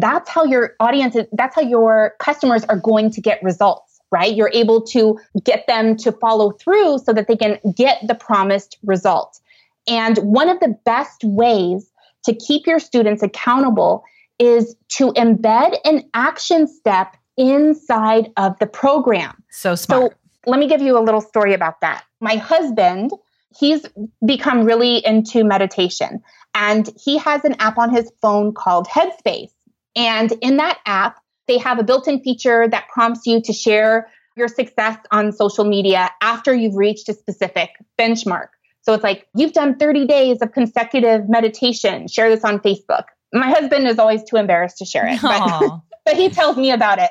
that's 0.00 0.30
how 0.30 0.44
your 0.44 0.74
audience 0.80 1.16
is, 1.16 1.26
that's 1.32 1.54
how 1.56 1.62
your 1.62 2.14
customers 2.18 2.64
are 2.64 2.76
going 2.76 3.10
to 3.10 3.20
get 3.20 3.42
results, 3.42 3.91
right? 4.12 4.34
You're 4.34 4.50
able 4.52 4.82
to 4.82 5.18
get 5.44 5.66
them 5.66 5.96
to 5.96 6.12
follow 6.12 6.52
through 6.52 6.98
so 6.98 7.12
that 7.12 7.26
they 7.26 7.36
can 7.36 7.58
get 7.74 8.06
the 8.06 8.14
promised 8.14 8.78
result. 8.84 9.40
And 9.88 10.18
one 10.18 10.48
of 10.48 10.60
the 10.60 10.76
best 10.84 11.24
ways 11.24 11.90
to 12.24 12.34
keep 12.34 12.66
your 12.66 12.78
students 12.78 13.22
accountable 13.22 14.04
is 14.38 14.76
to 14.88 15.12
embed 15.14 15.76
an 15.84 16.04
action 16.14 16.66
step 16.66 17.16
inside 17.36 18.30
of 18.36 18.58
the 18.58 18.66
program. 18.66 19.42
So 19.50 19.74
smart. 19.74 20.12
So 20.12 20.18
let 20.50 20.60
me 20.60 20.68
give 20.68 20.82
you 20.82 20.98
a 20.98 21.00
little 21.00 21.20
story 21.20 21.54
about 21.54 21.80
that. 21.80 22.04
My 22.20 22.36
husband, 22.36 23.12
he's 23.56 23.84
become 24.24 24.64
really 24.64 25.04
into 25.04 25.44
meditation 25.44 26.22
and 26.54 26.90
he 27.02 27.18
has 27.18 27.44
an 27.44 27.54
app 27.58 27.78
on 27.78 27.90
his 27.90 28.10
phone 28.20 28.52
called 28.52 28.86
Headspace. 28.86 29.52
And 29.94 30.32
in 30.40 30.56
that 30.56 30.78
app, 30.86 31.21
they 31.52 31.58
have 31.58 31.78
a 31.78 31.82
built 31.82 32.08
in 32.08 32.22
feature 32.22 32.66
that 32.66 32.88
prompts 32.88 33.26
you 33.26 33.42
to 33.42 33.52
share 33.52 34.08
your 34.36 34.48
success 34.48 34.96
on 35.10 35.32
social 35.32 35.64
media 35.64 36.10
after 36.22 36.54
you've 36.54 36.76
reached 36.76 37.10
a 37.10 37.12
specific 37.12 37.68
benchmark. 37.98 38.48
So 38.80 38.94
it's 38.94 39.04
like, 39.04 39.28
you've 39.36 39.52
done 39.52 39.76
30 39.76 40.06
days 40.06 40.40
of 40.40 40.52
consecutive 40.52 41.28
meditation, 41.28 42.08
share 42.08 42.30
this 42.30 42.42
on 42.42 42.58
Facebook. 42.60 43.04
My 43.34 43.50
husband 43.50 43.86
is 43.86 43.98
always 43.98 44.24
too 44.24 44.36
embarrassed 44.36 44.78
to 44.78 44.86
share 44.86 45.06
it, 45.06 45.20
but, 45.20 45.80
but 46.06 46.16
he 46.16 46.30
tells 46.30 46.56
me 46.56 46.70
about 46.70 46.98
it. 46.98 47.10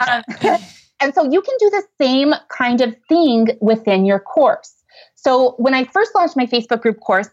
um, 0.08 0.58
and 1.00 1.12
so 1.12 1.28
you 1.28 1.42
can 1.42 1.54
do 1.58 1.70
the 1.70 1.82
same 2.00 2.34
kind 2.56 2.80
of 2.80 2.94
thing 3.08 3.48
within 3.60 4.04
your 4.04 4.20
course. 4.20 4.72
So 5.16 5.56
when 5.58 5.74
I 5.74 5.82
first 5.82 6.14
launched 6.14 6.36
my 6.36 6.46
Facebook 6.46 6.80
group 6.80 7.00
course, 7.00 7.28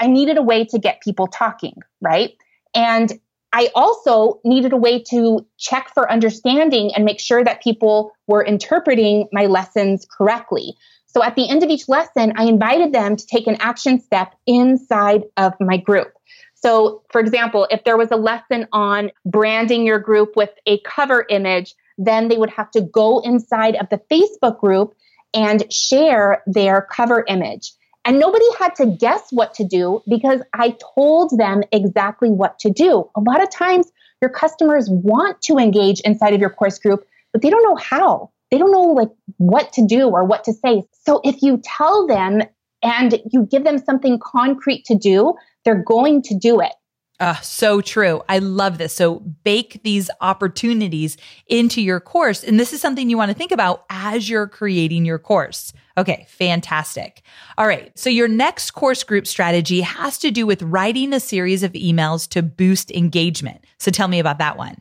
I 0.00 0.06
needed 0.06 0.38
a 0.38 0.42
way 0.42 0.64
to 0.66 0.78
get 0.78 1.00
people 1.02 1.26
talking, 1.26 1.74
right? 2.00 2.30
And 2.76 3.18
I 3.54 3.70
also 3.76 4.40
needed 4.44 4.72
a 4.72 4.76
way 4.76 5.00
to 5.10 5.46
check 5.58 5.92
for 5.94 6.10
understanding 6.10 6.90
and 6.92 7.04
make 7.04 7.20
sure 7.20 7.44
that 7.44 7.62
people 7.62 8.10
were 8.26 8.44
interpreting 8.44 9.28
my 9.30 9.46
lessons 9.46 10.04
correctly. 10.10 10.74
So 11.06 11.22
at 11.22 11.36
the 11.36 11.48
end 11.48 11.62
of 11.62 11.70
each 11.70 11.88
lesson, 11.88 12.32
I 12.34 12.46
invited 12.46 12.92
them 12.92 13.14
to 13.14 13.26
take 13.26 13.46
an 13.46 13.56
action 13.60 14.00
step 14.00 14.34
inside 14.48 15.22
of 15.36 15.54
my 15.60 15.76
group. 15.76 16.12
So, 16.56 17.02
for 17.12 17.20
example, 17.20 17.68
if 17.70 17.84
there 17.84 17.96
was 17.96 18.10
a 18.10 18.16
lesson 18.16 18.66
on 18.72 19.12
branding 19.24 19.86
your 19.86 20.00
group 20.00 20.34
with 20.34 20.50
a 20.66 20.80
cover 20.80 21.24
image, 21.30 21.76
then 21.96 22.26
they 22.26 22.38
would 22.38 22.50
have 22.50 22.72
to 22.72 22.80
go 22.80 23.20
inside 23.20 23.76
of 23.76 23.88
the 23.88 24.00
Facebook 24.10 24.58
group 24.58 24.94
and 25.32 25.72
share 25.72 26.42
their 26.48 26.88
cover 26.90 27.24
image. 27.28 27.70
And 28.04 28.18
nobody 28.18 28.44
had 28.58 28.74
to 28.76 28.86
guess 28.86 29.28
what 29.30 29.54
to 29.54 29.64
do 29.64 30.02
because 30.08 30.40
I 30.52 30.76
told 30.94 31.38
them 31.38 31.62
exactly 31.72 32.30
what 32.30 32.58
to 32.60 32.70
do. 32.70 33.10
A 33.16 33.20
lot 33.20 33.42
of 33.42 33.50
times, 33.50 33.90
your 34.20 34.30
customers 34.30 34.88
want 34.90 35.40
to 35.42 35.58
engage 35.58 36.00
inside 36.00 36.34
of 36.34 36.40
your 36.40 36.50
course 36.50 36.78
group, 36.78 37.04
but 37.32 37.42
they 37.42 37.50
don't 37.50 37.62
know 37.62 37.76
how. 37.76 38.30
They 38.50 38.58
don't 38.58 38.72
know 38.72 38.92
like 38.92 39.10
what 39.38 39.72
to 39.74 39.86
do 39.86 40.08
or 40.08 40.24
what 40.24 40.44
to 40.44 40.52
say. 40.52 40.84
So 41.04 41.20
if 41.24 41.42
you 41.42 41.60
tell 41.64 42.06
them 42.06 42.42
and 42.82 43.20
you 43.32 43.46
give 43.50 43.64
them 43.64 43.78
something 43.78 44.18
concrete 44.22 44.84
to 44.86 44.94
do, 44.94 45.34
they're 45.64 45.82
going 45.82 46.22
to 46.22 46.34
do 46.34 46.60
it. 46.60 46.72
Uh, 47.20 47.36
so 47.36 47.80
true. 47.80 48.22
I 48.28 48.38
love 48.40 48.78
this. 48.78 48.94
So 48.94 49.20
bake 49.20 49.80
these 49.84 50.10
opportunities 50.20 51.16
into 51.46 51.80
your 51.80 52.00
course. 52.00 52.42
And 52.42 52.58
this 52.58 52.72
is 52.72 52.80
something 52.80 53.08
you 53.08 53.16
want 53.16 53.30
to 53.30 53.36
think 53.36 53.52
about 53.52 53.84
as 53.88 54.28
you're 54.28 54.48
creating 54.48 55.04
your 55.04 55.20
course. 55.20 55.72
Okay, 55.96 56.26
fantastic. 56.28 57.22
All 57.56 57.68
right. 57.68 57.96
So 57.96 58.10
your 58.10 58.26
next 58.26 58.72
course 58.72 59.04
group 59.04 59.28
strategy 59.28 59.80
has 59.80 60.18
to 60.18 60.32
do 60.32 60.44
with 60.44 60.60
writing 60.62 61.12
a 61.12 61.20
series 61.20 61.62
of 61.62 61.72
emails 61.72 62.28
to 62.30 62.42
boost 62.42 62.90
engagement. 62.90 63.64
So 63.78 63.92
tell 63.92 64.08
me 64.08 64.18
about 64.18 64.38
that 64.38 64.58
one. 64.58 64.80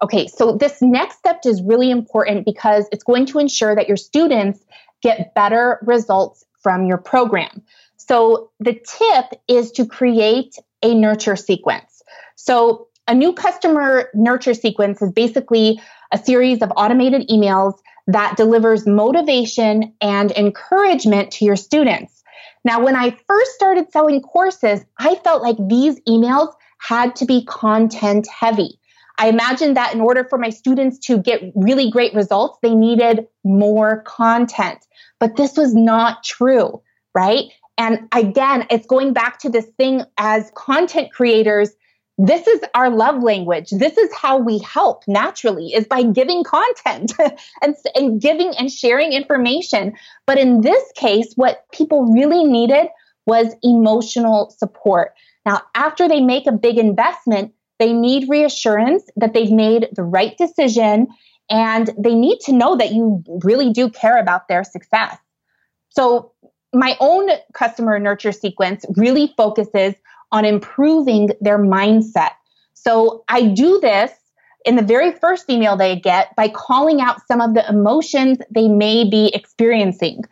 Okay, 0.00 0.28
so 0.28 0.52
this 0.52 0.80
next 0.80 1.18
step 1.18 1.40
is 1.44 1.60
really 1.60 1.90
important 1.90 2.44
because 2.44 2.86
it's 2.92 3.02
going 3.02 3.26
to 3.26 3.40
ensure 3.40 3.74
that 3.74 3.88
your 3.88 3.96
students 3.96 4.64
get 5.02 5.34
better 5.34 5.80
results 5.82 6.44
from 6.62 6.86
your 6.86 6.98
program. 6.98 7.62
So 7.96 8.52
the 8.60 8.74
tip 8.74 9.40
is 9.48 9.72
to 9.72 9.84
create 9.84 10.54
a 10.82 10.94
nurture 10.94 11.36
sequence. 11.36 12.02
So 12.36 12.88
a 13.06 13.14
new 13.14 13.32
customer 13.32 14.10
nurture 14.14 14.54
sequence 14.54 15.00
is 15.02 15.12
basically 15.12 15.80
a 16.12 16.18
series 16.18 16.62
of 16.62 16.72
automated 16.76 17.28
emails 17.28 17.74
that 18.06 18.36
delivers 18.36 18.86
motivation 18.86 19.94
and 20.00 20.30
encouragement 20.32 21.30
to 21.32 21.44
your 21.44 21.56
students. 21.56 22.22
Now, 22.64 22.82
when 22.82 22.96
I 22.96 23.16
first 23.28 23.52
started 23.52 23.92
selling 23.92 24.20
courses, 24.22 24.84
I 24.98 25.14
felt 25.16 25.42
like 25.42 25.56
these 25.68 26.00
emails 26.02 26.52
had 26.78 27.16
to 27.16 27.26
be 27.26 27.44
content 27.44 28.26
heavy. 28.26 28.78
I 29.18 29.28
imagined 29.28 29.76
that 29.76 29.94
in 29.94 30.00
order 30.00 30.24
for 30.24 30.38
my 30.38 30.50
students 30.50 30.98
to 31.06 31.18
get 31.18 31.42
really 31.54 31.90
great 31.90 32.14
results, 32.14 32.58
they 32.62 32.74
needed 32.74 33.26
more 33.44 34.02
content. 34.02 34.78
But 35.18 35.36
this 35.36 35.56
was 35.56 35.74
not 35.74 36.22
true, 36.22 36.82
right? 37.14 37.46
And 37.78 38.08
again, 38.12 38.66
it's 38.70 38.86
going 38.86 39.12
back 39.12 39.38
to 39.40 39.48
this 39.48 39.66
thing 39.78 40.02
as 40.18 40.50
content 40.54 41.12
creators. 41.12 41.70
This 42.18 42.48
is 42.48 42.60
our 42.74 42.90
love 42.90 43.22
language. 43.22 43.70
This 43.70 43.96
is 43.96 44.12
how 44.12 44.38
we 44.38 44.58
help 44.58 45.04
naturally 45.06 45.68
is 45.68 45.86
by 45.86 46.02
giving 46.02 46.42
content 46.42 47.12
and, 47.62 47.76
and 47.94 48.20
giving 48.20 48.54
and 48.56 48.70
sharing 48.70 49.12
information. 49.12 49.94
But 50.26 50.38
in 50.38 50.62
this 50.62 50.82
case, 50.96 51.32
what 51.36 51.64
people 51.72 52.12
really 52.12 52.44
needed 52.44 52.88
was 53.26 53.54
emotional 53.62 54.50
support. 54.50 55.14
Now, 55.46 55.62
after 55.76 56.08
they 56.08 56.20
make 56.20 56.48
a 56.48 56.52
big 56.52 56.78
investment, 56.78 57.52
they 57.78 57.92
need 57.92 58.28
reassurance 58.28 59.04
that 59.16 59.34
they've 59.34 59.52
made 59.52 59.88
the 59.94 60.02
right 60.02 60.36
decision 60.36 61.06
and 61.48 61.90
they 61.96 62.14
need 62.14 62.40
to 62.40 62.52
know 62.52 62.76
that 62.76 62.92
you 62.92 63.22
really 63.44 63.72
do 63.72 63.88
care 63.88 64.18
about 64.18 64.48
their 64.48 64.64
success. 64.64 65.16
So, 65.90 66.32
my 66.72 66.96
own 67.00 67.28
customer 67.54 67.98
nurture 67.98 68.32
sequence 68.32 68.84
really 68.96 69.32
focuses 69.36 69.94
on 70.32 70.44
improving 70.44 71.30
their 71.40 71.58
mindset. 71.58 72.32
So 72.74 73.24
I 73.28 73.46
do 73.46 73.80
this 73.80 74.12
in 74.64 74.76
the 74.76 74.82
very 74.82 75.12
first 75.12 75.48
email 75.48 75.76
they 75.76 75.96
get 75.96 76.34
by 76.36 76.48
calling 76.48 77.00
out 77.00 77.26
some 77.26 77.40
of 77.40 77.54
the 77.54 77.66
emotions 77.68 78.38
they 78.50 78.68
may 78.68 79.08
be 79.08 79.30
experiencing. 79.34 80.22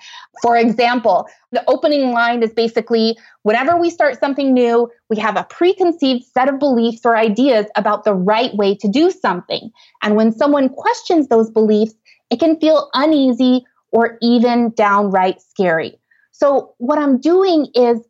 For 0.43 0.57
example, 0.57 1.27
the 1.53 1.65
opening 1.69 2.11
line 2.11 2.43
is 2.43 2.53
basically 2.53 3.17
whenever 3.45 3.77
we 3.77 3.89
start 3.89 4.21
something 4.21 4.53
new, 4.53 4.91
we 5.09 5.17
have 5.19 5.37
a 5.37 5.45
preconceived 5.45 6.25
set 6.25 6.49
of 6.49 6.59
beliefs 6.59 7.01
or 7.05 7.17
ideas 7.17 7.67
about 7.77 8.05
the 8.05 8.15
right 8.15 8.55
way 8.55 8.75
to 8.77 8.89
do 8.89 9.11
something. 9.11 9.71
And 10.03 10.17
when 10.17 10.33
someone 10.33 10.69
questions 10.69 11.29
those 11.29 11.51
beliefs, 11.51 11.95
it 12.29 12.41
can 12.41 12.59
feel 12.61 12.91
uneasy 12.93 13.65
or 13.93 14.19
even 14.21 14.71
downright 14.77 15.41
scary. 15.41 15.99
So 16.39 16.75
what 16.79 16.99
I'm 16.99 17.19
doing 17.19 17.69
is 17.75 18.01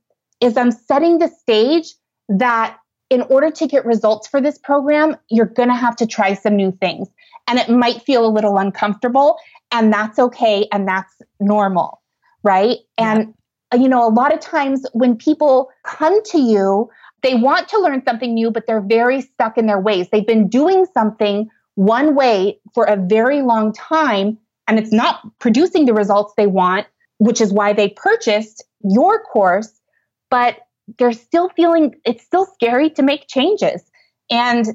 is 0.41 0.57
I'm 0.57 0.73
setting 0.73 1.19
the 1.19 1.29
stage 1.29 1.95
that 2.29 2.77
in 3.09 3.23
order 3.23 3.51
to 3.51 3.67
get 3.67 3.87
results 3.87 4.27
for 4.27 4.41
this 4.41 4.59
program, 4.59 5.17
you're 5.31 5.47
going 5.47 5.69
to 5.69 5.75
have 5.75 5.97
to 5.97 6.07
try 6.07 6.35
some 6.35 6.57
new 6.57 6.73
things. 6.73 7.09
And 7.47 7.59
it 7.59 7.71
might 7.71 8.03
feel 8.03 8.27
a 8.27 8.29
little 8.29 8.59
uncomfortable, 8.59 9.39
and 9.71 9.93
that's 9.93 10.19
okay 10.19 10.67
and 10.73 10.87
that's 10.87 11.13
normal, 11.39 12.03
right? 12.43 12.79
Yeah. 12.99 13.13
And 13.13 13.35
uh, 13.73 13.79
you 13.79 13.89
know, 13.89 14.07
a 14.07 14.11
lot 14.11 14.35
of 14.35 14.41
times 14.41 14.85
when 14.93 15.17
people 15.17 15.71
come 15.85 16.23
to 16.25 16.39
you, 16.39 16.91
they 17.23 17.35
want 17.35 17.69
to 17.69 17.81
learn 17.81 18.03
something 18.05 18.35
new, 18.35 18.51
but 18.51 18.67
they're 18.67 18.81
very 18.81 19.21
stuck 19.21 19.57
in 19.57 19.67
their 19.67 19.81
ways. 19.81 20.09
They've 20.11 20.27
been 20.27 20.49
doing 20.49 20.87
something 20.93 21.49
one 21.75 22.15
way 22.15 22.59
for 22.75 22.85
a 22.85 22.97
very 22.97 23.43
long 23.43 23.73
time 23.73 24.39
and 24.69 24.79
it's 24.79 24.93
not 24.93 25.21
producing 25.39 25.87
the 25.87 25.95
results 25.95 26.35
they 26.37 26.47
want, 26.47 26.87
which 27.19 27.41
is 27.41 27.53
why 27.53 27.73
they 27.73 27.89
purchased 27.89 28.65
your 28.83 29.23
course, 29.23 29.73
but 30.31 30.59
they're 30.99 31.13
still 31.13 31.49
feeling 31.51 31.95
it's 32.05 32.25
still 32.25 32.47
scary 32.47 32.91
to 32.91 33.03
make 33.03 33.27
changes. 33.29 33.83
And 34.31 34.67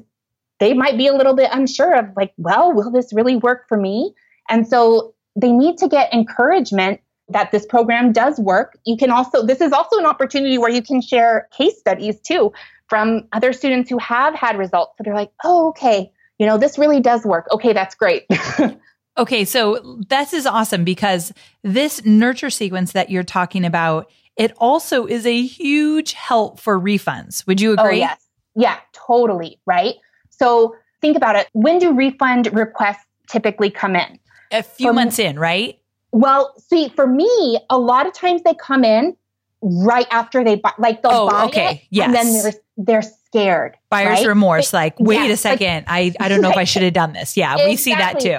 they 0.60 0.74
might 0.74 0.96
be 0.96 1.06
a 1.06 1.14
little 1.14 1.34
bit 1.34 1.50
unsure 1.52 1.94
of 1.94 2.06
like, 2.16 2.32
well, 2.36 2.72
will 2.72 2.90
this 2.90 3.12
really 3.12 3.36
work 3.36 3.68
for 3.68 3.76
me? 3.76 4.14
And 4.48 4.66
so 4.66 5.14
they 5.34 5.52
need 5.52 5.78
to 5.78 5.88
get 5.88 6.12
encouragement 6.12 7.00
that 7.28 7.50
this 7.50 7.64
program 7.66 8.12
does 8.12 8.38
work. 8.38 8.78
You 8.84 8.96
can 8.96 9.10
also, 9.10 9.44
this 9.44 9.60
is 9.60 9.72
also 9.72 9.98
an 9.98 10.06
opportunity 10.06 10.58
where 10.58 10.70
you 10.70 10.82
can 10.82 11.00
share 11.00 11.48
case 11.56 11.78
studies 11.78 12.20
too 12.20 12.52
from 12.88 13.26
other 13.32 13.52
students 13.52 13.88
who 13.88 13.98
have 13.98 14.34
had 14.34 14.58
results 14.58 14.94
that 14.98 15.08
are 15.08 15.14
like, 15.14 15.30
oh, 15.44 15.70
okay, 15.70 16.12
you 16.38 16.46
know, 16.46 16.58
this 16.58 16.78
really 16.78 17.00
does 17.00 17.24
work. 17.24 17.46
Okay, 17.50 17.72
that's 17.72 17.94
great. 17.94 18.24
okay, 19.18 19.44
so 19.44 20.00
this 20.08 20.32
is 20.32 20.46
awesome 20.46 20.84
because 20.84 21.32
this 21.62 22.04
nurture 22.04 22.50
sequence 22.50 22.92
that 22.92 23.10
you're 23.10 23.22
talking 23.22 23.64
about, 23.64 24.10
it 24.36 24.52
also 24.58 25.06
is 25.06 25.26
a 25.26 25.42
huge 25.42 26.12
help 26.12 26.58
for 26.58 26.80
refunds. 26.80 27.46
Would 27.46 27.60
you 27.60 27.70
oh, 27.70 27.82
agree? 27.84 27.96
Oh, 27.96 28.06
yes. 28.06 28.26
Yeah, 28.54 28.78
totally. 28.92 29.58
Right. 29.66 29.96
So 30.30 30.76
think 31.00 31.16
about 31.16 31.36
it. 31.36 31.48
When 31.52 31.78
do 31.78 31.92
refund 31.92 32.52
requests 32.52 33.04
typically 33.28 33.70
come 33.70 33.96
in? 33.96 34.18
A 34.50 34.62
few 34.62 34.88
for 34.88 34.92
months 34.92 35.18
me, 35.18 35.26
in, 35.26 35.38
right? 35.38 35.78
Well, 36.12 36.54
see, 36.58 36.90
for 36.90 37.06
me, 37.06 37.58
a 37.70 37.78
lot 37.78 38.06
of 38.06 38.12
times 38.12 38.42
they 38.42 38.54
come 38.54 38.84
in 38.84 39.16
right 39.62 40.06
after 40.10 40.44
they 40.44 40.56
buy, 40.56 40.72
like 40.78 41.02
they'll 41.02 41.12
oh, 41.12 41.30
buy 41.30 41.44
okay. 41.46 41.74
it, 41.74 41.80
yes. 41.90 42.06
and 42.06 42.14
then 42.14 42.32
they're 42.32 42.52
they're 42.76 43.10
scared. 43.26 43.76
Buyer's 43.88 44.18
right? 44.18 44.26
remorse, 44.26 44.72
like, 44.74 44.98
wait 44.98 45.30
a 45.30 45.36
second, 45.36 45.86
like, 45.86 46.14
I 46.20 46.24
I 46.26 46.28
don't 46.28 46.42
know 46.42 46.50
if 46.50 46.56
I 46.56 46.64
should 46.64 46.82
have 46.82 46.92
done 46.92 47.14
this. 47.14 47.36
Yeah, 47.36 47.52
exactly. 47.52 47.72
we 47.72 47.76
see 47.76 47.94
that 47.94 48.20
too. 48.20 48.38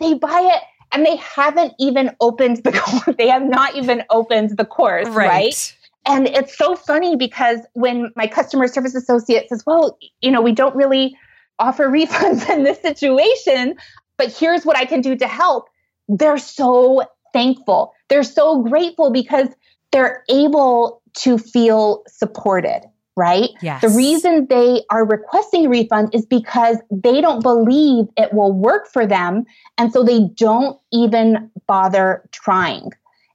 They 0.00 0.14
buy 0.14 0.50
it 0.54 0.62
and 0.92 1.04
they 1.04 1.16
haven't 1.16 1.74
even 1.78 2.14
opened 2.20 2.62
the 2.64 2.72
course. 2.84 3.16
They 3.16 3.28
have 3.28 3.42
not 3.42 3.74
even 3.74 4.04
opened 4.10 4.56
the 4.56 4.64
course, 4.64 5.08
right? 5.08 5.28
right? 5.28 5.76
And 6.06 6.26
it's 6.26 6.56
so 6.56 6.74
funny 6.74 7.16
because 7.16 7.60
when 7.74 8.12
my 8.16 8.26
customer 8.26 8.66
service 8.66 8.94
associate 8.94 9.48
says, 9.48 9.64
"Well, 9.66 9.98
you 10.20 10.30
know, 10.30 10.40
we 10.40 10.52
don't 10.52 10.74
really 10.74 11.16
offer 11.58 11.88
refunds 11.88 12.48
in 12.48 12.64
this 12.64 12.80
situation, 12.80 13.76
but 14.16 14.32
here's 14.32 14.64
what 14.64 14.76
I 14.76 14.84
can 14.84 15.00
do 15.00 15.16
to 15.16 15.26
help." 15.26 15.68
They're 16.08 16.38
so 16.38 17.02
thankful. 17.32 17.92
They're 18.08 18.22
so 18.22 18.62
grateful 18.62 19.10
because 19.10 19.48
they're 19.92 20.24
able 20.30 21.02
to 21.18 21.38
feel 21.38 22.02
supported, 22.06 22.82
right? 23.18 23.50
Yes. 23.60 23.82
The 23.82 23.88
reason 23.90 24.46
they 24.48 24.82
are 24.90 25.04
requesting 25.04 25.68
refunds 25.68 26.14
is 26.14 26.24
because 26.24 26.78
they 26.90 27.20
don't 27.20 27.42
believe 27.42 28.06
it 28.16 28.32
will 28.32 28.52
work 28.52 28.86
for 28.86 29.06
them. 29.06 29.44
And 29.76 29.92
so 29.92 30.04
they 30.04 30.28
don't 30.36 30.78
even 30.92 31.50
bother 31.66 32.22
trying. 32.30 32.92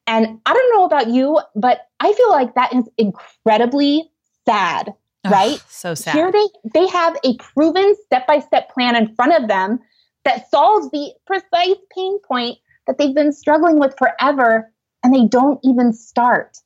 And 0.07 0.39
I 0.45 0.53
don't 0.53 0.73
know 0.73 0.85
about 0.85 1.09
you, 1.09 1.39
but 1.55 1.81
I 1.99 2.13
feel 2.13 2.31
like 2.31 2.55
that 2.55 2.73
is 2.73 2.85
incredibly 2.97 4.09
sad, 4.45 4.93
right? 5.29 5.61
so 5.67 5.93
sad. 5.93 6.15
Here 6.15 6.31
they, 6.31 6.47
they 6.73 6.87
have 6.87 7.17
a 7.25 7.35
proven 7.37 7.93
step 8.05 8.25
by 8.25 8.39
step 8.39 8.69
plan 8.73 8.95
in 8.95 9.13
front 9.15 9.33
of 9.33 9.49
them 9.49 9.79
that 10.23 10.49
solves 10.49 10.89
the 10.91 11.11
precise 11.27 11.77
pain 11.93 12.19
point 12.21 12.57
that 12.87 12.97
they've 12.97 13.15
been 13.15 13.33
struggling 13.33 13.79
with 13.79 13.95
forever 13.97 14.71
and 15.03 15.13
they 15.13 15.25
don't 15.27 15.59
even 15.63 15.91
start. 15.91 16.57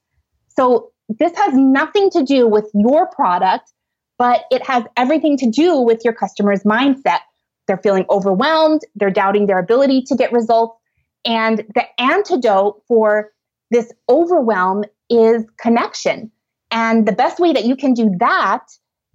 So 0.48 0.92
this 1.10 1.36
has 1.36 1.54
nothing 1.54 2.10
to 2.12 2.24
do 2.24 2.48
with 2.48 2.70
your 2.74 3.08
product, 3.08 3.72
but 4.18 4.46
it 4.52 4.66
has 4.66 4.84
everything 4.96 5.38
to 5.38 5.50
do 5.50 5.78
with 5.80 6.04
your 6.04 6.14
customer's 6.14 6.64
mindset. 6.64 7.20
They're 7.68 7.78
feeling 7.78 8.06
overwhelmed, 8.10 8.82
they're 8.96 9.12
doubting 9.12 9.48
their 9.48 9.60
ability 9.60 10.04
to 10.04 10.16
get 10.16 10.32
results. 10.32 10.80
And 11.26 11.60
the 11.76 11.84
antidote 12.00 12.84
for 12.88 13.32
this 13.72 13.92
overwhelm 14.10 14.86
is 15.10 15.46
connection. 15.58 16.32
And 16.72 17.08
the 17.08 17.12
best 17.12 17.40
way 17.40 17.54
that 17.54 17.66
you 17.66 17.76
can 17.76 17.94
do 17.94 18.12
that 18.20 18.64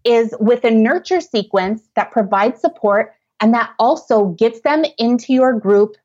is 0.04 0.34
with 0.40 0.64
a 0.64 0.70
nurture 0.70 1.20
sequence 1.20 1.82
that 1.94 2.10
provides 2.10 2.60
support 2.60 3.14
and 3.40 3.54
that 3.54 3.72
also 3.78 4.26
gets 4.26 4.60
them 4.60 4.84
into 4.98 5.32
your 5.32 5.58
group 5.58 5.96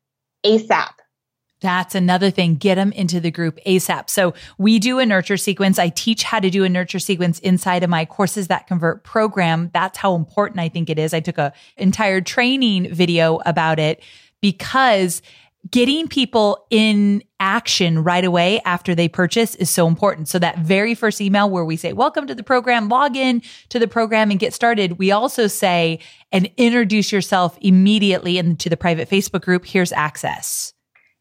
ASAP. 0.44 0.90
That's 1.60 1.94
another 1.94 2.30
thing. 2.30 2.54
Get 2.54 2.76
them 2.76 2.92
into 2.92 3.20
the 3.20 3.30
group 3.30 3.58
ASAP. 3.66 4.10
So 4.10 4.34
we 4.58 4.78
do 4.78 4.98
a 4.98 5.06
nurture 5.06 5.36
sequence. 5.36 5.78
I 5.78 5.88
teach 5.88 6.22
how 6.22 6.40
to 6.40 6.50
do 6.50 6.64
a 6.64 6.68
nurture 6.68 7.00
sequence 7.00 7.40
inside 7.40 7.82
of 7.82 7.90
my 7.90 8.04
courses 8.04 8.48
that 8.48 8.66
convert 8.66 9.02
program. 9.02 9.70
That's 9.74 9.98
how 9.98 10.14
important 10.14 10.60
I 10.60 10.68
think 10.68 10.88
it 10.88 10.98
is. 10.98 11.12
I 11.12 11.20
took 11.20 11.38
a 11.38 11.52
entire 11.76 12.20
training 12.20 12.94
video 12.94 13.40
about 13.44 13.78
it 13.78 14.02
because 14.40 15.20
getting 15.68 16.06
people 16.06 16.64
in 16.70 17.22
action 17.40 18.04
right 18.04 18.24
away 18.24 18.60
after 18.64 18.94
they 18.94 19.08
purchase 19.08 19.56
is 19.56 19.68
so 19.68 19.88
important. 19.88 20.28
So 20.28 20.38
that 20.38 20.58
very 20.58 20.94
first 20.94 21.20
email 21.20 21.50
where 21.50 21.64
we 21.64 21.76
say, 21.76 21.92
welcome 21.92 22.28
to 22.28 22.34
the 22.34 22.44
program, 22.44 22.88
log 22.88 23.16
in 23.16 23.42
to 23.70 23.80
the 23.80 23.88
program 23.88 24.30
and 24.30 24.38
get 24.38 24.54
started. 24.54 24.98
We 24.98 25.10
also 25.10 25.48
say, 25.48 25.98
and 26.30 26.48
introduce 26.56 27.10
yourself 27.10 27.58
immediately 27.60 28.38
into 28.38 28.68
the 28.68 28.76
private 28.76 29.10
Facebook 29.10 29.42
group. 29.42 29.66
Here's 29.66 29.92
access. 29.92 30.72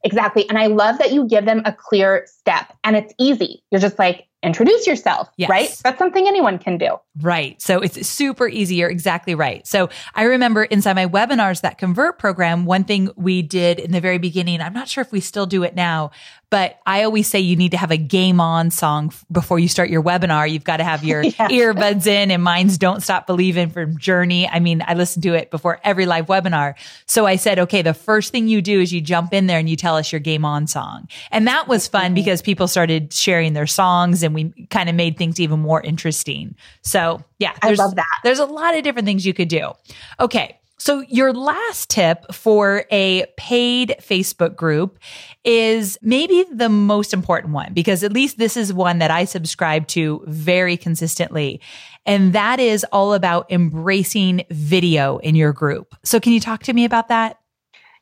Exactly. 0.07 0.47
And 0.47 0.57
I 0.57 0.67
love 0.67 0.97
that 0.99 1.11
you 1.11 1.27
give 1.27 1.43
them 1.45 1.61
a 1.65 1.73
clear 1.73 2.25
step 2.27 2.73
and 2.83 2.95
it's 2.95 3.13
easy. 3.19 3.61
You're 3.71 3.81
just 3.81 3.99
like, 3.99 4.27
introduce 4.43 4.85
yourself, 4.85 5.29
yes. 5.37 5.49
right? 5.49 5.69
That's 5.83 5.97
something 5.97 6.27
anyone 6.27 6.59
can 6.59 6.77
do. 6.77 6.97
Right. 7.19 7.59
So 7.61 7.79
it's 7.79 8.07
super 8.07 8.47
easy. 8.47 8.75
You're 8.75 8.89
exactly 8.89 9.33
right. 9.33 9.65
So 9.65 9.89
I 10.13 10.23
remember 10.23 10.63
inside 10.63 10.93
my 10.93 11.07
webinars 11.07 11.61
that 11.61 11.77
convert 11.77 12.19
program, 12.19 12.65
one 12.65 12.83
thing 12.83 13.09
we 13.15 13.41
did 13.41 13.79
in 13.79 13.91
the 13.91 13.99
very 13.99 14.19
beginning, 14.19 14.61
I'm 14.61 14.73
not 14.73 14.87
sure 14.87 15.01
if 15.01 15.11
we 15.11 15.21
still 15.21 15.47
do 15.47 15.63
it 15.63 15.75
now, 15.75 16.11
but 16.49 16.79
I 16.85 17.03
always 17.03 17.27
say 17.27 17.39
you 17.39 17.57
need 17.57 17.71
to 17.71 17.77
have 17.77 17.91
a 17.91 17.97
game 17.97 18.39
on 18.39 18.71
song 18.71 19.11
before 19.31 19.59
you 19.59 19.67
start 19.67 19.89
your 19.89 20.01
webinar. 20.01 20.49
You've 20.49 20.63
got 20.63 20.77
to 20.77 20.83
have 20.83 21.03
your 21.03 21.21
yeah. 21.23 21.49
earbuds 21.49 22.07
in 22.07 22.31
and 22.31 22.41
mine's 22.41 22.77
Don't 22.77 23.01
Stop 23.01 23.27
Believing 23.27 23.69
from 23.69 23.97
Journey. 23.97 24.47
I 24.47 24.59
mean, 24.59 24.81
I 24.87 24.93
listen 24.93 25.21
to 25.23 25.33
it 25.33 25.51
before 25.51 25.79
every 25.83 26.05
live 26.05 26.27
webinar. 26.27 26.75
So 27.05 27.25
I 27.25 27.35
said, 27.35 27.59
okay, 27.59 27.81
the 27.81 27.93
first 27.93 28.31
thing 28.31 28.47
you 28.47 28.61
do 28.61 28.79
is 28.79 28.93
you 28.93 29.01
jump 29.01 29.33
in 29.33 29.47
there 29.47 29.59
and 29.59 29.69
you 29.69 29.75
tell 29.75 29.97
us 29.97 30.11
your 30.11 30.19
game 30.19 30.45
on 30.45 30.67
song. 30.67 31.09
And 31.31 31.47
that 31.47 31.67
was 31.67 31.87
fun 31.87 32.05
mm-hmm. 32.05 32.13
because 32.15 32.41
people 32.41 32.67
started 32.67 33.11
sharing 33.11 33.51
their 33.51 33.67
songs 33.67 34.23
and 34.23 34.33
we 34.33 34.67
kind 34.69 34.87
of 34.87 34.95
made 34.95 35.17
things 35.17 35.39
even 35.41 35.59
more 35.59 35.81
interesting. 35.81 36.55
So 36.81 37.23
yeah, 37.39 37.53
I 37.61 37.73
love 37.73 37.95
that. 37.95 38.19
There's 38.23 38.39
a 38.39 38.45
lot 38.45 38.75
of 38.75 38.83
different 38.83 39.05
things 39.05 39.25
you 39.25 39.33
could 39.33 39.49
do. 39.49 39.73
Okay. 40.19 40.57
So 40.79 41.01
your 41.09 41.33
last 41.33 41.89
tip 41.89 42.31
for 42.33 42.85
a 42.91 43.25
paid 43.35 43.95
Facebook 43.99 44.55
group 44.55 44.99
is 45.43 45.97
maybe 46.01 46.45
the 46.51 46.69
most 46.69 47.13
important 47.13 47.53
one 47.53 47.73
because 47.73 48.03
at 48.03 48.13
least 48.13 48.37
this 48.37 48.55
is 48.55 48.71
one 48.71 48.99
that 48.99 49.09
I 49.09 49.25
subscribe 49.25 49.87
to 49.87 50.23
very 50.27 50.77
consistently. 50.77 51.61
And 52.05 52.33
that 52.33 52.59
is 52.59 52.85
all 52.91 53.13
about 53.13 53.51
embracing 53.51 54.43
video 54.51 55.17
in 55.17 55.35
your 55.35 55.51
group. 55.51 55.95
So 56.03 56.19
can 56.19 56.31
you 56.31 56.39
talk 56.39 56.63
to 56.63 56.73
me 56.73 56.85
about 56.85 57.07
that? 57.07 57.39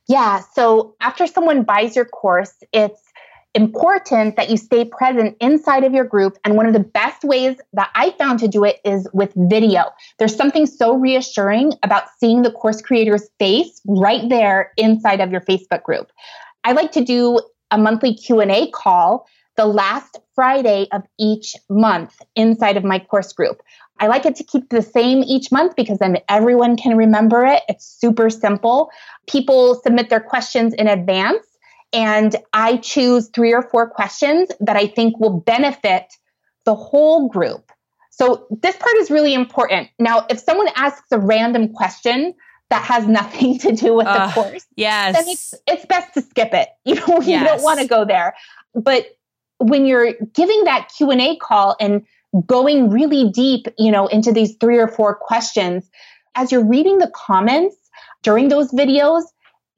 Yeah. 0.08 0.42
So 0.54 0.96
after 1.02 1.28
someone 1.28 1.64
buys 1.64 1.96
your 1.96 2.06
course, 2.06 2.54
it's 2.72 3.02
important 3.56 4.36
that 4.36 4.50
you 4.50 4.58
stay 4.58 4.86
present 4.86 5.36
inside 5.40 5.84
of 5.84 5.94
your 5.94 6.04
group. 6.04 6.38
And 6.44 6.56
one 6.56 6.68
of 6.68 6.74
the 6.74 6.80
best 6.80 7.24
ways 7.24 7.58
that 7.74 7.90
I 7.96 8.12
found 8.12 8.40
to 8.40 8.48
do 8.48 8.64
it 8.66 8.80
is 8.84 9.08
with 9.14 9.34
video. 9.36 9.86
There's 10.20 10.36
something 10.36 10.68
so 10.68 10.96
reassuring 10.96 11.74
about 11.82 12.04
seeing 12.20 12.42
the 12.42 12.52
course 12.52 12.82
creator's 12.82 13.28
face 13.40 13.82
right 13.88 14.30
there 14.30 14.74
inside 14.78 15.22
of 15.22 15.32
your 15.32 15.42
Facebook 15.42 15.84
group. 15.84 16.12
I 16.66 16.74
like 16.74 16.92
to 16.92 17.04
do 17.04 17.40
a 17.72 17.78
monthly 17.78 18.14
Q&A 18.14 18.70
call 18.72 19.26
the 19.56 19.66
last 19.66 20.20
Friday 20.36 20.88
of 20.92 21.04
each 21.18 21.56
month 21.70 22.22
inside 22.36 22.76
of 22.76 22.84
my 22.84 23.00
course 23.00 23.32
group. 23.32 23.62
I 24.00 24.08
like 24.08 24.26
it 24.26 24.36
to 24.36 24.44
keep 24.44 24.70
the 24.70 24.82
same 24.82 25.24
each 25.24 25.52
month 25.52 25.78
because 25.78 26.00
then 26.00 26.18
everyone 26.28 26.76
can 26.76 26.98
remember 26.98 27.46
it. 27.46 27.64
It's 27.70 27.86
super 27.86 28.30
simple. 28.30 28.92
People 29.28 29.76
submit 29.76 30.10
their 30.10 30.20
questions 30.20 30.74
in 30.74 30.88
advance 30.88 31.46
and 31.94 32.36
I 32.54 32.78
choose 32.78 33.30
three 33.30 33.54
or 33.54 33.62
four 33.62 33.90
questions 33.90 34.50
that 34.60 34.76
I 34.76 34.88
think 34.88 35.20
will 35.20 35.40
benefit 35.40 36.14
the 36.66 36.76
whole 36.76 37.30
group. 37.30 37.72
So 38.10 38.48
this 38.50 38.76
part 38.76 38.96
is 38.98 39.12
really 39.12 39.34
important. 39.34 39.90
Now, 40.00 40.26
if 40.30 40.40
someone 40.40 40.68
asks 40.76 41.12
a 41.12 41.20
random 41.20 41.74
question 41.74 42.34
that 42.70 42.84
has 42.84 43.08
nothing 43.08 43.60
to 43.60 43.74
do 43.74 43.94
with 43.94 44.08
uh, 44.08 44.28
the 44.28 44.34
course, 44.34 44.66
yes. 44.76 45.16
then 45.16 45.26
it's, 45.28 45.54
it's 45.68 45.86
best 45.86 46.14
to 46.16 46.22
skip 46.22 46.54
it. 46.54 46.70
You 46.86 46.96
know, 46.96 47.20
yes. 47.22 47.28
you 47.28 47.46
don't 47.46 47.64
want 47.64 47.80
to 47.82 47.88
go 47.88 48.06
there. 48.06 48.36
But 48.74 49.18
when 49.58 49.86
you're 49.86 50.14
giving 50.34 50.66
that 50.66 50.92
Q&A 50.96 51.38
call 51.38 51.76
and 51.80 52.06
going 52.46 52.90
really 52.90 53.30
deep, 53.32 53.68
you 53.78 53.92
know, 53.92 54.08
into 54.08 54.32
these 54.32 54.56
three 54.60 54.78
or 54.78 54.88
four 54.88 55.16
questions, 55.16 55.90
as 56.36 56.52
you're 56.52 56.66
reading 56.66 56.98
the 56.98 57.12
comments 57.16 57.76
during 58.24 58.50
those 58.50 58.72
videos, 58.72 59.24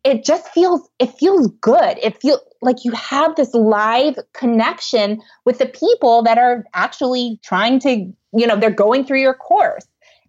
it 0.03 0.23
just 0.23 0.47
feels 0.49 0.89
it 0.99 1.11
feels 1.17 1.47
good 1.61 1.97
it 2.01 2.19
feels 2.21 2.39
like 2.61 2.83
you 2.85 2.91
have 2.91 3.35
this 3.35 3.53
live 3.53 4.17
connection 4.33 5.21
with 5.45 5.57
the 5.59 5.65
people 5.65 6.23
that 6.23 6.37
are 6.37 6.63
actually 6.73 7.39
trying 7.43 7.79
to 7.79 8.11
you 8.33 8.47
know 8.47 8.55
they're 8.55 8.69
going 8.69 9.03
through 9.03 9.21
your 9.21 9.33
course 9.33 9.87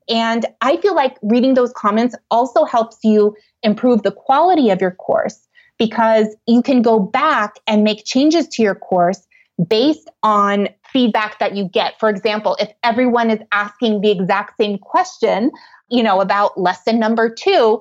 and 0.09 0.47
i 0.61 0.77
feel 0.79 0.95
like 0.95 1.17
reading 1.23 1.55
those 1.55 1.73
comments 1.73 2.15
also 2.31 2.65
helps 2.65 2.99
you 3.03 3.35
improve 3.63 4.03
the 4.03 4.13
quality 4.13 4.71
of 4.71 4.81
your 4.81 4.93
course 4.93 5.49
because 5.79 6.35
you 6.47 6.63
can 6.63 6.83
go 6.83 6.99
back 6.99 7.55
and 7.67 7.85
make 7.85 8.05
changes 8.05 8.49
to 8.49 8.63
your 8.63 8.75
course 8.75 9.27
based 9.67 10.09
on 10.23 10.69
feedback 10.93 11.39
that 11.39 11.57
you 11.57 11.69
get. 11.69 11.99
For 11.99 12.09
example, 12.09 12.57
if 12.61 12.71
everyone 12.83 13.31
is 13.31 13.41
asking 13.53 14.01
the 14.01 14.11
exact 14.11 14.57
same 14.57 14.79
question, 14.79 15.51
you 15.89 16.03
know, 16.03 16.21
about 16.21 16.59
lesson 16.59 16.99
number 16.99 17.29
two, 17.33 17.81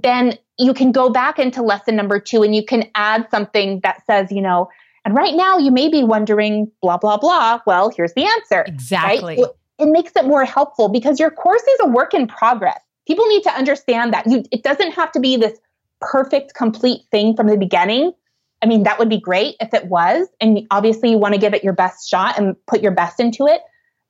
then 0.00 0.38
you 0.58 0.72
can 0.72 0.92
go 0.92 1.10
back 1.10 1.38
into 1.38 1.62
lesson 1.62 1.96
number 1.96 2.18
two 2.18 2.42
and 2.42 2.54
you 2.54 2.64
can 2.64 2.84
add 2.94 3.26
something 3.30 3.80
that 3.80 4.04
says, 4.06 4.30
you 4.30 4.40
know, 4.40 4.68
and 5.04 5.14
right 5.14 5.34
now 5.34 5.58
you 5.58 5.70
may 5.70 5.88
be 5.88 6.04
wondering 6.04 6.70
blah, 6.80 6.96
blah, 6.96 7.16
blah. 7.16 7.60
Well, 7.66 7.90
here's 7.90 8.14
the 8.14 8.24
answer. 8.24 8.62
Exactly. 8.62 9.36
Right? 9.36 9.46
It 9.78 9.86
makes 9.86 10.12
it 10.14 10.24
more 10.24 10.44
helpful 10.44 10.88
because 10.88 11.18
your 11.18 11.30
course 11.30 11.62
is 11.62 11.80
a 11.80 11.88
work 11.88 12.14
in 12.14 12.26
progress. 12.26 12.80
People 13.06 13.26
need 13.26 13.42
to 13.42 13.50
understand 13.50 14.12
that 14.12 14.26
you, 14.30 14.44
it 14.52 14.62
doesn't 14.62 14.92
have 14.92 15.10
to 15.12 15.20
be 15.20 15.36
this 15.36 15.58
perfect, 16.00 16.54
complete 16.54 17.02
thing 17.10 17.34
from 17.34 17.48
the 17.48 17.56
beginning. 17.56 18.12
I 18.62 18.66
mean, 18.66 18.84
that 18.84 18.98
would 19.00 19.08
be 19.08 19.18
great 19.18 19.56
if 19.60 19.74
it 19.74 19.86
was. 19.86 20.28
And 20.40 20.66
obviously, 20.70 21.10
you 21.10 21.18
want 21.18 21.34
to 21.34 21.40
give 21.40 21.52
it 21.52 21.64
your 21.64 21.72
best 21.72 22.08
shot 22.08 22.38
and 22.38 22.54
put 22.68 22.80
your 22.80 22.92
best 22.92 23.18
into 23.18 23.46
it. 23.48 23.60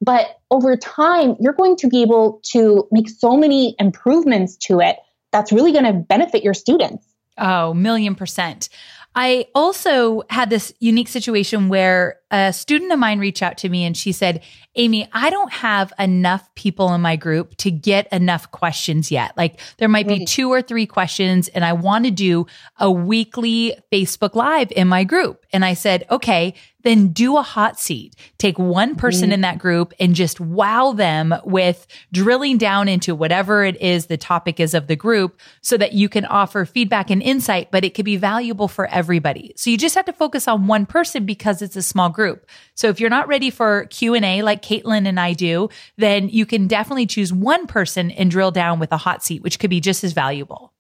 But 0.03 0.41
over 0.51 0.77
time, 0.77 1.37
you're 1.41 1.55
going 1.55 1.77
to 1.77 1.89
be 1.89 2.03
able 2.03 2.41
to 2.51 2.87
make 2.91 3.09
so 3.09 3.37
many 3.37 3.75
improvements 3.79 4.57
to 4.59 4.81
it 4.81 4.97
that's 5.33 5.53
really 5.53 5.73
going 5.73 5.85
to 5.85 5.93
benefit 5.93 6.45
your 6.45 6.55
students. 6.55 7.07
Oh, 7.39 7.75
million 7.75 8.15
percent. 8.15 8.69
I 9.15 9.47
also 9.55 10.23
had 10.31 10.49
this 10.49 10.73
unique 10.81 11.09
situation 11.09 11.69
where 11.69 12.19
a 12.31 12.53
student 12.53 12.93
of 12.93 12.99
mine 12.99 13.19
reached 13.19 13.43
out 13.43 13.59
to 13.59 13.69
me 13.69 13.85
and 13.85 13.95
she 13.95 14.11
said, 14.11 14.43
Amy, 14.75 15.07
I 15.13 15.29
don't 15.29 15.53
have 15.53 15.93
enough 15.99 16.49
people 16.55 16.95
in 16.95 17.03
my 17.03 17.17
group 17.17 17.55
to 17.59 17.71
get 17.71 18.11
enough 18.11 18.51
questions 18.53 19.11
yet. 19.11 19.37
Like 19.37 19.61
there 19.77 19.89
might 19.89 20.09
be 20.09 20.25
two 20.25 20.51
or 20.51 20.63
three 20.63 20.87
questions 20.87 21.49
and 21.49 21.63
I 21.63 21.75
want 21.75 22.07
to 22.07 22.11
do 22.11 22.47
a 22.79 22.91
weekly 22.91 23.77
Facebook 23.93 24.35
live 24.35 24.73
in 24.73 24.89
my 24.89 25.05
group. 25.05 25.45
And 25.53 25.63
I 25.63 25.75
said, 25.75 26.07
okay, 26.11 26.55
then 26.83 27.09
do 27.09 27.37
a 27.37 27.43
hot 27.43 27.79
seat. 27.79 28.15
Take 28.39 28.59
one 28.59 28.97
person 28.97 29.27
mm-hmm. 29.27 29.33
in 29.33 29.41
that 29.43 29.59
group 29.59 29.93
and 29.99 30.15
just 30.15 30.41
wow 30.41 30.93
them 30.93 31.35
with 31.45 31.87
drilling 32.13 32.59
down 32.59 32.89
into 32.89 33.15
whatever 33.15 33.65
it 33.65 33.81
is 33.81 34.07
the 34.07 34.17
topic 34.17 34.61
is 34.61 34.75
of 34.75 34.87
the 34.87 34.97
group 34.97 35.39
so 35.61 35.77
that 35.77 35.93
you 35.93 36.09
can 36.09 36.25
offer 36.25 36.65
feedback 36.65 37.11
and 37.11 37.23
insight, 37.23 37.71
but 37.71 37.85
it 37.85 37.95
could 37.95 38.05
be 38.05 38.17
valuable 38.17 38.69
for 38.69 38.87
everybody. 38.87 39.53
So 39.57 39.71
you 39.71 39.79
just 39.79 39.95
have 39.95 40.07
to 40.07 40.13
focus 40.13 40.49
on 40.49 40.67
one 40.67 40.87
person 40.87 41.25
because 41.25 41.63
it's 41.63 41.77
a 41.77 41.83
small 41.83 42.09
group. 42.09 42.47
So 42.75 42.89
if 42.89 43.01
you're 43.01 43.11
not 43.11 43.29
ready 43.29 43.51
for 43.51 43.87
Q&A 43.87 44.43
like 44.43 44.63
Caitlin 44.63 45.07
and 45.07 45.19
I 45.19 45.33
do, 45.33 45.69
then 45.97 46.29
you 46.29 46.47
can 46.47 46.67
definitely 46.67 47.07
choose 47.07 47.33
one 47.33 47.67
person 47.67 48.11
and 48.11 48.31
drill 48.31 48.51
down 48.51 48.79
with 48.79 48.93
a 48.93 48.97
hot 48.97 49.23
seat, 49.23 49.43
which 49.43 49.59
could 49.59 49.71
be 49.71 49.81
just 49.81 50.05
as 50.05 50.13
valuable. 50.13 50.73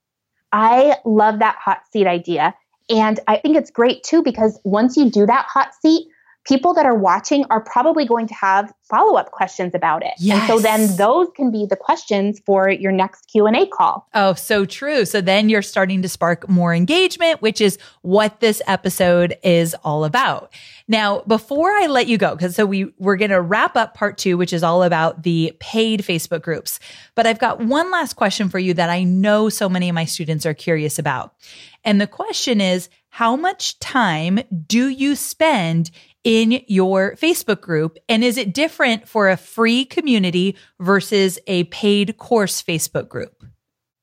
I 0.52 0.96
love 1.04 1.38
that 1.38 1.56
hot 1.56 1.82
seat 1.90 2.06
idea. 2.06 2.54
And 2.88 3.20
I 3.28 3.36
think 3.36 3.56
it's 3.56 3.70
great 3.70 4.02
too 4.02 4.22
because 4.22 4.60
once 4.64 4.96
you 4.96 5.10
do 5.10 5.26
that 5.26 5.46
hot 5.46 5.74
seat, 5.74 6.08
people 6.44 6.74
that 6.74 6.86
are 6.86 6.94
watching 6.94 7.44
are 7.50 7.60
probably 7.60 8.04
going 8.04 8.26
to 8.26 8.34
have 8.34 8.72
follow-up 8.82 9.30
questions 9.30 9.74
about 9.74 10.04
it. 10.04 10.12
Yes. 10.18 10.40
And 10.40 10.48
so 10.48 10.58
then 10.58 10.96
those 10.96 11.28
can 11.36 11.50
be 11.50 11.66
the 11.66 11.76
questions 11.76 12.40
for 12.44 12.68
your 12.68 12.92
next 12.92 13.28
Q&A 13.28 13.66
call. 13.66 14.08
Oh, 14.12 14.34
so 14.34 14.64
true. 14.64 15.04
So 15.04 15.20
then 15.20 15.48
you're 15.48 15.62
starting 15.62 16.02
to 16.02 16.08
spark 16.08 16.48
more 16.48 16.74
engagement, 16.74 17.40
which 17.42 17.60
is 17.60 17.78
what 18.02 18.40
this 18.40 18.60
episode 18.66 19.36
is 19.42 19.74
all 19.84 20.04
about. 20.04 20.52
Now, 20.88 21.20
before 21.22 21.70
I 21.70 21.86
let 21.86 22.08
you 22.08 22.18
go, 22.18 22.34
because 22.34 22.56
so 22.56 22.66
we 22.66 22.92
we're 22.98 23.16
going 23.16 23.30
to 23.30 23.40
wrap 23.40 23.76
up 23.76 23.94
part 23.94 24.18
2, 24.18 24.36
which 24.36 24.52
is 24.52 24.62
all 24.62 24.82
about 24.82 25.22
the 25.22 25.56
paid 25.60 26.00
Facebook 26.00 26.42
groups. 26.42 26.80
But 27.14 27.26
I've 27.26 27.38
got 27.38 27.60
one 27.60 27.90
last 27.90 28.14
question 28.14 28.48
for 28.48 28.58
you 28.58 28.74
that 28.74 28.90
I 28.90 29.04
know 29.04 29.48
so 29.48 29.68
many 29.68 29.88
of 29.88 29.94
my 29.94 30.04
students 30.04 30.44
are 30.44 30.54
curious 30.54 30.98
about. 30.98 31.34
And 31.84 32.00
the 32.00 32.06
question 32.06 32.60
is, 32.60 32.88
how 33.08 33.36
much 33.36 33.78
time 33.78 34.40
do 34.66 34.88
you 34.88 35.14
spend 35.16 35.90
in 36.24 36.62
your 36.66 37.16
Facebook 37.16 37.60
group? 37.60 37.98
And 38.08 38.22
is 38.22 38.36
it 38.36 38.54
different 38.54 39.08
for 39.08 39.28
a 39.28 39.36
free 39.36 39.84
community 39.84 40.56
versus 40.80 41.38
a 41.46 41.64
paid 41.64 42.16
course 42.18 42.62
Facebook 42.62 43.08
group? 43.08 43.42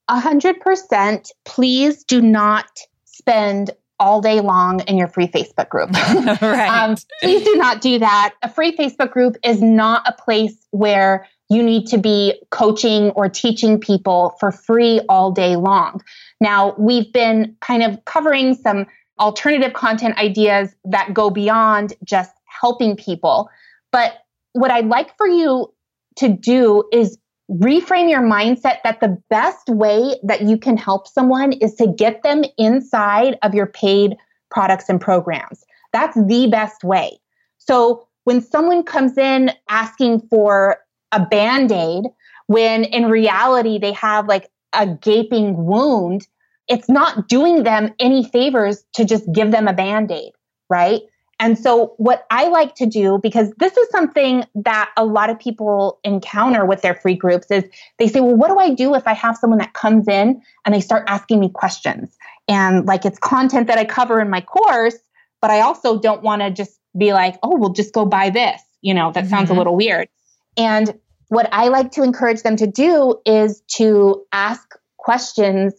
A 0.08 0.20
hundred 0.20 0.60
percent. 0.60 1.32
Please 1.46 2.04
do 2.04 2.22
not 2.22 2.68
spend 3.06 3.72
all 4.00 4.22
day 4.22 4.40
long 4.40 4.80
in 4.82 4.98
your 4.98 5.08
free 5.08 5.28
Facebook 5.28 5.70
group. 5.70 5.92
right. 6.42 6.70
Um, 6.70 6.96
please 7.22 7.44
do 7.44 7.56
not 7.56 7.82
do 7.82 8.00
that. 8.00 8.34
A 8.42 8.50
free 8.50 8.76
Facebook 8.76 9.12
group 9.12 9.36
is 9.44 9.62
not 9.62 10.04
a 10.08 10.14
place 10.14 10.56
where 10.72 11.28
you 11.50 11.64
need 11.64 11.88
to 11.88 11.98
be 11.98 12.42
coaching 12.52 13.10
or 13.12 13.28
teaching 13.28 13.80
people 13.80 14.36
for 14.40 14.52
free 14.52 15.02
all 15.10 15.32
day 15.32 15.56
long. 15.56 16.02
Now, 16.40 16.76
we've 16.78 17.12
been 17.12 17.58
kind 17.60 17.84
of 17.84 18.06
covering 18.06 18.54
some 18.56 18.86
alternative 19.20 19.74
content 19.74 20.18
ideas 20.18 20.76
that 20.86 21.14
go 21.14 21.30
beyond 21.30 21.94
just 22.04 22.32
helping 22.62 22.96
people. 22.96 23.50
But 23.92 24.14
what 24.54 24.72
I'd 24.72 24.88
like 24.88 25.16
for 25.18 25.28
you 25.28 25.74
to 26.18 26.30
do 26.30 26.84
is 26.92 27.18
reframe 27.52 28.10
your 28.10 28.22
mindset 28.22 28.78
that 28.84 29.00
the 29.00 29.22
best 29.30 29.68
way 29.70 30.16
that 30.24 30.42
you 30.42 30.58
can 30.58 30.78
help 30.78 31.08
someone 31.08 31.54
is 31.54 31.76
to 31.76 31.88
get 31.88 32.22
them 32.24 32.44
inside 32.58 33.38
of 33.42 33.56
your 33.56 33.66
paid 33.66 34.16
products 34.52 34.90
and 34.90 35.02
programs. 35.02 35.64
That's 35.92 36.16
the 36.16 36.48
best 36.52 36.84
way. 36.84 37.20
So 37.58 38.08
when 38.26 38.42
someone 38.42 38.84
comes 38.84 39.18
in 39.18 39.52
asking 39.70 40.22
for 40.30 40.78
a 41.12 41.26
band 41.26 41.72
aid, 41.72 42.06
when 42.48 42.84
in 42.84 43.10
reality 43.10 43.80
they 43.80 43.94
have 43.94 44.28
like 44.28 44.50
a 44.74 44.88
gaping 44.88 45.66
wound, 45.66 46.28
it's 46.70 46.88
not 46.88 47.28
doing 47.28 47.64
them 47.64 47.94
any 48.00 48.24
favors 48.24 48.86
to 48.94 49.04
just 49.04 49.30
give 49.34 49.52
them 49.52 49.68
a 49.68 49.74
band 49.74 50.12
aid, 50.12 50.32
right? 50.70 51.02
And 51.42 51.58
so, 51.58 51.94
what 51.98 52.26
I 52.30 52.50
like 52.50 52.76
to 52.76 52.86
do, 52.86 53.18
because 53.24 53.52
this 53.58 53.76
is 53.76 53.90
something 53.90 54.44
that 54.56 54.92
a 54.98 55.06
lot 55.06 55.30
of 55.30 55.40
people 55.40 56.00
encounter 56.04 56.66
with 56.66 56.82
their 56.82 56.96
free 56.96 57.16
groups, 57.16 57.50
is 57.50 57.64
they 57.98 58.08
say, 58.08 58.20
Well, 58.20 58.36
what 58.36 58.50
do 58.50 58.60
I 58.60 58.74
do 58.74 58.94
if 58.94 59.08
I 59.08 59.14
have 59.14 59.38
someone 59.38 59.60
that 59.60 59.74
comes 59.74 60.08
in 60.08 60.42
and 60.66 60.76
they 60.76 60.82
start 60.82 61.06
asking 61.08 61.40
me 61.40 61.50
questions? 61.50 62.16
And 62.48 62.86
like 62.86 63.06
it's 63.06 63.20
content 63.20 63.68
that 63.68 63.78
I 63.78 63.86
cover 63.86 64.20
in 64.20 64.30
my 64.30 64.42
course, 64.42 64.98
but 65.42 65.50
I 65.50 65.62
also 65.62 66.00
don't 66.00 66.22
want 66.22 66.42
to 66.42 66.52
just 66.52 66.78
be 66.98 67.14
like, 67.14 67.40
Oh, 67.42 67.58
we'll 67.58 67.74
just 67.74 67.94
go 67.94 68.06
buy 68.06 68.30
this. 68.30 68.62
You 68.82 68.94
know, 68.94 69.12
that 69.14 69.24
mm-hmm. 69.24 69.30
sounds 69.30 69.50
a 69.50 69.54
mm-hmm. 69.54 69.60
little 69.60 69.76
weird. 69.78 70.10
And 70.58 71.00
what 71.30 71.48
I 71.54 71.70
like 71.70 71.92
to 71.92 72.04
encourage 72.04 72.42
them 72.42 72.58
to 72.58 72.68
do 72.68 73.22
is 73.26 73.62
to 73.78 74.26
ask 74.34 74.68
questions 74.98 75.74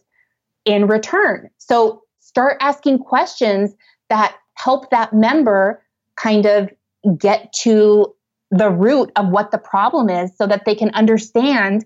in 0.64 0.86
return. 0.86 1.50
So 1.58 2.02
start 2.20 2.56
asking 2.60 2.98
questions 2.98 3.74
that 4.08 4.34
help 4.56 4.90
that 4.90 5.12
member 5.12 5.82
kind 6.16 6.46
of 6.46 6.70
get 7.18 7.52
to 7.52 8.14
the 8.50 8.68
root 8.68 9.10
of 9.16 9.28
what 9.28 9.50
the 9.50 9.58
problem 9.58 10.10
is 10.10 10.36
so 10.36 10.46
that 10.46 10.64
they 10.64 10.74
can 10.74 10.90
understand 10.90 11.84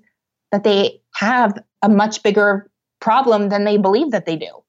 that 0.50 0.64
they 0.64 1.00
have 1.14 1.56
a 1.82 1.88
much 1.88 2.22
bigger 2.22 2.70
problem 3.00 3.48
than 3.48 3.64
they 3.64 3.76
believe 3.76 4.10
that 4.10 4.26
they 4.26 4.36
do. 4.36 4.63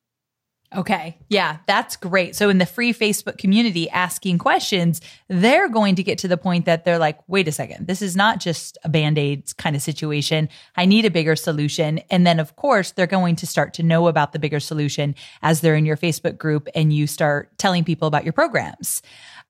Okay. 0.73 1.17
Yeah, 1.29 1.57
that's 1.67 1.95
great. 1.95 2.35
So 2.35 2.49
in 2.49 2.57
the 2.57 2.65
free 2.65 2.93
Facebook 2.93 3.37
community 3.37 3.89
asking 3.89 4.39
questions, 4.39 4.99
they're 5.27 5.69
going 5.69 5.95
to 5.95 6.03
get 6.03 6.17
to 6.19 6.27
the 6.27 6.37
point 6.37 6.65
that 6.65 6.85
they're 6.85 6.97
like, 6.97 7.17
wait 7.27 7.47
a 7.47 7.51
second, 7.51 7.87
this 7.87 8.01
is 8.01 8.15
not 8.15 8.39
just 8.39 8.77
a 8.83 8.89
band 8.89 9.17
aid 9.17 9.55
kind 9.57 9.75
of 9.75 9.81
situation. 9.81 10.49
I 10.75 10.85
need 10.85 11.05
a 11.05 11.09
bigger 11.09 11.35
solution. 11.35 11.99
And 12.09 12.25
then, 12.25 12.39
of 12.39 12.55
course, 12.55 12.91
they're 12.91 13.07
going 13.07 13.35
to 13.37 13.47
start 13.47 13.73
to 13.75 13.83
know 13.83 14.07
about 14.07 14.33
the 14.33 14.39
bigger 14.39 14.59
solution 14.59 15.15
as 15.41 15.61
they're 15.61 15.75
in 15.75 15.85
your 15.85 15.97
Facebook 15.97 16.37
group 16.37 16.67
and 16.75 16.91
you 16.91 17.07
start 17.07 17.57
telling 17.57 17.83
people 17.83 18.07
about 18.07 18.23
your 18.23 18.33
programs. 18.33 19.01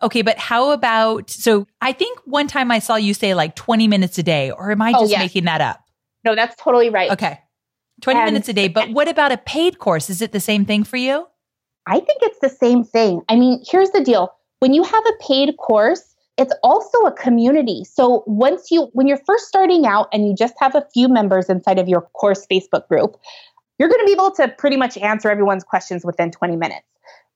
Okay, 0.01 0.22
but 0.22 0.38
how 0.38 0.72
about 0.72 1.30
so 1.30 1.68
I 1.82 1.93
think 1.93 2.20
one 2.26 2.47
time 2.47 2.70
I 2.70 2.80
saw 2.80 2.95
you 2.95 3.13
say 3.13 3.34
like 3.34 3.55
20 3.55 3.88
minutes 3.88 4.18
a 4.18 4.24
day, 4.24 4.51
or 4.51 4.72
am 4.72 4.82
I 4.82 4.89
oh, 4.89 5.01
just 5.01 5.03
oh, 5.03 5.07
yes. 5.11 5.20
making 5.20 5.45
that 5.45 5.61
up? 5.61 5.82
No, 6.26 6.36
that's 6.36 6.55
totally 6.61 6.89
right. 6.89 7.11
Okay. 7.11 7.39
20 8.01 8.19
and, 8.19 8.25
minutes 8.25 8.49
a 8.49 8.53
day. 8.53 8.67
But 8.67 8.89
what 8.91 9.07
about 9.07 9.31
a 9.31 9.37
paid 9.37 9.79
course? 9.79 10.09
Is 10.09 10.21
it 10.21 10.31
the 10.31 10.39
same 10.39 10.65
thing 10.65 10.83
for 10.83 10.97
you? 10.97 11.27
I 11.87 11.99
think 11.99 12.21
it's 12.23 12.39
the 12.39 12.49
same 12.49 12.83
thing. 12.83 13.21
I 13.29 13.35
mean, 13.35 13.63
here's 13.69 13.91
the 13.91 14.03
deal 14.03 14.31
when 14.59 14.73
you 14.73 14.83
have 14.83 15.05
a 15.05 15.23
paid 15.23 15.57
course, 15.57 16.15
it's 16.37 16.53
also 16.63 16.97
a 17.01 17.11
community. 17.11 17.83
So 17.83 18.23
once 18.25 18.71
you, 18.71 18.89
when 18.93 19.07
you're 19.07 19.21
first 19.25 19.47
starting 19.47 19.85
out 19.85 20.07
and 20.11 20.27
you 20.27 20.35
just 20.35 20.55
have 20.59 20.75
a 20.75 20.85
few 20.93 21.07
members 21.07 21.49
inside 21.49 21.79
of 21.79 21.87
your 21.87 22.01
course 22.01 22.45
Facebook 22.51 22.87
group, 22.87 23.17
you're 23.79 23.89
going 23.89 24.01
to 24.01 24.05
be 24.05 24.11
able 24.11 24.31
to 24.31 24.47
pretty 24.47 24.77
much 24.77 24.97
answer 24.97 25.29
everyone's 25.29 25.63
questions 25.63 26.05
within 26.05 26.31
20 26.31 26.55
minutes. 26.55 26.85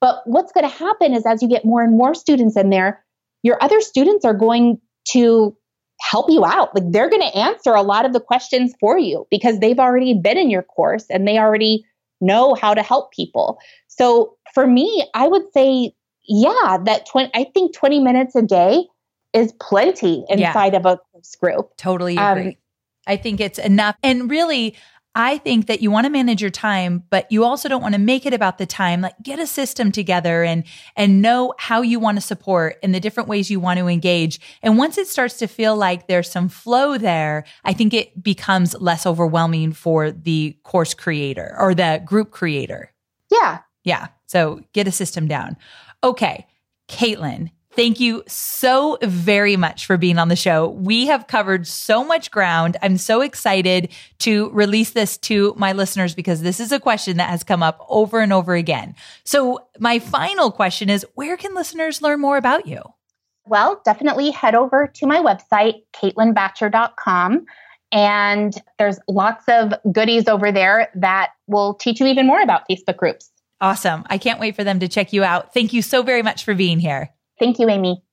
But 0.02 0.22
what's 0.26 0.52
going 0.52 0.70
to 0.70 0.76
happen 0.76 1.14
is 1.14 1.26
as 1.26 1.42
you 1.42 1.50
get 1.50 1.66
more 1.66 1.82
and 1.84 1.98
more 1.98 2.14
students 2.14 2.56
in 2.56 2.70
there, 2.70 3.04
your 3.44 3.62
other 3.62 3.82
students 3.82 4.26
are 4.26 4.34
going 4.34 4.80
to 5.10 5.56
help 6.10 6.30
you 6.30 6.46
out. 6.46 6.74
Like 6.74 6.92
they're 6.92 7.10
going 7.10 7.22
to 7.22 7.38
answer 7.38 7.74
a 7.74 7.82
lot 7.82 8.06
of 8.06 8.14
the 8.14 8.20
questions 8.20 8.74
for 8.80 8.98
you 8.98 9.28
because 9.30 9.60
they've 9.60 9.80
already 9.80 10.14
been 10.14 10.38
in 10.38 10.50
your 10.50 10.64
course 10.64 11.06
and 11.10 11.28
they 11.28 11.38
already 11.38 11.86
know 12.22 12.56
how 12.56 12.74
to 12.74 12.82
help 12.82 13.12
people. 13.12 13.60
So 13.88 14.36
for 14.54 14.66
me, 14.66 15.06
I 15.14 15.28
would 15.28 15.44
say, 15.54 15.94
yeah, 16.28 16.78
that 16.86 17.06
20, 17.06 17.32
I 17.34 17.46
think 17.54 17.76
20 17.76 18.00
minutes 18.00 18.36
a 18.36 18.42
day 18.42 18.86
is 19.34 19.54
plenty 19.62 20.26
inside 20.30 20.74
yeah. 20.74 20.80
of 20.80 20.86
a 20.86 20.98
course 21.12 21.36
group. 21.36 21.70
Totally 21.78 22.18
agree. 22.18 22.48
Um, 22.48 22.56
I 23.06 23.16
think 23.18 23.40
it's 23.40 23.60
enough. 23.60 23.96
And 24.04 24.30
really, 24.30 24.76
I 25.16 25.40
think 25.40 25.68
that 25.68 25.82
you 25.82 25.90
want 25.90 26.06
to 26.06 26.12
manage 26.12 26.40
your 26.40 26.52
time, 26.52 27.04
but 27.10 27.32
you 27.32 27.44
also 27.44 27.68
don't 27.68 27.82
want 27.82 27.96
to 27.96 28.00
make 28.00 28.26
it 28.26 28.34
about 28.34 28.58
the 28.58 28.66
time. 28.66 29.02
Like 29.02 29.16
get 29.24 29.40
a 29.40 29.48
system 29.48 29.92
together 29.92 30.44
and 30.44 30.64
and 30.96 31.22
know 31.22 31.54
how 31.58 31.82
you 31.82 32.00
want 32.00 32.18
to 32.18 32.22
support 32.22 32.78
and 32.84 32.94
the 32.94 33.00
different 33.00 33.28
ways 33.28 33.50
you 33.50 33.60
want 33.60 33.80
to 33.80 33.88
engage. 33.88 34.40
And 34.62 34.78
once 34.78 34.98
it 34.98 35.08
starts 35.08 35.38
to 35.38 35.48
feel 35.48 35.76
like 35.76 36.08
there's 36.08 36.30
some 36.30 36.48
flow 36.48 36.98
there, 36.98 37.46
I 37.66 37.74
think 37.74 37.94
it 37.94 38.22
becomes 38.22 38.80
less 38.80 39.06
overwhelming 39.06 39.74
for 39.74 40.12
the 40.12 40.58
course 40.64 40.94
creator 40.94 41.56
or 41.60 41.74
the 41.74 42.02
group 42.06 42.30
creator. 42.30 42.94
Yeah. 43.32 43.60
Yeah. 43.84 44.08
So 44.28 44.62
get 44.74 44.88
a 44.88 44.92
system 44.92 45.28
down. 45.28 45.58
Okay. 46.04 46.46
Caitlin, 46.88 47.52
Thank 47.74 48.00
you 48.00 48.24
so 48.28 48.98
very 49.04 49.56
much 49.56 49.86
for 49.86 49.96
being 49.96 50.18
on 50.18 50.28
the 50.28 50.36
show. 50.36 50.70
We 50.70 51.06
have 51.06 51.28
covered 51.28 51.68
so 51.68 52.04
much 52.04 52.32
ground. 52.32 52.78
I'm 52.82 52.98
so 52.98 53.22
excited 53.22 53.90
to 54.20 54.50
release 54.50 54.92
this 54.92 55.18
to 55.20 55.54
my 55.56 55.74
listeners 55.74 56.16
because 56.16 56.42
this 56.42 56.60
is 56.60 56.72
a 56.72 56.80
question 56.80 57.18
that 57.18 57.30
has 57.30 57.44
come 57.44 57.62
up 57.62 57.86
over 57.88 58.22
and 58.22 58.34
over 58.34 58.56
again. 58.56 58.96
So, 59.24 59.68
my 59.80 60.00
final 60.00 60.52
question 60.52 60.90
is 60.90 61.06
where 61.14 61.38
can 61.38 61.54
listeners 61.54 62.02
learn 62.02 62.20
more 62.20 62.38
about 62.38 62.66
you? 62.66 62.82
Well, 63.46 63.82
definitely 63.86 64.32
head 64.32 64.56
over 64.56 64.88
to 64.96 65.08
my 65.08 65.20
website, 65.20 65.84
caitlinbacher.com. 65.94 67.46
And 67.92 68.62
there's 68.78 69.00
lots 69.08 69.46
of 69.48 69.74
goodies 69.92 70.28
over 70.28 70.52
there 70.52 70.90
that 70.96 71.32
will 71.48 71.76
teach 71.76 72.00
you 72.00 72.08
even 72.08 72.28
more 72.28 72.42
about 72.42 72.64
Facebook 72.70 72.98
groups. 72.98 73.32
Awesome. 73.62 74.06
I 74.08 74.18
can't 74.18 74.40
wait 74.40 74.56
for 74.56 74.64
them 74.64 74.80
to 74.80 74.88
check 74.88 75.14
you 75.14 75.24
out. 75.24 75.54
Thank 75.54 75.74
you 75.74 75.82
so 75.82 76.04
very 76.04 76.22
much 76.22 76.44
for 76.44 76.54
being 76.54 76.80
here. 76.80 77.10
Thank 77.40 77.60
you, 77.60 77.70
Amy. 77.70 78.04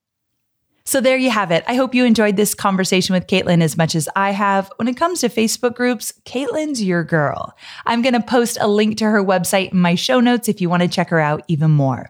So 0.87 1.01
there 1.01 1.17
you 1.17 1.29
have 1.31 1.51
it. 1.51 1.65
I 1.67 1.75
hope 1.75 1.93
you 1.93 2.05
enjoyed 2.05 2.37
this 2.37 2.53
conversation 2.53 3.13
with 3.13 3.27
Caitlin 3.27 3.61
as 3.61 3.75
much 3.75 3.93
as 3.93 4.07
I 4.15 4.31
have. 4.31 4.71
When 4.77 4.87
it 4.87 4.95
comes 4.95 5.19
to 5.19 5.27
Facebook 5.27 5.75
groups, 5.75 6.13
Caitlin's 6.23 6.81
your 6.81 7.03
girl. 7.03 7.57
I'm 7.85 8.01
going 8.01 8.13
to 8.13 8.21
post 8.21 8.57
a 8.61 8.69
link 8.69 8.97
to 8.99 9.05
her 9.05 9.21
website 9.21 9.73
in 9.73 9.81
my 9.81 9.95
show 9.95 10.21
notes 10.21 10.47
if 10.47 10.61
you 10.61 10.69
want 10.69 10.83
to 10.83 10.87
check 10.87 11.09
her 11.09 11.19
out 11.19 11.43
even 11.49 11.71
more. 11.71 12.09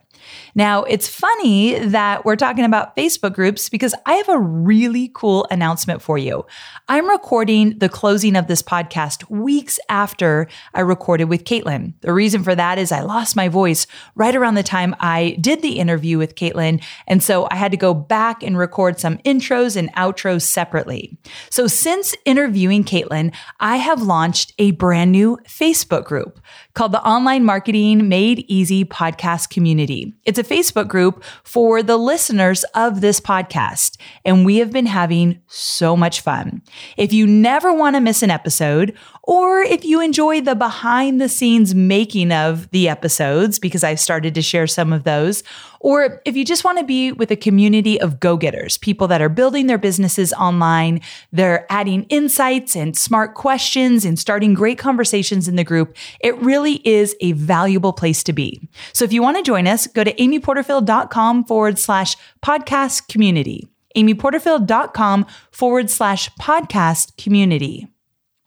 Now, 0.57 0.85
it's 0.85 1.07
funny 1.07 1.77
that 1.77 2.25
we're 2.25 2.35
talking 2.35 2.65
about 2.65 2.95
Facebook 2.95 3.33
groups 3.35 3.69
because 3.69 3.93
I 4.07 4.15
have 4.15 4.27
a 4.27 4.39
really 4.39 5.11
cool 5.13 5.45
announcement 5.51 6.01
for 6.01 6.17
you. 6.17 6.47
I'm 6.87 7.07
recording 7.07 7.77
the 7.77 7.89
closing 7.89 8.35
of 8.35 8.47
this 8.47 8.63
podcast 8.63 9.29
weeks 9.29 9.79
after 9.87 10.47
I 10.73 10.79
recorded 10.79 11.25
with 11.25 11.43
Caitlin. 11.43 11.93
The 12.01 12.11
reason 12.11 12.43
for 12.43 12.55
that 12.55 12.79
is 12.79 12.91
I 12.91 13.01
lost 13.01 13.35
my 13.35 13.49
voice 13.49 13.85
right 14.15 14.35
around 14.35 14.55
the 14.55 14.63
time 14.63 14.95
I 14.99 15.37
did 15.39 15.61
the 15.61 15.77
interview 15.77 16.17
with 16.17 16.33
Caitlin. 16.33 16.83
And 17.05 17.21
so 17.21 17.47
I 17.51 17.55
had 17.55 17.69
to 17.69 17.77
go 17.77 17.93
back 17.93 18.41
and 18.41 18.57
record 18.57 18.99
some 18.99 19.19
intros 19.19 19.75
and 19.75 19.93
outros 19.93 20.41
separately. 20.41 21.19
So 21.51 21.67
since 21.67 22.15
interviewing 22.25 22.83
Caitlin, 22.83 23.31
I 23.59 23.77
have 23.77 24.01
launched 24.01 24.53
a 24.57 24.71
brand 24.71 25.11
new 25.11 25.37
Facebook 25.47 26.05
group 26.05 26.39
called 26.73 26.93
the 26.93 27.05
Online 27.05 27.45
Marketing 27.45 28.09
Made 28.09 28.43
Easy 28.47 28.83
Podcast 28.85 29.51
Community. 29.51 30.15
It's 30.25 30.39
a 30.39 30.46
Facebook 30.47 30.87
group 30.87 31.23
for 31.43 31.83
the 31.83 31.97
listeners 31.97 32.63
of 32.73 33.01
this 33.01 33.19
podcast, 33.19 33.97
and 34.25 34.45
we 34.45 34.57
have 34.57 34.71
been 34.71 34.85
having 34.85 35.41
so 35.47 35.95
much 35.95 36.21
fun. 36.21 36.61
If 36.95 37.13
you 37.13 37.27
never 37.27 37.73
want 37.73 37.95
to 37.95 38.01
miss 38.01 38.23
an 38.23 38.31
episode, 38.31 38.95
or 39.23 39.59
if 39.59 39.83
you 39.83 40.01
enjoy 40.01 40.41
the 40.41 40.55
behind 40.55 41.19
the 41.19 41.29
scenes 41.29 41.75
making 41.75 42.31
of 42.31 42.69
the 42.71 42.87
episodes, 42.87 43.59
because 43.59 43.83
I've 43.83 43.99
started 43.99 44.33
to 44.35 44.41
share 44.41 44.67
some 44.67 44.93
of 44.93 45.03
those, 45.03 45.43
or 45.87 46.21
if 46.25 46.35
you 46.35 46.43
just 46.43 46.65
want 46.65 46.77
to 46.79 46.83
be 46.83 47.13
with 47.13 47.31
a 47.31 47.37
community 47.37 47.97
of 48.01 48.19
go 48.19 48.35
getters, 48.35 48.77
people 48.77 49.07
that 49.07 49.21
are 49.21 49.29
building 49.29 49.67
their 49.67 49.77
businesses 49.77 50.33
online, 50.33 50.99
they're 51.31 51.65
adding 51.69 52.03
insights 52.09 52.75
and 52.75 52.97
smart 52.97 53.35
questions 53.35 54.03
and 54.03 54.19
starting 54.19 54.53
great 54.53 54.77
conversations 54.77 55.47
in 55.47 55.55
the 55.55 55.63
group, 55.63 55.95
it 56.19 56.35
really 56.39 56.85
is 56.85 57.15
a 57.21 57.31
valuable 57.31 57.93
place 57.93 58.21
to 58.21 58.33
be. 58.33 58.59
So 58.91 59.05
if 59.05 59.13
you 59.13 59.21
want 59.21 59.37
to 59.37 59.43
join 59.43 59.65
us, 59.65 59.87
go 59.87 60.03
to 60.03 60.11
amyporterfield.com 60.11 61.45
forward 61.45 61.79
slash 61.79 62.17
podcast 62.43 63.07
community. 63.07 63.69
amyporterfield.com 63.95 65.25
forward 65.51 65.89
slash 65.89 66.29
podcast 66.31 67.15
community. 67.15 67.87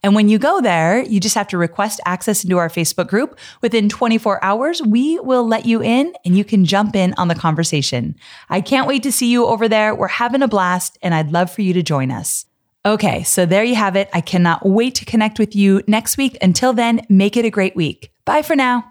And 0.02 0.14
when 0.14 0.28
you 0.28 0.38
go 0.38 0.60
there, 0.60 1.02
you 1.02 1.20
just 1.20 1.34
have 1.34 1.48
to 1.48 1.58
request 1.58 2.00
access 2.06 2.42
into 2.42 2.58
our 2.58 2.68
Facebook 2.68 3.08
group. 3.08 3.38
Within 3.60 3.88
24 3.88 4.42
hours, 4.42 4.82
we 4.82 5.18
will 5.20 5.46
let 5.46 5.66
you 5.66 5.82
in 5.82 6.12
and 6.24 6.36
you 6.36 6.44
can 6.44 6.64
jump 6.64 6.96
in 6.96 7.14
on 7.18 7.28
the 7.28 7.34
conversation. 7.34 8.14
I 8.48 8.60
can't 8.60 8.88
wait 8.88 9.02
to 9.02 9.12
see 9.12 9.30
you 9.30 9.46
over 9.46 9.68
there. 9.68 9.94
We're 9.94 10.08
having 10.08 10.42
a 10.42 10.48
blast 10.48 10.98
and 11.02 11.14
I'd 11.14 11.32
love 11.32 11.50
for 11.50 11.62
you 11.62 11.74
to 11.74 11.82
join 11.82 12.10
us. 12.10 12.46
Okay, 12.86 13.24
so 13.24 13.44
there 13.44 13.64
you 13.64 13.74
have 13.74 13.94
it. 13.94 14.08
I 14.14 14.22
cannot 14.22 14.64
wait 14.66 14.94
to 14.96 15.04
connect 15.04 15.38
with 15.38 15.54
you 15.54 15.82
next 15.86 16.16
week. 16.16 16.38
Until 16.40 16.72
then, 16.72 17.04
make 17.10 17.36
it 17.36 17.44
a 17.44 17.50
great 17.50 17.76
week. 17.76 18.10
Bye 18.24 18.40
for 18.40 18.56
now. 18.56 18.90